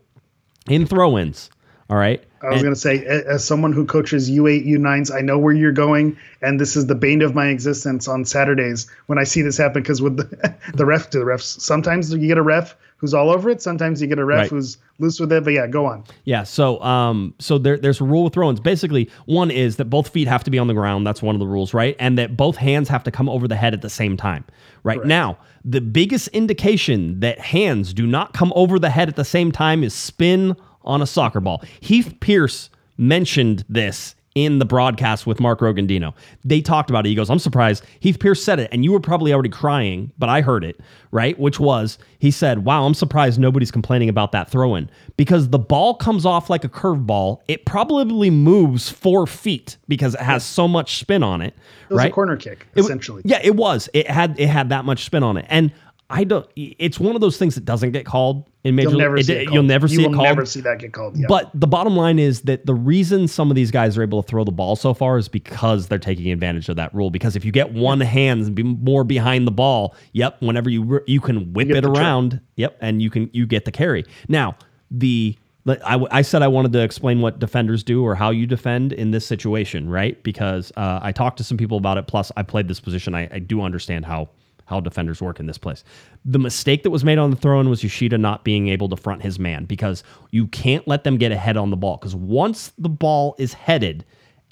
[0.70, 1.50] in throw ins.
[1.92, 2.24] All right.
[2.42, 5.74] I was going to say, as someone who coaches U8, U9s, I know where you're
[5.74, 9.58] going, and this is the bane of my existence on Saturdays when I see this
[9.58, 9.84] happen.
[9.84, 13.30] Because with the, the ref to the refs, sometimes you get a ref who's all
[13.30, 14.50] over it, sometimes you get a ref Right.
[14.50, 15.44] who's loose with it.
[15.44, 16.04] But yeah, go on.
[16.24, 18.60] Yeah, so um, so there, there's a rule with throw-ins.
[18.60, 21.06] Basically, one is that both feet have to be on the ground.
[21.06, 21.96] That's one of the rules, right?
[22.00, 24.46] And that both hands have to come over the head at the same time.
[24.84, 29.26] Right now, the biggest indication that hands do not come over the head at the
[29.26, 31.62] same time is spin on a soccer ball.
[31.80, 36.14] Heath Pearce mentioned this in the broadcast with Mark Rogondino.
[36.46, 37.10] They talked about it.
[37.10, 37.84] He goes, I'm surprised.
[38.00, 40.80] Heath Pearce said it, and you were probably already crying, but I heard it,
[41.12, 41.38] right?
[41.38, 45.60] Which was, he said, Wow, I'm surprised nobody's complaining about that throw in because the
[45.60, 47.42] ball comes off like a curveball.
[47.50, 51.54] It probably moves four feet because it has so much spin on it,
[51.90, 52.10] It was right?
[52.10, 53.24] a corner kick, It essentially.
[53.26, 53.90] yeah, it was.
[53.94, 55.74] It had it had that much spin on it, and
[56.12, 56.48] I don't.
[56.56, 58.90] It's one of those things that doesn't get called in major.
[58.90, 59.52] You'll never it- see it.
[59.52, 60.24] You'll never you see it called.
[60.24, 61.18] never see that get called.
[61.18, 61.26] Yeah.
[61.28, 64.28] But the bottom line is that the reason some of these guys are able to
[64.30, 67.10] throw the ball so far is because they're taking advantage of that rule.
[67.10, 71.02] Because if you get one hand and be more behind the ball, yep, whenever you
[71.08, 71.98] you can whip get it the trip.
[71.98, 74.06] around, yep, and you can you get the carry.
[74.28, 74.56] Now
[74.92, 75.38] the
[75.68, 79.12] I, I said I wanted to explain what defenders do or how you defend in
[79.12, 80.22] this situation, right?
[80.24, 82.08] Because uh, I talked to some people about it.
[82.08, 83.14] Plus, I played this position.
[83.14, 84.30] I, I do understand how
[84.72, 85.84] how defenders work in this place.
[86.26, 88.96] The mistake that was made on the throw in was Yoshida not being able to
[88.96, 91.98] front his man because you can't let them get ahead on the ball.
[91.98, 94.06] Because once the ball is headed,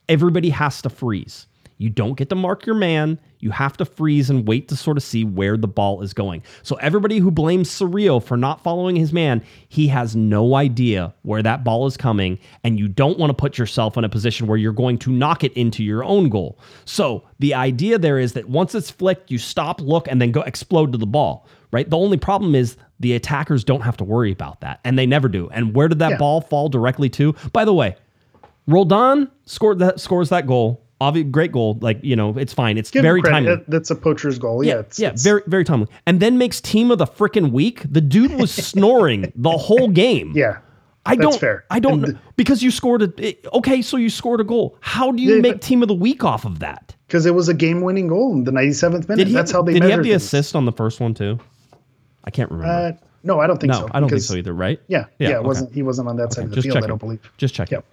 [0.08, 1.48] everybody has to freeze.
[1.80, 3.18] You don't get to mark your man.
[3.40, 6.44] You have to freeze and wait to sort of see where the ball is going.
[6.62, 11.42] So everybody who blames Cerrillo for not following his man, he has no idea where
[11.42, 14.58] that ball is coming, and you don't want to put yourself in a position where
[14.58, 16.60] you're going to knock it into your own goal.
[16.84, 20.42] So the idea there is that once it's flicked, you stop, look, and then go
[20.42, 21.48] explode to the ball.
[21.72, 21.90] Right.
[21.90, 25.30] The only problem is the attackers don't have to worry about that, and they never
[25.30, 25.48] do.
[25.54, 26.18] And where did that Yeah.
[26.18, 27.36] ball fall directly to?
[27.54, 27.96] By the way,
[28.68, 30.82] Roldan scored that scores that goal.
[31.02, 31.78] Obvi- great goal.
[31.82, 32.78] Like you know, it's fine.
[32.78, 33.36] It's Give very credit.
[33.36, 33.56] timely.
[33.56, 34.64] That- That's a poacher's goal.
[34.64, 35.88] Yeah, Yeah, it's, yeah, it's- very very timely.
[36.06, 37.84] And then makes team of the freaking week.
[37.90, 40.34] The dude was snoring the whole game.
[40.36, 40.58] yeah.
[41.06, 41.40] I that's don't.
[41.40, 41.64] fair.
[41.72, 43.14] I don't know because you scored a.
[43.18, 44.76] it- Okay, so you scored a goal.
[44.82, 46.96] How do you Yeah, make but- team of the week off of that?
[47.08, 49.28] because it was a game-winning goal in the 97th minute.
[49.28, 49.34] He?
[49.34, 50.24] That's how they did he have the things.
[50.24, 51.40] assist on the first one too?
[52.26, 52.72] I can't remember.
[52.72, 52.92] Uh,
[53.24, 53.88] no, I don't think no, so.
[53.92, 54.54] I don't think so either.
[54.54, 54.80] Right?
[54.88, 55.48] Yeah, yeah, it okay.
[55.48, 55.74] wasn't.
[55.74, 56.74] He wasn't on that side of the field.
[56.76, 56.84] checking.
[56.84, 57.32] I don't believe.
[57.38, 57.78] Just checking.
[57.78, 57.86] Yep.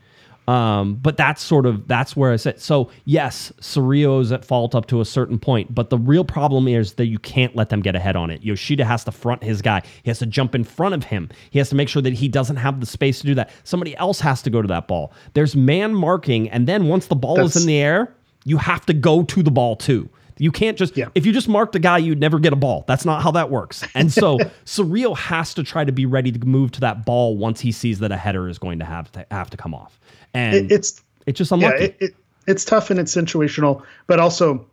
[0.49, 2.61] Um, but that's sort of that's where I said.
[2.61, 6.69] So yes, Cerrillo is at fault up to a certain point, but the real problem
[6.69, 8.43] is that you can't let them get ahead on it.
[8.43, 9.83] Yoshida has to front his guy.
[10.03, 11.31] He has to jump in front of him.
[11.51, 13.51] He has to make sure that he doesn't have the space to do that.
[13.65, 15.13] Somebody else has to go to that ball.
[15.35, 18.95] There's man marking, and then once the ball is in the air, you have to
[18.95, 20.09] go to the ball too.
[20.39, 21.09] You can't just Yeah.
[21.15, 22.85] if you just marked a guy, you'd never get a ball.
[22.87, 23.83] That's not how that works.
[23.95, 27.61] And so Cerrillo has to try to be ready to move to that ball once
[27.61, 29.99] he sees that a header is going to have to have to come off.
[30.37, 31.85] And It, it's it's just yeah, unlucky.
[31.85, 32.15] it, it,
[32.47, 34.67] it's tough and it's situational, but also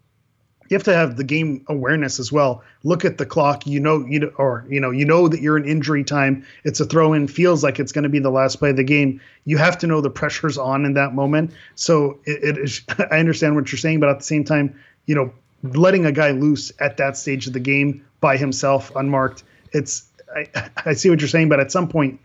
[0.70, 2.64] you have to have the game awareness as well.
[2.84, 3.68] Look at the clock.
[3.68, 6.45] You know, you know, or you know, you know that you're in injury time.
[6.64, 7.28] It's a throw in.
[7.28, 9.22] Feels like it's going to be the last play of the game.
[9.45, 11.51] You have to know the pressure's on in that moment.
[11.76, 12.82] So it, it is.
[13.11, 15.34] I understand what you're saying, but at the same time, you know,
[15.64, 19.43] letting a guy loose at that stage of the game by himself, unmarked.
[19.74, 20.07] It's.
[20.36, 20.47] I,
[20.86, 22.20] I see what you're saying, but at some point,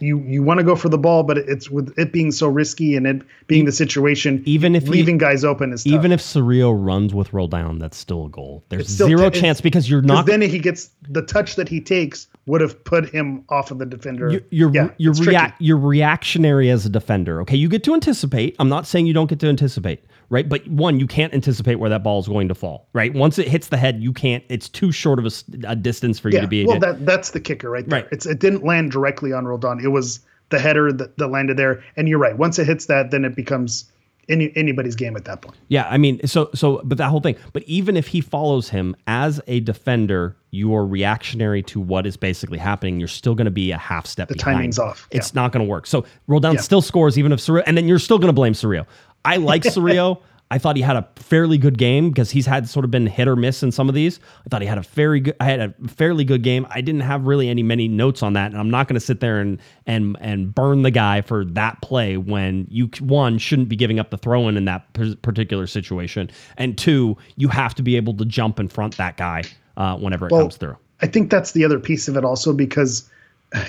[0.00, 2.96] you you want to go for the ball, but it's with it being so risky
[2.96, 5.92] and it being the situation, even if he- leaving guys open is tough.
[5.92, 8.64] Even if Cerrillo runs with Roldan, that's still a goal.
[8.68, 12.26] There's zero t- chance because you're not then he gets the touch that he takes
[12.48, 14.30] would have put him off of the defender.
[14.30, 17.40] you're you're, yeah, you're, react, you're reactionary as a defender.
[17.42, 18.56] Okay, you get to anticipate.
[18.58, 20.48] I'm not saying you don't get to anticipate, right?
[20.48, 23.12] But one, you can't anticipate where that ball is going to fall, right?
[23.14, 24.42] Once it hits the head, you can't.
[24.48, 25.32] It's too short of
[25.64, 26.66] a distance for you Yeah, to be.
[26.66, 28.02] well, that that's the kicker right there.
[28.02, 28.08] Right.
[28.10, 29.80] It's it didn't land directly on Roldan.
[29.84, 31.84] It was the header that, that landed there.
[31.96, 32.36] And you're right.
[32.36, 33.90] Once it hits that, then it becomes
[34.30, 35.56] any anybody's game at that point.
[35.68, 37.36] Yeah, I mean, so so, but that whole thing.
[37.52, 42.16] But even if he follows him as a defender, you are reactionary to what is
[42.16, 42.98] basically happening.
[42.98, 44.28] You're still going to be a half step.
[44.28, 45.40] The timing's off, It's yeah.
[45.42, 45.86] not going to work.
[45.86, 46.60] So Roldan Yeah.
[46.60, 48.86] still scores even if Cerrillo, and then you're still going to blame Cerrillo.
[49.24, 50.22] I like Cerrillo.
[50.50, 53.28] I thought he had a fairly good game because he's had sort of been hit
[53.28, 54.18] or miss in some of these.
[54.46, 56.66] I thought he had a very good, I had a fairly good game.
[56.70, 59.20] I didn't have really any many notes on that, and I'm not going to sit
[59.20, 63.76] there and and and burn the guy for that play when you one shouldn't be
[63.76, 64.90] giving up the throw in in that
[65.20, 69.42] particular situation, and two, you have to be able to jump in front that guy
[69.78, 70.76] uh, whenever it Well, comes through.
[71.00, 73.08] I think that's the other piece of it also because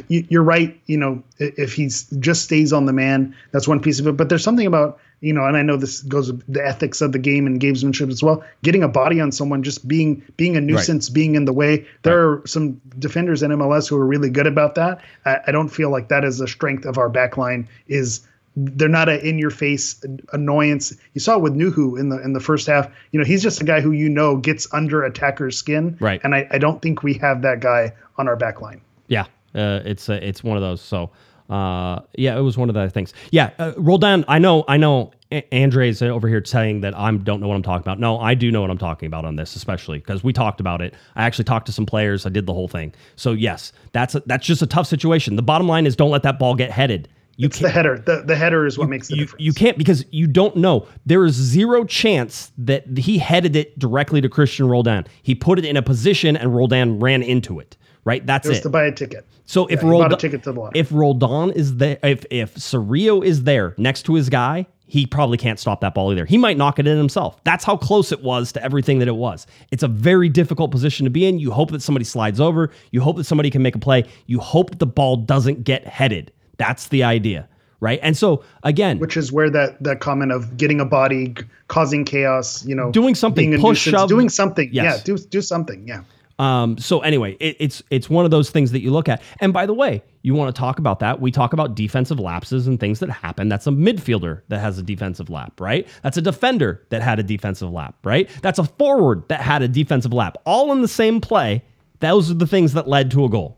[0.09, 0.77] you, you're right.
[0.87, 4.17] You know, if he's just stays on the man, that's one piece of it.
[4.17, 7.11] But there's something about you know, and I know this goes with the ethics of
[7.11, 8.43] the game and gamesmanship as well.
[8.63, 11.85] Getting a body on someone, just being being a nuisance, being in the way.
[12.03, 15.01] There are some defenders in MLS who are really good about that.
[15.25, 17.67] I, I don't feel like that is a strength of our back line.
[17.87, 18.21] Is
[18.65, 20.03] they're not a in your face
[20.33, 20.93] annoyance.
[21.13, 22.89] You saw it with Nouhou in the in the first half.
[23.11, 25.97] You know, he's just a guy who you know gets under attacker's skin.
[25.99, 26.19] Right.
[26.23, 28.81] And I, I don't think we have that guy on our back line.
[29.07, 29.23] Yeah,
[29.55, 30.81] uh, it's uh, it's one of those.
[30.81, 31.11] So
[31.49, 33.13] uh, yeah, it was one of the things.
[33.31, 34.25] Yeah, uh, Roldan.
[34.27, 35.11] I know, I know.
[35.31, 37.99] A- Andre's over here saying that I don't know what I'm talking about.
[37.99, 40.81] No, I do know what I'm talking about on this, especially because we talked about
[40.81, 40.95] it.
[41.15, 42.25] I actually talked to some players.
[42.25, 42.93] I did the whole thing.
[43.15, 45.35] So yes, that's a, that's just a tough situation.
[45.35, 47.09] The bottom line is don't let that ball get headed.
[47.39, 47.97] You It's the header.
[47.97, 49.45] The the header is what makes the you, difference.
[49.45, 50.85] you can't because you don't know.
[51.05, 55.07] There is zero chance that he headed it directly to Christian Roldan.
[55.23, 57.77] He put it in a position and Roldan ran into it.
[58.03, 58.63] Right, that's it was it.
[58.63, 59.25] to buy a ticket.
[59.45, 63.43] So if Yeah, Roldan, ticket to the if Roldan is there, if if Cerrillo is
[63.43, 66.25] there next to his guy, he probably can't stop that ball either.
[66.25, 67.41] He might knock it in himself.
[67.45, 69.47] That's how close it was to everything that it was.
[69.71, 71.39] It's a very difficult position to be in.
[71.39, 72.71] You hope that somebody slides over.
[72.91, 74.03] You hope that somebody can make a play.
[74.25, 76.33] You hope that the ball doesn't get headed.
[76.59, 77.49] That's the idea,
[77.79, 77.99] right?
[78.03, 81.35] And so again, which is where that that comment of getting a body,
[81.67, 84.69] causing chaos, you know, Doing something, being push, nuisance, doing something.
[84.71, 84.97] Yes.
[84.97, 85.87] Yeah, do do something.
[85.87, 86.03] Yeah.
[86.39, 89.21] Um, so anyway, it, it's it's one of those things that you look at.
[89.41, 91.19] And by the way, you want to talk about that?
[91.19, 93.49] We talk about defensive lapses and things that happen.
[93.49, 95.87] That's a midfielder that has a defensive lap, right?
[96.01, 98.29] That's a defender that had a defensive lap, right?
[98.41, 101.63] That's a forward that had a defensive lap, all in the same play.
[101.99, 103.57] Those are the things that led to a goal.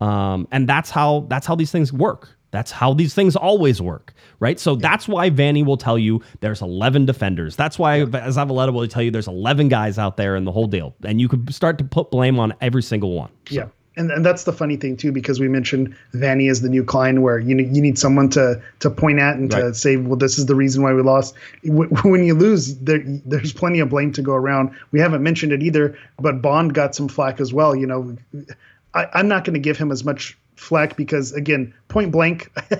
[0.00, 2.30] Um, and that's how that's how these things work.
[2.52, 4.60] That's how these things always work, right?
[4.60, 7.56] So that's why Vanney will tell you there's 11 defenders.
[7.56, 10.66] That's why as Zavaleta will tell you there's 11 guys out there in the whole
[10.66, 13.30] deal, and you could start to put blame on every single one.
[13.50, 13.66] Yeah.
[13.96, 17.20] And, and that's the funny thing too, because we mentioned Vanney is the new Klein,
[17.20, 20.38] where you know, you need someone to to point at and to say, well, this
[20.38, 21.34] is the reason why we lost.
[21.64, 24.74] When you lose, there, there's plenty of blame to go around.
[24.92, 27.76] We haven't mentioned it either, but Bond got some flack as well.
[27.76, 28.16] You know,
[28.94, 32.50] I, I'm not going to give him as much flack because again, point blank,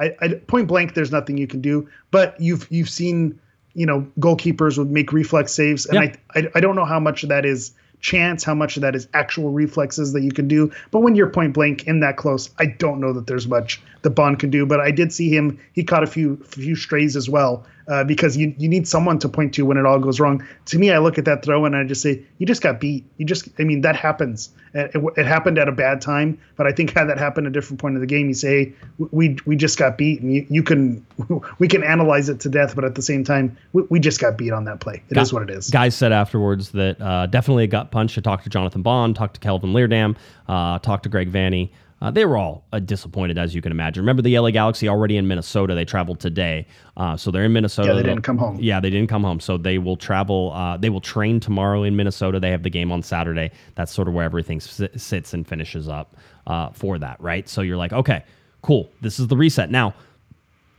[0.00, 1.88] I, I point blank, there's nothing you can do.
[2.10, 3.38] But you've you've seen,
[3.74, 6.16] you know, goalkeepers would make reflex saves, and Yeah.
[6.34, 8.94] I, I I don't know how much of that is chance, how much of that
[8.94, 10.70] is actual reflexes that you can do.
[10.90, 14.10] But when you're point blank in that close, I don't know that there's much that
[14.10, 14.66] Bond can do.
[14.66, 17.64] But I did see him; he caught a few few strays as well.
[17.88, 20.44] Uh, because you, you need someone to point to when it all goes wrong.
[20.64, 23.04] To me, I look at that throw and I just say, you just got beat.
[23.16, 24.50] You just, I mean, that happens.
[24.74, 27.50] It, it, it happened at a bad time, but I think had that happened at
[27.50, 30.34] a different point of the game, you say, hey, we we just got beat, and
[30.34, 31.06] you, you can
[31.58, 34.36] we can analyze it to death, but at the same time, we, we just got
[34.36, 35.02] beat on that play.
[35.08, 35.70] It is what it is.
[35.70, 38.18] Guys said afterwards that uh, definitely a gut punch.
[38.18, 40.16] I talked to Jonathan Bond, talked to Kelvin Leerdam,
[40.48, 41.70] uh, talked to Greg Vanney.
[42.00, 44.02] Uh, they were all uh, disappointed, as you can imagine.
[44.02, 45.74] Remember the LA Galaxy already in Minnesota.
[45.74, 46.66] They traveled today,
[46.96, 47.88] uh, so they're in Minnesota.
[47.88, 48.58] Yeah, they didn't come home.
[48.60, 49.40] Yeah, they didn't come home.
[49.40, 50.52] So they will travel.
[50.52, 52.38] Uh, they will train tomorrow in Minnesota.
[52.38, 53.50] They have the game on Saturday.
[53.76, 56.16] That's sort of where everything si- sits and finishes up
[56.46, 57.48] uh, for that, right?
[57.48, 58.24] So you're like, okay,
[58.60, 58.90] cool.
[59.00, 59.94] This is the reset now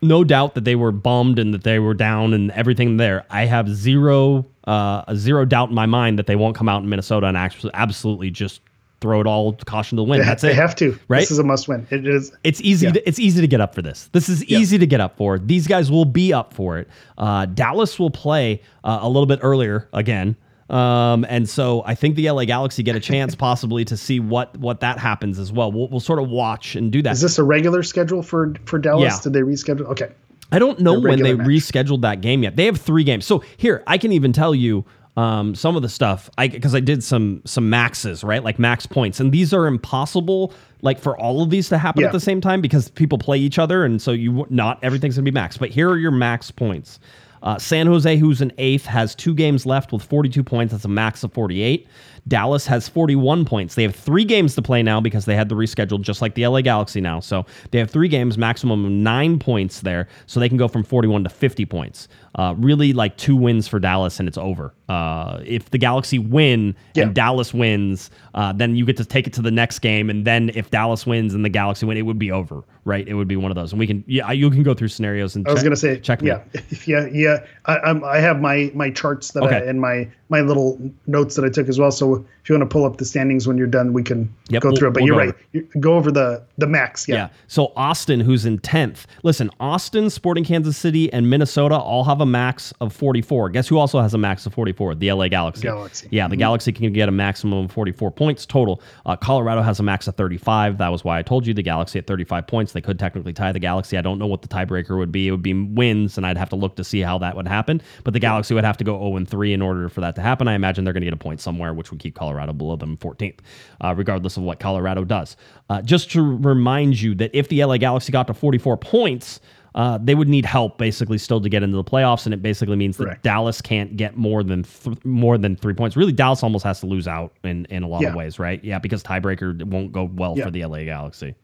[0.01, 3.25] no doubt that they were bummed and that they were down and everything there.
[3.29, 6.89] I have zero uh, zero doubt in my mind that they won't come out in
[6.89, 8.61] Minnesota and actually absolutely just
[8.99, 10.21] throw it all caution to the wind.
[10.21, 10.55] They, That's they it.
[10.55, 10.97] have to.
[11.07, 11.19] right?
[11.19, 11.85] This is a must win.
[11.89, 12.31] It is.
[12.43, 12.87] It's easy.
[12.87, 12.93] Yeah.
[12.93, 14.09] To, it's easy to get up for this.
[14.11, 15.37] This is easy to get up for.
[15.39, 16.87] These guys will be up for it.
[17.17, 20.35] Uh, Dallas will play uh, a little bit earlier again,
[20.69, 24.57] um, and so I think the LA Galaxy get a chance possibly to see what
[24.57, 25.71] what that happens as well.
[25.71, 27.13] We'll, we'll sort of watch and do that.
[27.13, 29.13] Is this a regular schedule for for Dallas?
[29.13, 29.19] Yeah.
[29.23, 29.85] Did they reschedule?
[29.91, 30.11] Okay.
[30.51, 31.45] I don't know when they match.
[31.45, 32.55] rescheduled that game yet.
[32.55, 33.25] They have three games.
[33.25, 34.85] So here, I can even tell you
[35.17, 38.43] um, some of the stuff I because I did some some maxes, right?
[38.43, 40.53] Like max points, and these are impossible.
[40.83, 42.07] Like for all of these to happen Yeah.
[42.07, 45.25] at the same time because people play each other, and so you not everything's gonna
[45.25, 45.57] be max.
[45.57, 46.99] But here are your max points.
[47.43, 50.71] Uh, San Jose, who's an eighth, has two games left with 42 points.
[50.71, 51.87] That's a max of 48.
[52.27, 53.75] Dallas has 41 points.
[53.75, 56.45] They have three games to play now because they had the rescheduled, just like the
[56.47, 57.19] LA Galaxy now.
[57.19, 60.07] So they have three games, maximum of nine points there.
[60.25, 62.07] So they can go from 41 to 50 points.
[62.35, 64.73] Uh, really, like two wins for Dallas and it's over.
[64.89, 67.03] Uh, if the Galaxy win Yeah.
[67.05, 70.09] and Dallas wins, uh, then you get to take it to the next game.
[70.09, 73.07] And then if Dallas wins and the Galaxy win, it would be over, right?
[73.07, 73.71] It would be one of those.
[73.71, 75.99] And we can, yeah, you can go through scenarios and I was check- gonna say,
[75.99, 76.27] check me.
[76.29, 76.41] yeah,
[76.85, 77.37] yeah, yeah.
[77.65, 81.45] I, I'm, I have my my charts that I, and my my little notes that
[81.45, 81.91] I took as well.
[81.91, 84.61] So if you want to pull up the standings when you're done, we can Yep,
[84.61, 84.93] go we'll- through it.
[84.93, 85.33] But we'll you're right.
[85.53, 87.07] You, go over the the max.
[87.07, 87.15] Yeah.
[87.15, 87.29] Yeah.
[87.47, 89.05] So Austin, who's in 10th.
[89.23, 93.49] Listen, Austin, Sporting Kansas City, and Minnesota all have a max of 44.
[93.49, 94.95] Guess who also has a max of 44?
[94.95, 95.63] The LA Galaxy.
[95.63, 96.07] Galaxy.
[96.11, 98.81] Yeah, the Galaxy can get a maximum of 44 points total.
[99.05, 100.77] Uh, Colorado has a max of 35.
[100.77, 102.71] That was why I told you the Galaxy at 35 points.
[102.71, 103.97] They could technically tie the Galaxy.
[103.97, 105.27] I don't know what the tiebreaker would be.
[105.27, 107.81] It would be wins, and I'd have to look to see how that would happen.
[108.03, 110.21] But the Galaxy would have to go 0 and 3 in order for that to
[110.21, 110.47] happen.
[110.47, 112.97] I imagine they're going to get a point somewhere, which would keep Colorado below them
[112.97, 113.39] 14th,
[113.81, 115.35] uh, regardless of what Colorado does.
[115.69, 119.39] Uh, just to remind you that if the LA Galaxy got to 44 points,
[119.75, 122.75] uh, they would need help basically still to get into the playoffs, and it basically
[122.75, 125.95] means that Dallas can't get more than th- more than three points.
[125.95, 128.63] Really, Dallas almost has to lose out in, in a lot of ways, right?
[128.63, 130.45] Yeah, because tiebreaker won't go well Yeah.
[130.45, 131.35] for the LA Galaxy.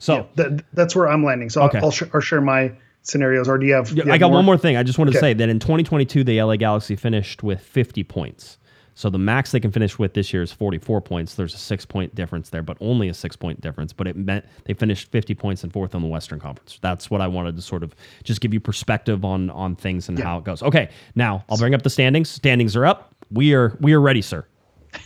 [0.00, 1.48] So That, that's where I'm landing.
[1.48, 1.78] So Okay.
[1.78, 2.72] I'll, I'll, sh- I'll share my
[3.02, 3.48] scenarios.
[3.48, 3.88] Or do you have?
[3.88, 4.76] do you I have got one more thing.
[4.76, 8.58] I just wanted to say that in 2022, the LA Galaxy finished with 50 points.
[8.94, 11.34] So the max they can finish with this year is 44 points.
[11.34, 13.92] There's a six point difference there, but only a six point difference.
[13.92, 16.78] But it meant they finished 50 points and fourth on the Western Conference.
[16.80, 20.18] That's what I wanted to sort of just give you perspective on on things and
[20.18, 20.62] how it goes.
[20.62, 22.30] Okay, now I'll bring up the standings.
[22.30, 23.14] Standings are up.
[23.30, 24.46] We are we are ready, sir.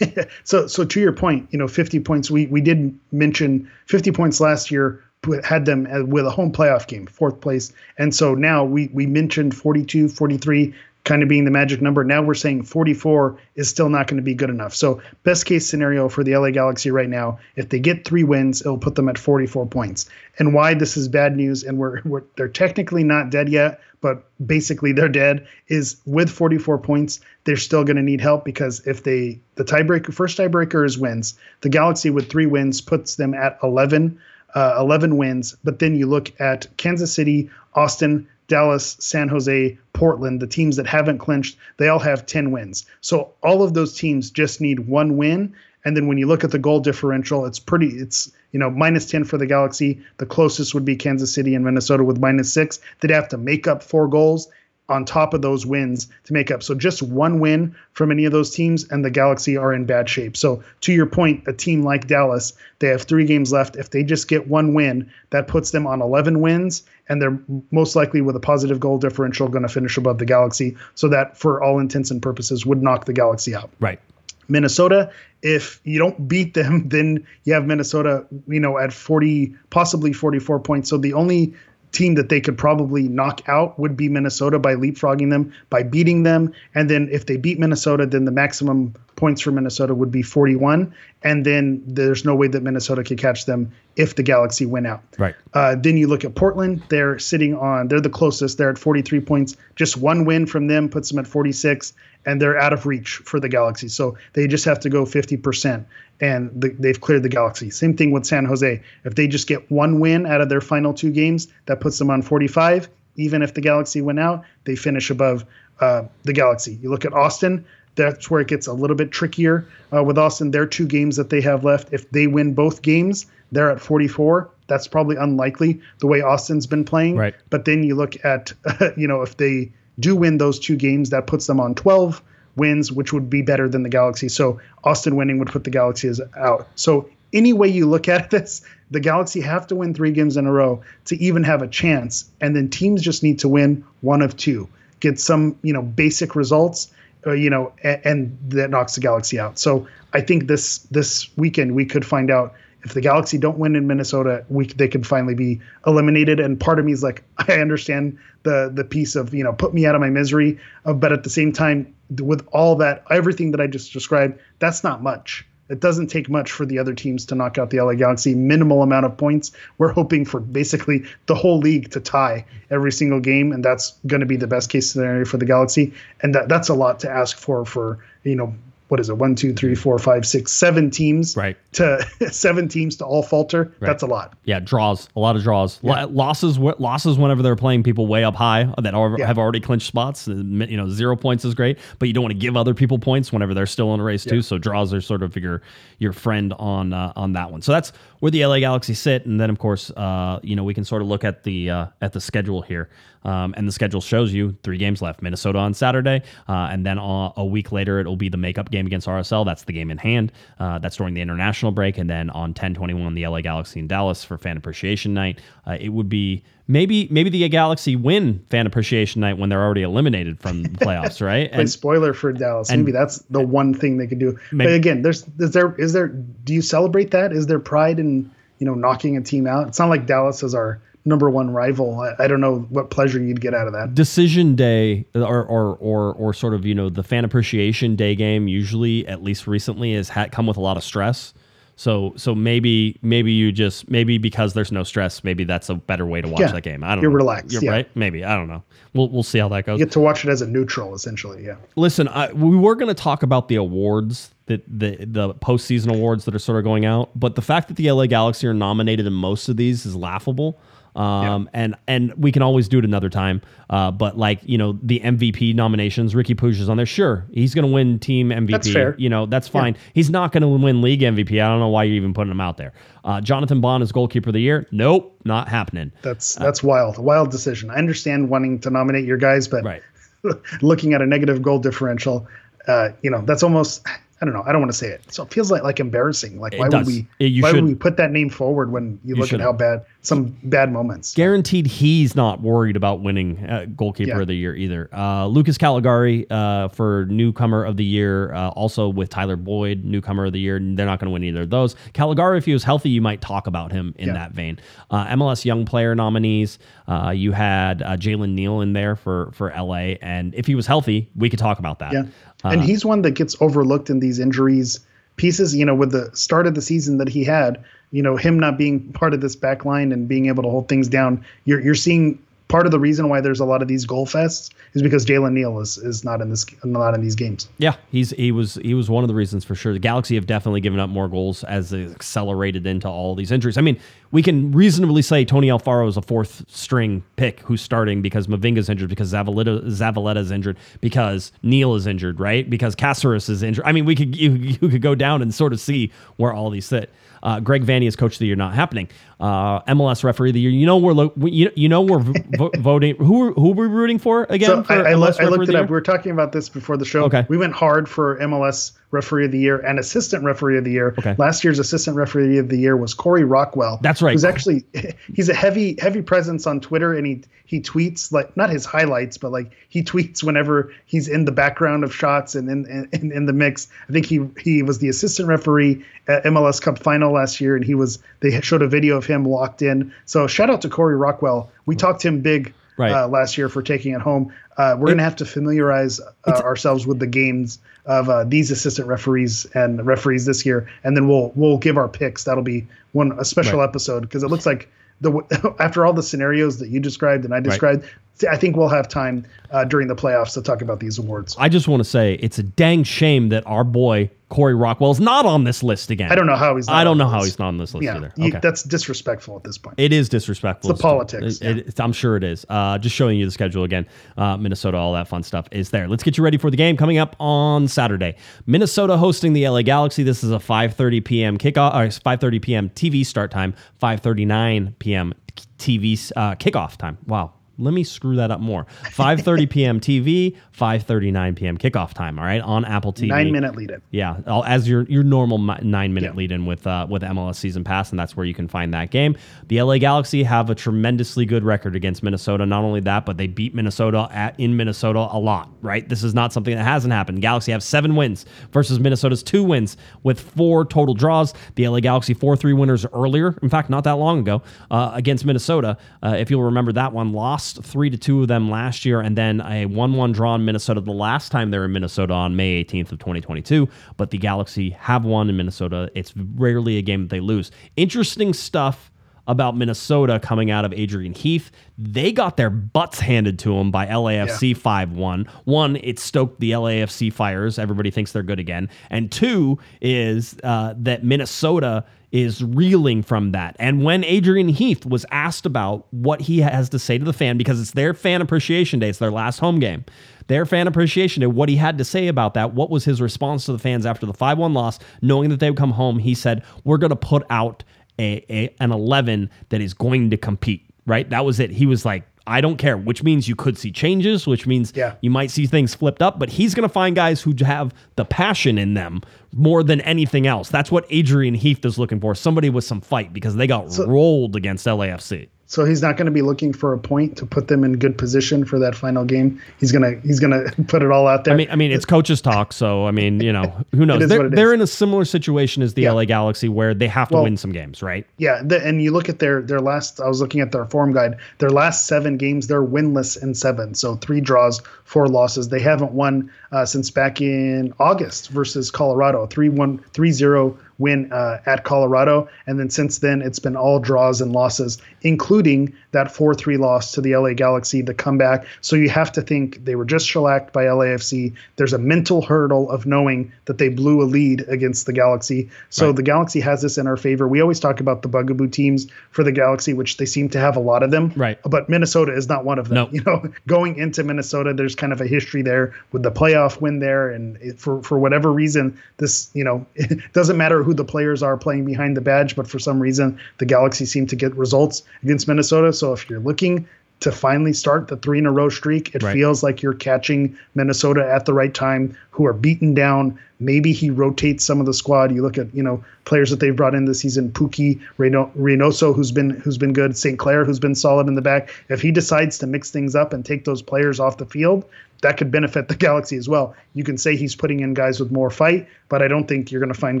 [0.44, 2.30] So so to your point, you know, 50 points.
[2.30, 5.02] We we did mention 50 points last year.
[5.42, 9.56] Had them with a home playoff game, fourth place, and so now we we mentioned
[9.56, 10.74] 42, 43.
[11.04, 12.02] Kind of being the magic number.
[12.02, 14.74] Now we're saying 44 is still not going to be good enough.
[14.74, 18.62] So best case scenario for the LA Galaxy right now, if they get three wins,
[18.62, 20.08] it'll put them at 44 points.
[20.38, 24.24] And why this is bad news, and we're, we're they're technically not dead yet, but
[24.44, 25.46] basically they're dead.
[25.68, 30.12] Is with 44 points, they're still going to need help because if they the tiebreaker
[30.12, 34.18] first tiebreaker is wins, the Galaxy with three wins puts them at 11.
[34.54, 40.40] Uh, 11 wins, but then you look at Kansas City, Austin, Dallas, San Jose, Portland,
[40.40, 42.84] the teams that haven't clinched, they all have 10 wins.
[43.00, 45.54] So all of those teams just need one win.
[45.86, 49.06] And then when you look at the goal differential, it's pretty, it's, you know, minus
[49.06, 50.02] 10 for the Galaxy.
[50.18, 52.80] The closest would be Kansas City and Minnesota with minus six.
[53.00, 54.48] They'd have to make up four goals
[54.88, 56.62] on top of those wins to make up.
[56.62, 60.08] So just one win from any of those teams, and the Galaxy are in bad
[60.08, 60.36] shape.
[60.36, 63.76] So to your point, a team like Dallas, they have three games left.
[63.76, 67.38] If they just get one win, that puts them on 11 wins, and they're
[67.70, 70.76] most likely with a positive goal differential going to finish above the Galaxy.
[70.94, 73.70] So that, for all intents and purposes, would knock the Galaxy out.
[73.80, 74.00] Right.
[74.48, 75.10] Minnesota,
[75.42, 80.60] if you don't beat them, then you have Minnesota, you know, at 40, possibly 44
[80.60, 80.90] points.
[80.90, 81.54] So the only
[81.94, 86.24] team that they could probably knock out would be Minnesota by leapfrogging them, by beating
[86.24, 86.52] them.
[86.74, 90.92] And then if they beat Minnesota, then the maximum points for Minnesota would be 41.
[91.22, 95.02] And then there's no way that Minnesota could catch them if the Galaxy win out.
[95.18, 95.34] Right.
[95.54, 96.82] Uh, then you look at Portland.
[96.88, 98.58] They're sitting on, they're the closest.
[98.58, 99.56] They're at 43 points.
[99.76, 101.94] Just one win from them puts them at 46,
[102.26, 103.88] and they're out of reach for the Galaxy.
[103.88, 105.84] So they just have to go 50%,
[106.20, 107.70] and the, they've cleared the Galaxy.
[107.70, 108.82] Same thing with San Jose.
[109.04, 112.10] If they just get one win out of their final two games, that puts them
[112.10, 112.88] on 45.
[113.16, 115.44] Even if the Galaxy win out, they finish above
[115.80, 116.78] uh, the Galaxy.
[116.82, 117.64] You look at Austin.
[117.96, 120.50] That's where it gets a little bit trickier uh, with Austin.
[120.50, 124.50] Their two games that they have left, if they win both games, they're at 44.
[124.66, 127.16] That's probably unlikely the way Austin's been playing.
[127.16, 127.34] Right.
[127.50, 128.52] But then you look at,
[128.96, 132.20] you know, if they do win those two games, that puts them on 12
[132.56, 134.28] wins, which would be better than the Galaxy.
[134.28, 136.68] So Austin winning would put the Galaxy out.
[136.76, 140.46] So any way you look at this, the Galaxy have to win three games in
[140.46, 144.22] a row to even have a chance, and then teams just need to win one
[144.22, 144.68] of two,
[145.00, 146.92] get some you know basic results,
[147.26, 149.58] uh, you know, and, and that knocks the Galaxy out.
[149.58, 153.76] So I think this this weekend we could find out if the Galaxy don't win
[153.76, 156.38] in Minnesota, we they could finally be eliminated.
[156.38, 159.74] And part of me is like, I understand the the piece of you know put
[159.74, 163.50] me out of my misery, uh, but at the same time, with all that everything
[163.52, 165.46] that I just described, that's not much.
[165.70, 168.34] It doesn't take much for the other teams to knock out the LA Galaxy.
[168.34, 169.52] Minimal amount of points.
[169.78, 174.20] We're hoping for basically the whole league to tie every single game, and that's going
[174.20, 175.94] to be the best case scenario for the Galaxy.
[176.22, 178.54] And that that's a lot to ask for for you know
[178.88, 181.56] what is it one two three four five six seven teams Right.
[181.72, 183.64] to seven teams to all falter.
[183.80, 183.88] right.
[183.88, 184.36] That's a lot.
[184.44, 185.82] Yeah, draws, a lot of draws.
[185.82, 189.26] Lo- Losses, losses whenever they're playing people way up high that are, Yeah.
[189.26, 190.28] have already clinched spots.
[190.28, 190.42] You
[190.76, 193.54] know, zero points is great, but you don't want to give other people points whenever
[193.54, 194.42] they're still in a race too.
[194.42, 195.62] So draws are sort of your
[195.98, 197.62] your friend on uh, on that one.
[197.62, 200.74] So that's where the LA Galaxy sit, and then of course, uh, you know, we
[200.74, 202.88] can sort of look at the uh, at the schedule here,
[203.24, 206.98] um, and the schedule shows you three games left: Minnesota on Saturday, uh, and then
[206.98, 209.44] uh, a week later it'll be the makeup game against RSL.
[209.46, 210.32] That's the game in hand.
[210.58, 214.24] Uh, that's during the international break, and then on 10-21, the LA Galaxy in Dallas
[214.24, 215.40] for fan appreciation night.
[215.66, 219.82] Uh, it would be maybe maybe the Galaxy win fan appreciation night when they're already
[219.82, 221.50] eliminated from the playoffs, right?
[221.52, 224.38] But spoiler for Dallas, maybe that's the one thing they could do.
[224.52, 227.32] Maybe- But again, there's is there is there do you celebrate that?
[227.32, 229.68] Is there pride in you know knocking a team out?
[229.68, 232.00] It's not like Dallas is our number one rival.
[232.00, 233.94] I, I don't know what pleasure you'd get out of that.
[233.94, 238.48] decision day or, or or or sort of you know the fan appreciation day game
[238.48, 241.34] usually at least recently has had come with a lot of stress
[241.76, 246.06] so so maybe maybe you just maybe because there's no stress maybe that's a better
[246.06, 247.70] way to watch Yeah, that game i don't you're know relaxed, you're yeah.
[247.72, 250.24] right maybe i don't know we'll we'll see how that goes You get to watch
[250.24, 251.44] it as a neutral, essentially.
[251.44, 251.56] Yeah.
[251.74, 256.26] listen I, we were going to talk about the awards that the the postseason awards
[256.26, 259.04] that are sort of going out but the fact that the la galaxy are nominated
[259.06, 260.56] in most of these is laughable
[260.96, 263.42] um, and and we can always do it another time.
[263.70, 266.86] Uh, but like you know the MVP nominations, Riqui Puig is on there.
[266.86, 268.50] Sure, he's going to win team MVP.
[268.50, 268.94] That's fair.
[268.98, 269.76] You know that's fine.
[269.94, 271.42] He's not going to win league MVP.
[271.42, 272.72] I don't know why you're even putting him out there.
[273.04, 274.66] Uh, Jonathan Bond is goalkeeper of the year.
[274.70, 275.92] Nope, not happening.
[276.02, 276.98] That's that's wild.
[276.98, 277.70] A wild decision.
[277.70, 279.82] I understand wanting to nominate your guys, but Right.
[280.62, 282.26] looking at a negative goal differential,
[282.66, 283.86] uh, you know, that's almost.
[284.24, 284.42] I don't know.
[284.46, 285.02] I don't want to say it.
[285.12, 286.40] So it feels like like embarrassing.
[286.40, 287.06] Like why would we?
[287.18, 289.40] It- you why should- would we put that name forward when you, look should.
[289.40, 291.12] at how bad some bad moments?
[291.14, 294.20] Guaranteed he's not worried about winning uh, goalkeeper Yeah.
[294.22, 294.88] of the year either.
[294.94, 300.24] Uh, Lucas Calegari uh, for newcomer of the year, uh, also with Tyler Boyd, newcomer
[300.24, 300.58] of the year.
[300.58, 301.76] They're not going to win either of those.
[301.92, 304.14] Calegari, if he was healthy, you might talk about him in Yeah.
[304.14, 304.58] that vein.
[304.90, 306.58] Uh, MLS Young Player nominees,
[306.88, 310.66] uh, you had uh, Jalen Neal in there for for LA, and if he was
[310.66, 311.92] healthy, we could talk about that.
[311.92, 312.04] Yeah.
[312.44, 312.66] And uh-huh.
[312.66, 314.80] he's one that gets overlooked in these injuries
[315.16, 318.38] pieces, you know, with the start of the season that he had, you know, him
[318.38, 321.24] not being part of this back line and being able to hold things down.
[321.44, 322.18] You're you're seeing
[322.54, 325.32] part of the reason why there's a lot of these goal fests is because Jalen
[325.32, 327.48] Neal is is not in this not in these games.
[327.58, 329.72] Yeah, he's he was he was one of the reasons for sure.
[329.72, 333.58] The Galaxy have definitely given up more goals as they accelerated into all these injuries.
[333.58, 333.80] I mean,
[334.12, 338.68] we can reasonably say Tony Alfaro is a fourth string pick who's starting because Mavinga's
[338.68, 342.48] injured, because Zavaleta Zavaleta's injured, because Neal is injured, right?
[342.48, 343.64] Because Caceres is injured.
[343.66, 346.50] I mean, we could you, you could go down and sort of see where all
[346.50, 346.88] these sit.
[347.24, 348.88] Uh, Greg Vanney is coach of the year, not happening.
[349.18, 350.50] Uh, MLS referee of the year.
[350.50, 351.98] You know we're lo- we, you, you know we're
[352.36, 352.94] vo- voting.
[352.96, 354.48] Who who are we rooting for again?
[354.48, 355.66] So for I, I, I looked it up.
[355.68, 357.04] We were talking about this before the show.
[357.04, 357.24] Okay.
[357.28, 360.94] We went hard for MLS referee of the year and assistant referee of the year.
[360.98, 361.14] Okay.
[361.18, 363.78] Last year's assistant referee of the year was Corey Rockwell.
[363.82, 364.12] That's right.
[364.12, 364.64] Who's actually
[365.14, 369.18] he's a heavy heavy presence on Twitter and he he tweets like not his highlights
[369.18, 373.26] but like he tweets whenever he's in the background of shots and in in, in
[373.26, 373.68] the mix.
[373.88, 377.64] I think he he was the assistant referee at MLS Cup final last year and
[377.64, 379.92] he was they showed a video of him locked in.
[380.06, 381.50] So shout out to Corey Rockwell.
[381.66, 382.92] We talked to him big Right.
[382.92, 384.32] uh, last year for taking it home.
[384.56, 388.50] Uh, we're going to have to familiarize uh, ourselves with the games of uh, these
[388.50, 392.24] assistant referees and referees this year, and then we'll we'll give our picks.
[392.24, 393.68] That'll be one a special Right.
[393.68, 394.68] episode because it looks like
[395.00, 397.84] the after all the scenarios that you described and I described,
[398.30, 401.34] I think we'll have time uh, during the playoffs to talk about these awards.
[401.38, 405.26] I just want to say it's a dang shame that our boy Corey Rockwell's not
[405.26, 406.10] on this list again.
[406.10, 406.66] I don't know how he's.
[406.68, 408.12] Not I don't on know how he's not on this list Yeah, either.
[408.16, 409.78] you- that's disrespectful at this point.
[409.78, 410.70] It is disrespectful.
[410.70, 412.44] It's the politics, It- it- I'm sure it is.
[412.48, 413.86] Uh, just showing you the schedule again.
[414.16, 415.86] Uh, Minnesota, all that fun stuff is there.
[415.88, 418.16] Let's get you ready for the game coming up on Saturday.
[418.46, 420.02] Minnesota hosting the LA Galaxy.
[420.04, 421.36] This is a 5:30 p.m.
[421.38, 421.74] kickoff.
[421.74, 422.70] Or 5:30 p.m.
[422.70, 423.54] TV start time.
[423.82, 425.14] 5:39 p.m.
[425.58, 426.98] TV uh, kickoff time.
[427.06, 427.32] Wow.
[427.58, 428.66] Let me screw that up more.
[428.84, 429.80] 5:30 p.m.
[429.80, 431.58] TV, 5:39 p.m.
[431.58, 432.18] kickoff time.
[432.18, 433.08] All right, on Apple TV.
[433.08, 433.80] Nine minute lead in.
[433.90, 436.16] Yeah, as your your normal nine minute Yeah.
[436.16, 438.90] lead in with uh, with MLS season pass, and that's where you can find that
[438.90, 439.16] game.
[439.48, 442.44] The LA Galaxy have a tremendously good record against Minnesota.
[442.46, 445.48] Not only that, but they beat Minnesota at in Minnesota a lot.
[445.62, 447.20] Right, this is not something that hasn't happened.
[447.22, 451.34] Galaxy have seven wins versus Minnesota's two wins with four total draws.
[451.54, 453.36] The LA Galaxy four three winners earlier.
[453.42, 455.76] In fact, not that long ago uh, against Minnesota.
[456.02, 457.12] Uh, if you'll remember that one,
[457.44, 460.44] lost three to two of them last year, and then a one one draw in
[460.44, 463.68] Minnesota the last time they were in Minnesota on May 18th of 2022.
[463.96, 465.90] But the Galaxy have won in Minnesota.
[465.94, 467.50] It's rarely a game that they lose.
[467.76, 468.90] Interesting stuff
[469.26, 471.50] about Minnesota coming out of Adrian Heath.
[471.78, 475.28] They got their butts handed to them by LAFC 5 1.
[475.44, 477.58] One, it stoked the LAFC fires.
[477.58, 478.68] Everybody thinks they're good again.
[478.90, 481.84] And two is uh, that Minnesota
[482.14, 483.56] is reeling from that.
[483.58, 487.36] And when Adrian Heath was asked about what he has to say to the fan,
[487.36, 489.84] because it's their fan appreciation day, it's their last home game,
[490.28, 493.46] their fan appreciation day, what he had to say about that, what was his response
[493.46, 496.14] to the fans after the 5 1 loss, knowing that they would come home, he
[496.14, 497.64] said, We're going to put out
[497.98, 501.10] a, a an 11 that is going to compete, right?
[501.10, 501.50] That was it.
[501.50, 504.94] He was like, I don't care, which means you could see changes, which means Yeah.
[505.02, 508.04] you might see things flipped up, but he's going to find guys who have the
[508.06, 509.02] passion in them
[509.32, 510.48] more than anything else.
[510.48, 514.36] That's what Adrian Heath is looking for somebody with some fight because they got rolled
[514.36, 515.28] against LAFC.
[515.54, 517.96] So he's not going to be looking for a point to put them in good
[517.96, 519.40] position for that final game.
[519.60, 521.32] He's gonna he's gonna put it all out there.
[521.32, 524.08] I mean, I mean, it's coaches talk, so I mean, you know, who knows?
[524.08, 525.92] They're, they're in a similar situation as the Yeah.
[525.92, 528.04] LA Galaxy where they have to Well- win some games, right?
[528.18, 530.00] yeah, the, and you look at their their last.
[530.00, 531.18] I was looking at their form guide.
[531.38, 533.74] Their last seven games, they're winless in seven.
[533.74, 535.50] So three draws, four losses.
[535.50, 539.26] They haven't won uh, since back in August versus Colorado.
[539.26, 543.78] Three one three zero win uh, at Colorado, and then since then it's been all
[543.78, 548.46] draws and losses, including that four three loss to the LA Galaxy, the comeback.
[548.60, 551.34] So you have to think they were just shellacked by LAFC.
[551.56, 555.50] There's a mental hurdle of knowing that they blew a lead against the Galaxy.
[555.70, 557.28] So the Galaxy has this in our favor.
[557.28, 560.56] We always talk about the bugaboo teams for the Galaxy, which they seem to have
[560.56, 561.12] a lot of them.
[561.16, 561.38] Right.
[561.44, 562.74] But Minnesota is not one of them.
[562.74, 562.90] Nope.
[562.94, 566.78] You know, going into Minnesota, there's kind of a history there with the playoff win
[566.78, 570.84] there, and it, for for whatever reason, this you know it doesn't matter who the
[570.84, 574.34] players are playing behind the badge, but for some reason the Galaxy seem to get
[574.36, 575.72] results against Minnesota.
[575.72, 576.66] So if you're looking
[577.04, 578.94] to finally start the three in a row streak.
[578.94, 579.12] It Right.
[579.12, 583.18] feels like you're catching Minnesota at the right time, who are beaten down.
[583.40, 585.12] Maybe he rotates some of the squad.
[585.14, 588.94] You look at you know players that they've brought in this season: Pukki, Reyno- Reynoso,
[588.94, 590.18] who's been who's been good, St.
[590.18, 591.50] Clair, who's been solid in the back.
[591.68, 594.64] If he decides to mix things up and take those players off the field,
[595.02, 596.54] that could benefit the Galaxy as well.
[596.72, 599.60] You can say he's putting in guys with more fight, but I don't think you're
[599.60, 600.00] going to find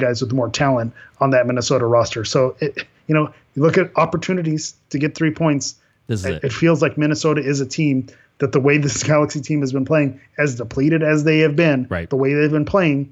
[0.00, 2.24] guys with more talent on that Minnesota roster.
[2.24, 5.74] So it, you know, you look at opportunities to get three points.
[6.06, 6.52] This is It, it.
[6.52, 8.06] feels like Minnesota is a team
[8.38, 11.86] that the way this Galaxy team has been playing, as depleted as they have been,
[11.88, 12.08] Right.
[12.10, 13.10] the way they've been playing,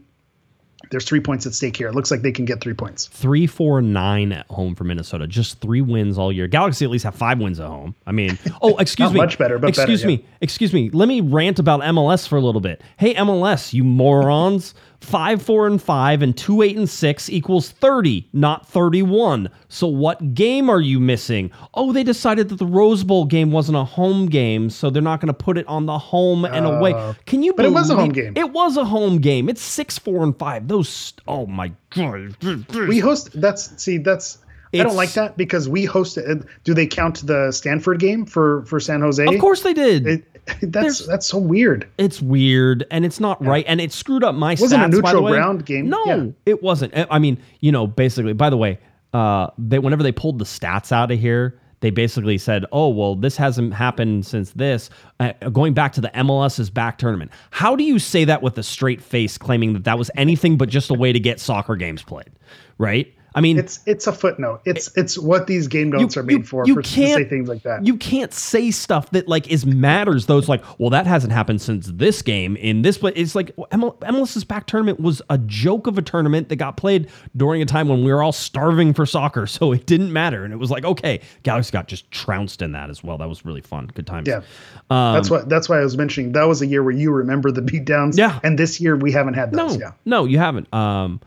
[0.91, 1.89] there's three points at stake here.
[1.89, 3.07] It looks like they can get three points.
[3.07, 5.27] Three, four, nine at home for Minnesota.
[5.27, 6.49] Just three wins all year.
[6.49, 7.95] Galaxy at least have five wins at home.
[8.07, 9.21] I mean, oh, excuse Not me.
[9.21, 10.07] much better, but better, excuse yeah.
[10.09, 10.25] me.
[10.43, 10.91] Excuse me.
[10.91, 12.83] Let me rant about MLS for a little bit.
[12.99, 14.75] Hey, MLS, you morons.
[15.03, 19.51] Five, four, and five, and two, eight, and six equals 30, not 31.
[19.69, 21.51] So what game are you missing?
[21.75, 25.21] Oh, they decided that the Rose Bowl game wasn't a home game, so they're not
[25.21, 26.93] going to put it on the home and away.
[27.27, 28.33] Can you Uh, but it was a home game.
[28.37, 29.49] It was a home game.
[29.49, 30.69] It's six, four, and five.
[30.69, 32.37] Those, oh my God.
[32.71, 33.31] We host.
[33.41, 33.99] That's see.
[33.99, 34.39] That's.
[34.75, 36.47] I don't like that because we hosted.
[36.65, 39.23] Do they count the Stanford game for for San Jose?
[39.23, 40.07] Of course they did.
[40.07, 40.25] It,
[40.61, 41.89] that's There's- that's so weird.
[41.99, 44.61] it's weird and it's not right and it screwed up my stats.
[44.63, 45.89] Wasn't a stats, the neutral ground game.
[45.89, 46.25] No, Yeah.
[46.47, 46.97] it wasn't.
[46.97, 48.33] I- I mean, you know, basically.
[48.33, 48.79] By the way,
[49.13, 53.15] uh, they whenever they pulled the stats out of here, they basically said, "Oh, well,
[53.17, 54.89] this hasn't happened since this."
[55.21, 58.57] Uh, going back to the MLS is Back tournament, how do you say that with
[58.59, 61.77] a straight face, claiming that that was anything but just a way to get soccer
[61.77, 62.31] games played?
[62.79, 63.13] Right?
[63.35, 64.61] I mean, It's it's a footnote.
[64.65, 66.67] It's it's what these game notes are made for.
[66.67, 67.87] you for to can't say things like that.
[67.87, 70.27] You can't say stuff that like is matters.
[70.27, 72.99] Though it's like, well, that hasn't happened since this game in this.
[72.99, 76.57] But it's like ML- MLS is Back tournament was a joke of a tournament that
[76.57, 80.13] got played during a time when we were all starving for soccer, so it didn't
[80.13, 80.45] matter.
[80.45, 83.19] And it was like, okay, Galaxy got just trounced in that as well.
[83.19, 83.91] That was really fun.
[83.95, 84.29] Good times.
[84.29, 84.43] Yeah.
[84.91, 87.63] that's why that's why I was mentioning that was a year where you remember the
[87.63, 88.19] beatdowns.
[88.19, 88.41] Yeah.
[88.43, 89.79] And this year we haven't had No, those.
[89.81, 89.93] Yeah.
[90.05, 90.73] no, you haven't.
[90.75, 91.21] Um,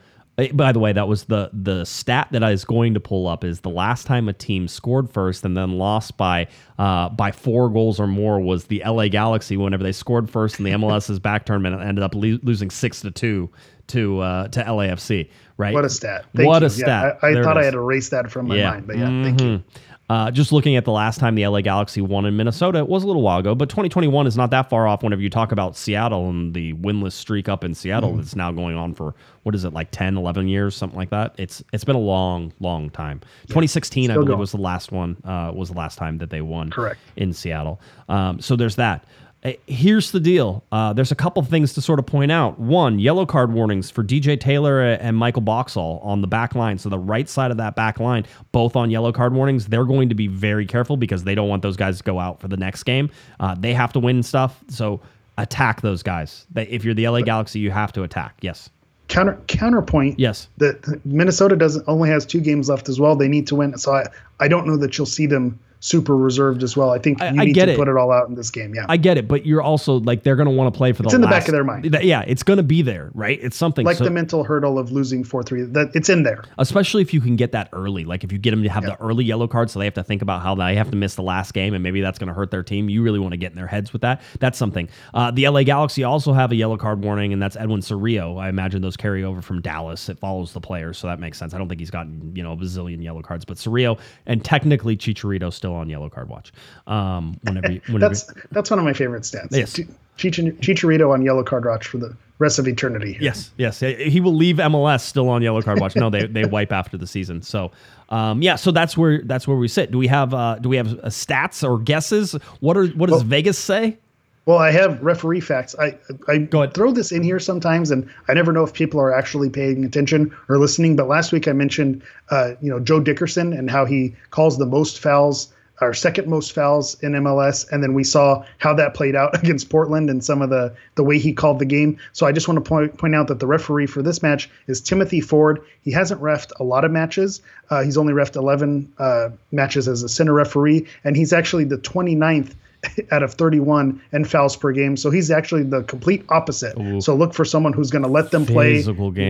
[0.54, 3.44] by the way, that was the the stat that I was going to pull up
[3.44, 6.48] is the last time a team scored first and then lost by
[6.78, 10.66] uh, by four goals or more was the LA Galaxy whenever they scored first in
[10.66, 13.50] the MLS is Back tournament and ended up lo- losing six to two
[13.88, 15.30] to uh, to LAFC.
[15.58, 15.74] Right?
[15.74, 16.26] What a stat.
[16.36, 16.68] Thank what you.
[16.68, 17.20] a Yeah, stat!
[17.22, 18.72] I, I thought I had erased that from my Yeah.
[18.72, 19.64] mind, but yeah, thank you.
[20.08, 23.04] Uh, just looking at the last time the LA Galaxy won in Minnesota, it was
[23.04, 25.76] a little while ago, but 2021 is not that far off whenever you talk about
[25.76, 28.20] Seattle and the winless streak up in Seattle Mm-hmm.
[28.20, 31.34] that's now going on for, what is it, like 10, 11 years, something like that.
[31.40, 33.20] It's It's been a long, long time.
[33.48, 34.40] 2016, I believe, going.
[34.40, 37.00] was the last one, uh, was the last time that they won Correct.
[37.16, 37.82] in Seattle.
[38.08, 39.06] Um, so there's that.
[39.46, 40.64] Uh, Here's the deal.
[40.72, 42.60] Uh, there's a couple things to sort of point out.
[42.60, 46.80] One, yellow card warnings for DJ Taylor and Michael Boxall on the back line.
[46.80, 49.68] So the right side of that back line, both on yellow card warnings.
[49.68, 52.40] They're going to be very careful because they don't want those guys to go out
[52.40, 53.12] for the next game.
[53.40, 54.64] Uh, they have to win stuff.
[54.68, 55.00] So
[55.38, 56.48] attack those guys.
[56.56, 58.36] If you're the LA Galaxy, you have to attack.
[58.42, 58.70] Yes.
[59.08, 60.20] Counter counterpoint.
[60.20, 60.48] Yes.
[60.58, 63.16] That Minnesota doesn't only has two games left as well.
[63.16, 63.78] They need to win.
[63.78, 64.06] So I
[64.40, 66.92] I don't know that you'll see them super reserved as well.
[66.92, 67.78] I think I- you I need get to it.
[67.78, 68.74] put it all out in this game.
[68.74, 68.86] Yeah.
[68.90, 71.08] I get it, but you're also like they're going to want to play for the.
[71.08, 71.96] It's in the back of their mind.
[72.02, 73.40] Yeah, it's going to be there, right?
[73.42, 75.64] It's something like So- the mental hurdle of losing four three.
[75.64, 76.44] That it's in there.
[76.58, 78.04] especially if you can get that early.
[78.06, 80.04] Like if you get them to have the early yellow card, so they have to
[80.04, 82.34] think about how they have to miss the last game, and maybe that's going to
[82.34, 82.90] hurt their team.
[82.90, 84.22] You really want to get in their heads with that.
[84.40, 84.90] That's something.
[85.14, 88.40] Uh, the LA Galaxy also have a yellow card warning, and that's Edwin Cerrillo.
[88.42, 90.10] I imagine those carry over from Dallas.
[90.10, 91.54] It follows the players, so that makes sense.
[91.54, 94.96] I don't think he's gotten you know a bazillion yellow cards, but Cerrillo and technically
[94.98, 96.52] Chicharito still on yellow card watch.
[96.88, 99.52] Um, whenever, you- whenever That's that's one of my favorite stats.
[99.52, 99.80] Yes.
[100.18, 103.14] Chicharito on yellow card watch for the rest of eternity.
[103.14, 103.24] here.
[103.24, 103.80] Yes, yes.
[103.80, 105.96] He will leave MLS still on yellow card watch.
[105.96, 107.42] No, they, they wipe after the season.
[107.42, 107.72] So,
[108.10, 108.56] um, yeah.
[108.56, 109.92] So that's where that's where we sit.
[109.92, 112.34] Do we have uh, do we have uh, stats or guesses?
[112.60, 113.98] What are what does Vegas say?
[114.46, 115.76] Well, I have referee facts.
[115.80, 115.98] I
[116.28, 119.84] I throw this in here sometimes, and I never know if people are actually paying
[119.84, 120.96] attention or listening.
[120.96, 124.68] But last week I mentioned, uh, you know, Joe Dickerson and how he calls the
[124.68, 129.16] most fouls, or second most fouls in MLS, and then we saw how that played
[129.16, 131.98] out against Portland and some of the the way he called the game.
[132.14, 134.82] So I just want to point point out that the referee for this match is
[134.82, 135.62] Timothy Ford.
[135.82, 137.42] He hasn't refed a lot of matches.
[137.70, 141.78] Uh, he's only refed 11 uh, matches as a center referee, and he's actually the
[141.78, 142.54] 29th
[143.12, 144.96] out of 31 and fouls per game.
[144.98, 146.76] So he's actually the complete opposite.
[147.02, 148.76] So look for someone who's going to let them play.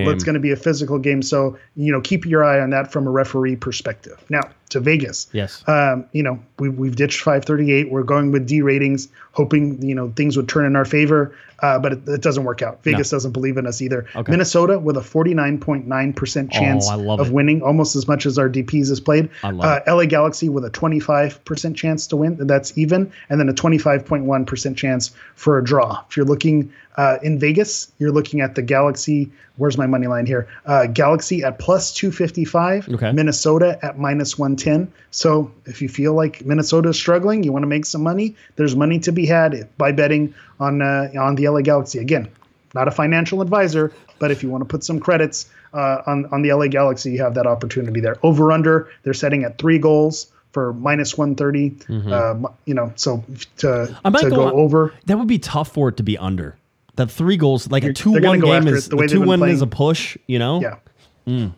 [0.07, 1.21] It's going to be a physical game.
[1.21, 4.21] So, you know, keep your eye on that from a referee perspective.
[4.29, 5.27] Now, to Vegas.
[5.31, 5.63] Yes.
[5.67, 7.91] Um, you know, we, we've ditched 538.
[7.91, 11.35] We're going with D ratings, hoping you know things would turn in our favor.
[11.61, 12.83] Uh, but it, it doesn't work out.
[12.83, 14.05] Vegas doesn't believe in us either.
[14.13, 14.29] Okay.
[14.29, 17.33] Minnesota with a 49.9% chance Oh, of it.
[17.33, 19.29] winning, almost as much as our DPs has played.
[19.41, 22.35] I love uh, LA Galaxy with a 25% chance to win.
[22.45, 26.03] That's even, and then a 25.1% chance for a draw.
[26.09, 29.31] If you're looking uh, in Vegas, you're looking at the Galaxy.
[29.57, 30.47] Where's my money line here?
[30.65, 32.89] Uh, Galaxy at plus 255.
[32.89, 33.11] Okay.
[33.11, 34.91] Minnesota at minus 110.
[35.11, 38.35] So if you feel like Minnesota is struggling, you want to make some money.
[38.55, 41.99] There's money to be had by betting on uh, on the LA Galaxy.
[41.99, 42.27] Again,
[42.73, 46.41] not a financial advisor, but if you want to put some credits uh, on on
[46.41, 48.17] the LA Galaxy, you have that opportunity there.
[48.23, 52.11] Over under, they're setting at three goals for minus 130.
[52.13, 53.23] Um, you know, so
[53.57, 54.07] to, Mm-hmm.
[54.07, 54.93] I might to go go over.
[55.05, 56.55] That would be tough for it to be under.
[56.95, 59.61] The three goals, like a You're- two-one game is the the two been one is
[59.61, 60.17] a push.
[60.27, 60.61] You know.
[60.61, 60.75] Yeah.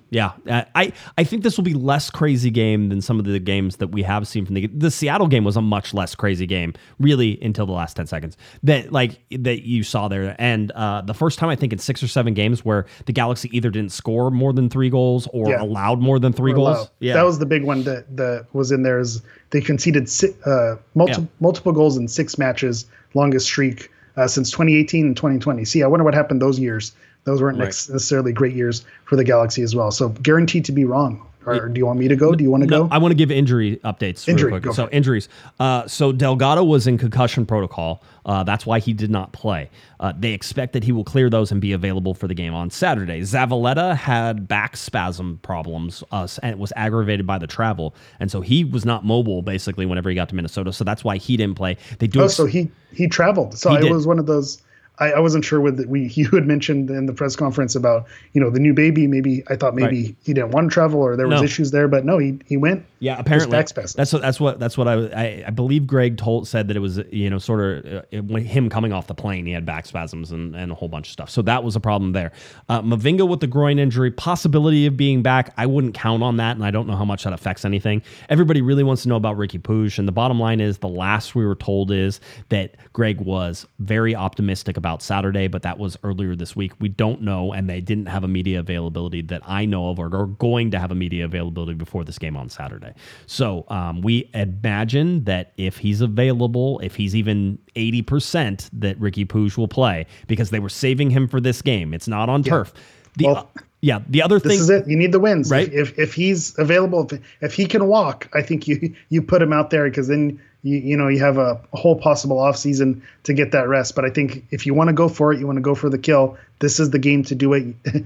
[0.10, 3.38] Yeah, Uh, I I think this will be less crazy game than some of the
[3.38, 6.46] games that we have seen from the the Seattle game was a much less crazy
[6.46, 10.38] game, really until the last ten seconds that like that you saw there.
[10.40, 13.50] And uh, the first time I think in six or seven games where the Galaxy
[13.52, 15.62] either didn't score more than three goals or Yeah.
[15.62, 16.78] allowed more than three goals.
[16.78, 16.90] allowed.
[17.02, 20.08] Yeah, That was the big one that, that was in there is they conceded
[20.46, 21.28] uh, multi- Yeah.
[21.42, 22.86] multiple goals in six matches,
[23.16, 25.64] longest streak uh, since 2018 and 2020.
[25.66, 26.94] See, I wonder what happened those years.
[27.24, 29.92] Those weren't nex- necessarily great years for the Galaxy as well.
[29.92, 31.26] So guaranteed to be wrong.
[31.48, 32.34] Or do you want me to go?
[32.36, 32.90] Do you want to No, go?
[32.92, 34.64] I want to give injury updates Injury, real quick.
[34.64, 35.30] go So injuries.
[35.60, 38.04] Uh, so Delgado was in concussion protocol.
[38.26, 39.70] Uh, that's why he did not play.
[40.00, 42.70] Uh, they expect that he will clear those and be available for the game on
[42.70, 43.22] Saturday.
[43.22, 48.42] Zavaleta had back spasm problems uh, and it was aggravated by the travel, and so
[48.42, 50.74] he was not mobile basically whenever he got to Minnesota.
[50.74, 51.78] So that's why he didn't play.
[52.00, 52.22] They do.
[52.22, 53.58] oh, ex- so he he traveled.
[53.58, 53.92] So He it did.
[53.94, 54.62] was one of those.
[55.00, 58.42] I, I wasn't sure with we you had mentioned in the press conference about you
[58.42, 59.08] know the new baby.
[59.08, 60.16] Maybe I thought maybe Right.
[60.24, 61.46] he didn't want to travel or there was No.
[61.46, 62.84] issues there, but no, he he went.
[63.00, 63.52] Yeah, apparently
[63.96, 66.82] that's what that's what that's what I, I I believe Greg told said that it
[66.82, 69.66] was you know sort of uh, it, when him coming off the plane he had
[69.66, 72.32] back spasms and, and a whole bunch of stuff so that was a problem there.
[72.70, 76.56] Uh, Mavinga with the groin injury, possibility of being back, I wouldn't count on that,
[76.56, 78.02] and I don't know how much that affects anything.
[78.30, 81.36] Everybody really wants to know about Riqui Puig, and the bottom line is the last
[81.36, 82.20] we were told is
[82.50, 86.74] that Greg was very optimistic about Saturday, but that was earlier this week.
[86.80, 90.08] We don't know, and they didn't have a media availability that I know of, or
[90.16, 92.87] are going to have a media availability before this game on Saturday.
[93.26, 99.26] So um, we imagine that if he's available, if he's even eighty percent, that Riqui
[99.26, 101.94] Puig will play because they were saving him for this game.
[101.94, 102.74] It's not on turf.
[103.18, 103.52] The, Well,
[103.82, 104.88] yeah, the other This thing is it.
[104.88, 105.72] You need the wins, Right.
[105.72, 109.54] If if, he's available, if, if he can walk, I think you you put him
[109.54, 113.34] out there because then you you know you have a, whole possible off season to
[113.34, 113.96] get that rest.
[113.96, 115.90] But I think if you want to go for it, you want to go for
[115.90, 116.38] the kill.
[116.60, 117.76] This is the game to do it.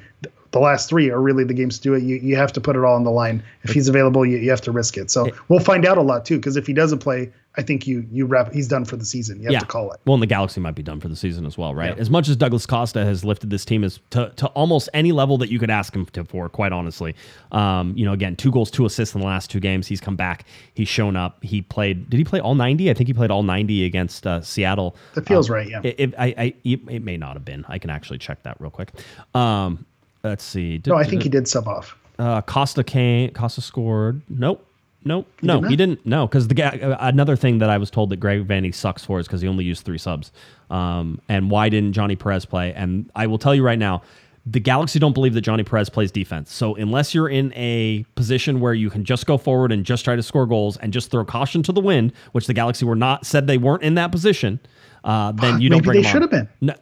[0.52, 2.03] the last three are really the games to do it.
[2.03, 3.44] You you have to put it all on the line.
[3.64, 5.10] If he's available, you, you have to risk it.
[5.10, 6.38] So we'll find out a lot too.
[6.38, 8.52] Because if he doesn't play, I think you you wrap.
[8.52, 9.41] He's done for the season.
[9.41, 9.99] You have to call it.
[10.06, 11.98] Well, and the Galaxy might be done for the season as well, right?
[11.98, 15.38] As much as Douglas Costa has lifted this team as to, to almost any level
[15.38, 17.15] that you could ask him to for, quite honestly.
[17.52, 19.88] Um, you know, again, two goals, two assists in the last two games.
[19.88, 20.45] He's come back.
[20.73, 21.44] He's shown up.
[21.44, 22.10] He played.
[22.10, 22.90] Did he play all ninety?
[22.90, 24.95] I think he played all ninety against uh, Seattle.
[25.14, 25.82] That feels right, yeah.
[25.84, 27.65] It, it, I, I, it may not have been.
[27.68, 28.91] I can actually check that real quick.
[29.34, 29.86] Um,
[30.23, 30.81] let's see.
[30.85, 31.98] No, I think he did sub off.
[32.19, 33.31] Uh, Costa came.
[33.31, 34.22] Costa scored.
[34.30, 34.65] Nope.
[35.03, 35.27] Nope.
[35.41, 36.06] no, did he didn't.
[36.06, 36.77] No, because the guy.
[36.77, 39.48] uh, Another thing that I was told that Greg Vanney sucks for is because he
[39.48, 40.31] only used three subs.
[40.69, 42.72] Um, and why didn't Johnny Perez play?
[42.73, 44.03] And I will tell you right now,
[44.45, 46.52] the Galaxy don't believe that Johnny Perez plays defense.
[46.52, 50.15] So unless you're in a position where you can just go forward and just try
[50.15, 53.26] to score goals and just throw caution to the wind, which the Galaxy were not
[53.26, 54.60] said they weren't in that position,
[55.03, 56.48] uh, then you don't Maybe bring they should have been.
[56.61, 56.76] No,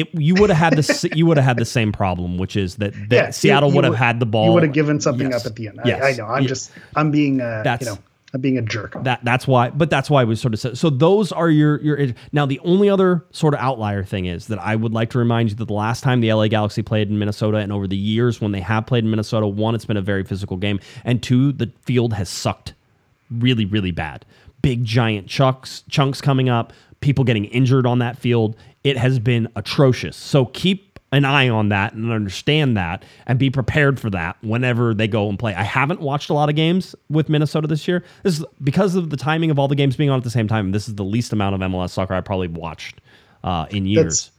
[0.00, 2.76] it, you would have had the you would have had the same problem, which is
[2.76, 4.46] that, that Yeah, Seattle would have had the ball.
[4.46, 5.44] You would have given something Yes.
[5.44, 5.80] up at the end.
[5.84, 6.02] Yes.
[6.02, 6.26] I, I know.
[6.32, 6.70] I'm just.
[6.96, 7.40] I'm being.
[7.40, 7.98] Uh, That's- you know.
[8.34, 8.94] I'm being a jerk.
[9.04, 12.08] that that's why but that's why we sort of said so those are your your
[12.30, 15.48] now the only other sort of outlier thing is that i would like to remind
[15.48, 18.38] you that the last time the la galaxy played in minnesota and over the years
[18.38, 21.52] when they have played in minnesota one it's been a very physical game and two
[21.52, 22.74] the field has sucked
[23.30, 24.26] really really bad
[24.60, 29.48] big giant chunks chunks coming up people getting injured on that field it has been
[29.56, 34.36] atrocious so keep an eye on that and understand that and be prepared for that
[34.42, 35.54] whenever they go and play.
[35.54, 38.04] I haven't watched a lot of games with Minnesota this year.
[38.22, 40.48] This is because of the timing of all the games being on at the same
[40.48, 40.72] time.
[40.72, 43.00] This is the least amount of MLS soccer I probably watched
[43.42, 44.30] uh, in years.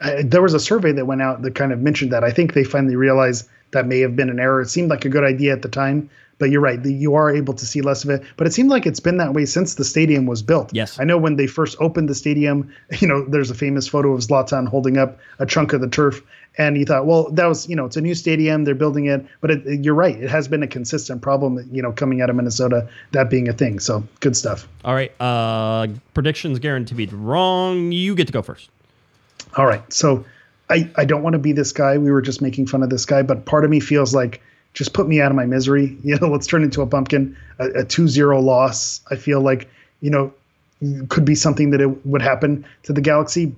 [0.00, 2.24] Uh, there was a survey that went out that kind of mentioned that.
[2.24, 4.60] I think they finally realized that may have been an error.
[4.60, 6.82] It seemed like a good idea at the time, but you're right.
[6.82, 8.22] the- You are able to see less of it.
[8.36, 10.70] But it seemed like it's been that way since the stadium was built.
[10.74, 10.98] Yes.
[11.00, 14.20] I know when they first opened the stadium, you know, there's a famous photo of
[14.20, 16.22] Zlatan holding up a chunk of the turf.
[16.58, 19.26] And you thought, well, that was, you know, it's a new stadium, they're building it.
[19.42, 22.36] But it, you're right, it has been a consistent problem, you know, coming out of
[22.36, 23.78] Minnesota, that being a thing.
[23.78, 24.66] So good stuff.
[24.82, 25.12] All right.
[25.20, 27.92] Uh, predictions guaranteed be wrong.
[27.92, 28.70] You get to go first.
[29.58, 29.82] All right.
[29.92, 30.24] So
[30.70, 31.98] I, I don't want to be this guy.
[31.98, 34.40] We were just making fun of this guy, but part of me feels like
[34.76, 35.96] just put me out of my misery.
[36.04, 39.00] You know, let's turn into a pumpkin, a, a 2-0 loss.
[39.10, 39.68] I feel like,
[40.00, 40.32] you know,
[41.08, 43.56] could be something that it would happen to the Galaxy,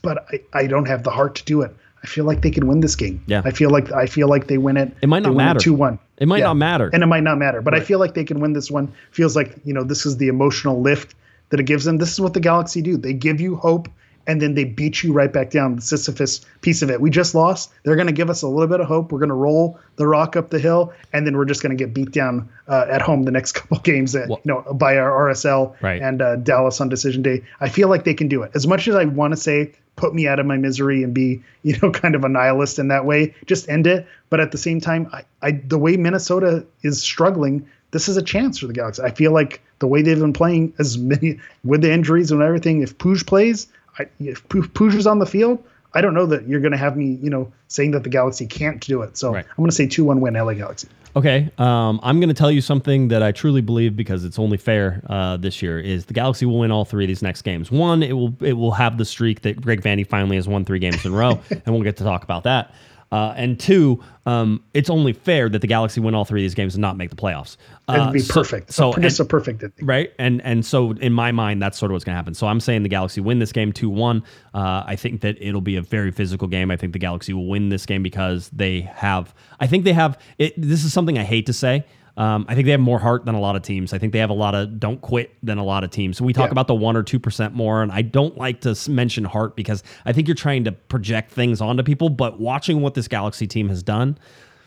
[0.00, 1.74] but I, I don't have the heart to do it.
[2.02, 3.22] I feel like they can win this game.
[3.26, 3.42] Yeah.
[3.44, 4.92] I feel like I feel like they win it.
[5.02, 5.60] It might not matter.
[5.60, 5.98] Two one.
[6.18, 6.90] It might not matter.
[6.92, 7.60] and it might not matter.
[7.60, 8.92] But I feel like they can win this one.
[9.12, 11.14] Feels like you know this is the emotional lift
[11.50, 11.98] that it gives them.
[11.98, 12.96] This is what the Galaxy do.
[12.96, 13.88] They give you hope,
[14.26, 15.76] and then they beat you right back down.
[15.76, 17.00] The Sisyphus piece of it.
[17.00, 17.72] We just lost.
[17.82, 19.12] They're going to give us a little bit of hope.
[19.12, 21.84] We're going to roll the rock up the hill, and then we're just going to
[21.84, 24.12] get beat down uh, at home the next couple games.
[24.12, 26.00] That, you know, by our RSL Right.
[26.02, 27.42] and uh, Dallas on decision day.
[27.60, 28.52] I feel like they can do it.
[28.54, 31.42] As much as I want to say put me out of my misery and be
[31.62, 34.06] you know kind of a nihilist in that way, just end it.
[34.30, 38.22] But at the same time, I, I the way Minnesota is struggling, this is a
[38.22, 39.02] chance for the Galaxy.
[39.02, 42.82] I feel like the way they've been playing, as many with the injuries and everything,
[42.82, 43.66] if Puig plays,
[43.98, 45.62] I, if is on the field.
[45.94, 48.46] I don't know that you're going to have me, you know, saying that the Galaxy
[48.46, 49.18] can't do it.
[49.18, 49.44] So Right.
[49.44, 50.88] I'm going to say two one win LA Galaxy.
[51.14, 54.56] Okay, um, I'm going to tell you something that I truly believe because it's only
[54.56, 57.70] fair uh, this year is the Galaxy will win all three of these next games.
[57.70, 60.78] One, it will it will have the streak that Greg Vanney finally has won three
[60.78, 62.74] games in a row, and we'll get to talk about that.
[63.12, 66.54] Uh, and two, um, it's only fair that the Galaxy win all three of these
[66.54, 67.56] games and not make the playoffs.
[67.88, 68.72] Uh, It'd be so- perfect.
[68.72, 69.86] So, just a perfect ending.
[69.86, 72.46] right and and so in my mind that's sort of what's going to happen so
[72.46, 74.22] i'm saying the galaxy win this game 2-1
[74.54, 77.46] uh, i think that it'll be a very physical game i think the galaxy will
[77.48, 81.22] win this game because they have i think they have it this is something i
[81.24, 81.84] hate to say
[82.16, 83.92] um, I think they have more heart than a lot of teams.
[83.94, 86.18] I think they have a lot of don't quit than a lot of teams.
[86.18, 86.52] So we talk Yeah.
[86.52, 89.82] about the one or two percent more, and I don't like to mention heart because
[90.04, 92.10] I think you're trying to project things onto people.
[92.10, 94.18] But watching what this Galaxy team has done,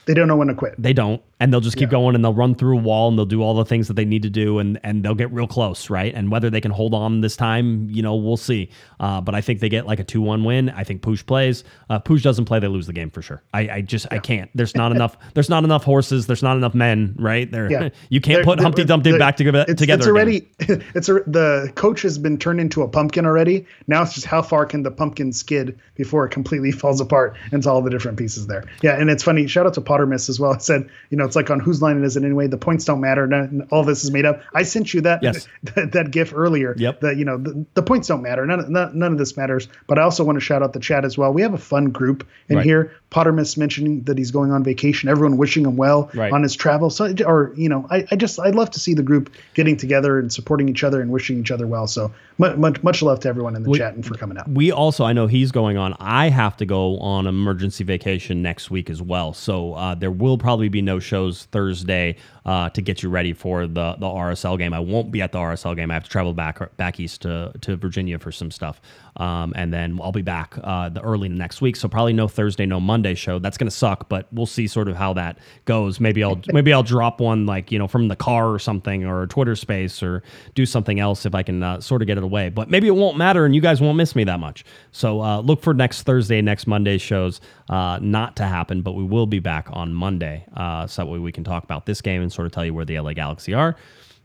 [0.06, 0.76] They don't know when to quit.
[0.78, 3.26] they don't, and they'll just keep going and they'll run through a wall and they'll
[3.26, 5.90] do all the things that they need to do and and they'll get real close,
[5.90, 6.14] right?
[6.14, 8.70] And whether they can hold on this time, you know, we'll see.
[9.00, 10.70] Uh, but I think they get like a two-one win.
[10.70, 11.64] I think Puig plays.
[11.90, 13.44] Uh, Puig doesn't play, they lose the game for sure.
[13.54, 14.50] I, I just I can't.
[14.56, 15.18] There's not enough.
[15.34, 16.28] There's not enough horses.
[16.28, 17.52] There's not enough men, right?
[17.52, 17.90] There, Yeah.
[18.10, 19.66] you can't They're- put Humpty Dumpty they're- back together.
[19.68, 20.48] It's, together it's already.
[20.96, 23.66] It's a, the coach has been turned into a pumpkin already.
[23.88, 27.70] Now it's just how far can the pumpkin skid before it completely falls apart into
[27.70, 28.64] all the different pieces there.
[28.82, 29.48] Yeah, and it's funny.
[29.48, 30.54] Shout out to Pottermiss as well.
[30.54, 32.48] I said, you know, it's like on whose line is it anyway?
[32.48, 33.26] The points don't matter.
[33.28, 34.42] None, all this is made up.
[34.54, 35.48] I sent you that Yes.
[35.76, 36.76] that, that gif earlier.
[36.78, 37.02] Yep.
[37.02, 38.46] That you know the, the points don't matter.
[38.46, 39.68] None, none none of this matters.
[39.88, 41.32] But I also want to shout out the chat as well.
[41.34, 42.66] We have a fun group in Right.
[42.66, 42.92] here.
[43.12, 45.08] Pottermiss mentioning that he's going on vacation.
[45.08, 46.34] Everyone wishing him well Right.
[46.34, 46.90] on his travel.
[46.90, 50.20] So, or you know, I, I just I love to see the group getting together
[50.20, 51.88] and supporting each other and wishing each other well.
[51.88, 54.50] So much much, much love to everyone in the We- chat and for coming out.
[54.50, 58.70] we also i know he's going on i have to go on emergency vacation next
[58.70, 63.04] week as well so uh, there will probably be no shows thursday uh, to get
[63.04, 64.74] you ready for the the rsl game.
[64.74, 65.92] I won't be at the rsl game.
[65.92, 68.82] I have to travel back back east to, to virginia for some stuff
[69.18, 71.76] um, and then i'll be back uh, the early next week.
[71.76, 73.40] So probably no thursday no monday show.
[73.40, 76.00] That's going to suck but we'll see sort of how that goes.
[76.00, 79.28] Maybe i'll maybe i'll drop one like you know from the car or something or
[79.28, 80.24] twitter space or
[80.54, 82.50] do something else if i can uh, sort of get it away.
[82.50, 84.66] But maybe it won't matter and you guys won't miss me that much.
[84.92, 89.04] So uh, look for next thursday next monday shows uh, not to happen but we
[89.04, 92.22] will be back on monday uh, so that way we can talk about this game
[92.22, 93.76] and sort of tell you where the la galaxy are.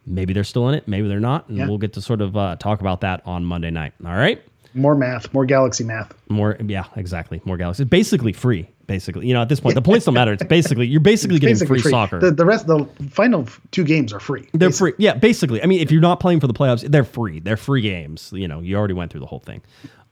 [0.07, 1.69] Maybe they're still in it maybe they're not and Yeah.
[1.69, 3.93] we'll get to sort of uh, talk about that on monday night.
[4.05, 4.43] All right
[4.75, 6.15] More math, more galaxy math.
[6.29, 7.41] more yeah exactly.
[7.45, 7.83] More galaxy.
[7.83, 9.27] It's basically free basically.
[9.27, 10.33] You know at this point the points don't matter.
[10.33, 12.21] It's basically you're basically getting Basically free, soccer.
[12.21, 14.49] The, the rest, the final two games are free.
[14.53, 14.93] they're free.
[14.99, 15.63] Yeah basically.
[15.63, 17.41] I mean if you're not playing for the playoffs they're free.
[17.41, 18.33] They're free games.
[18.35, 19.63] You know you already went through the whole thing.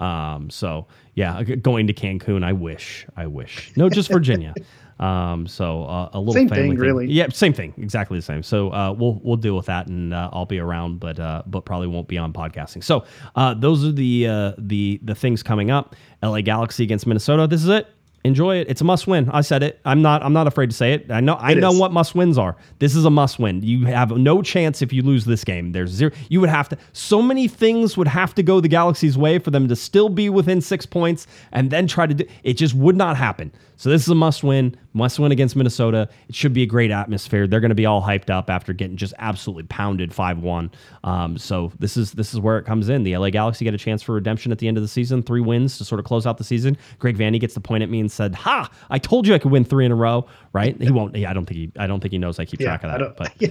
[0.00, 3.72] Um so yeah going to cancun i wish i wish.
[3.76, 4.54] No just virginia
[5.00, 7.06] um so uh, a little Same family thing, really.
[7.06, 7.72] yeah same thing.
[7.78, 8.42] Exactly the same.
[8.42, 11.64] So uh we'll we'll deal with that and uh, i'll be around but uh but
[11.64, 12.82] probably won't be on podcasting.
[12.82, 13.04] So
[13.36, 15.94] uh those are the uh the the things coming up.
[16.22, 17.46] La galaxy against minnesota.
[17.46, 17.86] This is it.
[18.24, 18.68] Enjoy it.
[18.68, 19.30] It's a must win.
[19.30, 19.80] I said it.
[19.84, 21.10] I'm not i'm not afraid to say it.
[21.12, 21.78] I know i It know is.
[21.78, 22.56] what must wins are.
[22.80, 23.62] This is a must win.
[23.62, 25.70] You have no chance if you lose this game.
[25.70, 29.16] There's zero you would have to so many things would have to go the galaxy's
[29.16, 32.54] way for them to still be within six points and then try to do it
[32.54, 36.08] just would not happen So this is a must win, must win against Minnesota.
[36.28, 37.46] It should be a great atmosphere.
[37.46, 40.72] They're going to be all hyped up after getting just absolutely pounded five one.
[41.04, 43.04] Um, so this is this is where it comes in.
[43.04, 45.40] The LA Galaxy get a chance for redemption at the end of the season, three
[45.40, 46.76] wins to sort of close out the season.
[46.98, 48.68] Greg Vanney gets to point at me and said, "Ha!
[48.90, 50.80] I told you I could win three in a row." Right?
[50.80, 51.14] He won't.
[51.14, 51.72] Yeah, I don't think he.
[51.78, 52.94] I don't think he knows I keep track of that.
[52.94, 53.48] I don't, but yeah,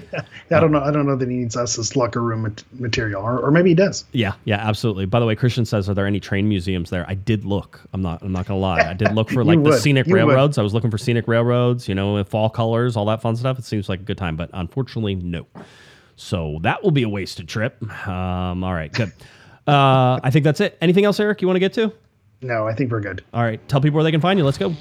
[0.52, 0.82] I don't know.
[0.82, 3.76] I don't know that he needs us as locker room material, or, or maybe he
[3.76, 4.03] does.
[4.14, 5.06] Yeah, yeah, absolutely.
[5.06, 7.80] By the way, Christian says, "Are there any train museums there?" I did look.
[7.94, 8.24] I'm not.
[8.24, 8.82] I'm not gonna lie.
[8.90, 9.80] I did look for like the would.
[9.82, 10.18] scenic You would.
[10.26, 10.57] railroads.
[10.57, 11.88] I was looking for scenic railroads.
[11.88, 13.60] You know, fall colors, all that fun stuff.
[13.60, 15.45] It seems like a good time, but unfortunately, no.
[16.15, 17.78] So that will be a wasted trip.
[18.07, 19.11] Um, all right, good.
[19.68, 20.78] Uh, I think that's it.
[20.82, 21.41] Anything else, Eric?
[21.44, 21.94] You want to get to?
[22.41, 23.23] No, I think we're good.
[23.34, 24.45] All right, tell people where they can find you.
[24.45, 24.76] Let's go.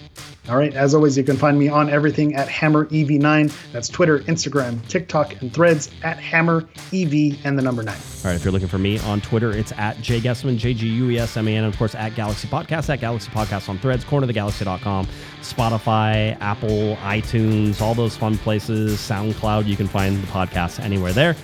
[0.49, 0.75] All right.
[0.75, 3.73] As always, you can find me on everything at Hammer EV9.
[3.73, 7.97] That's Twitter, Instagram, TikTok, and Threads at Hammer EV and the number nine.
[7.97, 10.87] All right, if you're looking for me on Twitter, it's at Jay Guesman, J G
[10.87, 13.69] U E S M A N, and of course at Galaxy Podcast, at Galaxy Podcast
[13.69, 15.09] on threads, cornerthegalaxy.com,
[15.41, 19.67] Spotify, Apple, iTunes, all those fun places, SoundCloud.
[19.67, 21.35] You can find the podcast anywhere there.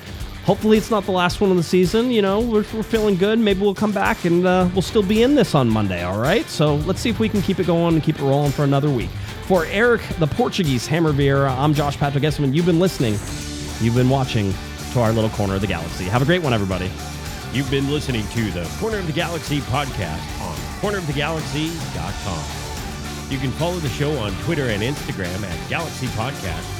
[0.44, 2.10] Hopefully, it's not the last one of the season.
[2.10, 3.38] You know, we're, we're feeling good.
[3.38, 6.44] Maybe we'll come back and uh, we'll still be in this on Monday, all right?
[6.46, 8.90] So let's see if we can keep it going and keep it rolling for another
[8.90, 9.10] week.
[9.46, 12.54] For Eric, the Portuguese Hammer Vieira, I'm Josh Patrick Guesman.
[12.54, 13.12] You've been listening,
[13.80, 14.52] you've been watching
[14.92, 16.04] to our little corner of the galaxy.
[16.04, 16.90] Have a great one, everybody.
[17.52, 23.30] You've been listening to the Corner of the Galaxy podcast on cornerofthegalaxy.com.
[23.30, 26.78] You can follow the show on Twitter and Instagram at Galaxy Podcast.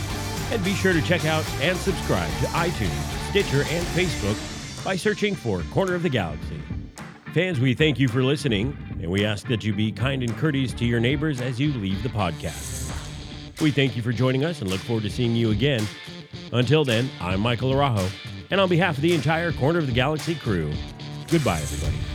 [0.53, 2.91] And be sure to check out and subscribe to iTunes,
[3.33, 6.61] Stitcher, and Facebook by searching for Corner of the Galaxy.
[7.33, 10.75] Fans, we thank you for listening, and we ask that you be kind and courteous
[10.75, 12.93] to your neighbors as you leave the podcast.
[13.63, 15.83] We thank you for joining us and look forward to seeing you again.
[16.53, 18.07] Until then, I'm Michael Arajo,
[18.51, 20.71] and on behalf of the entire Corner of the Galaxy crew,
[21.31, 22.12] goodbye, everybody.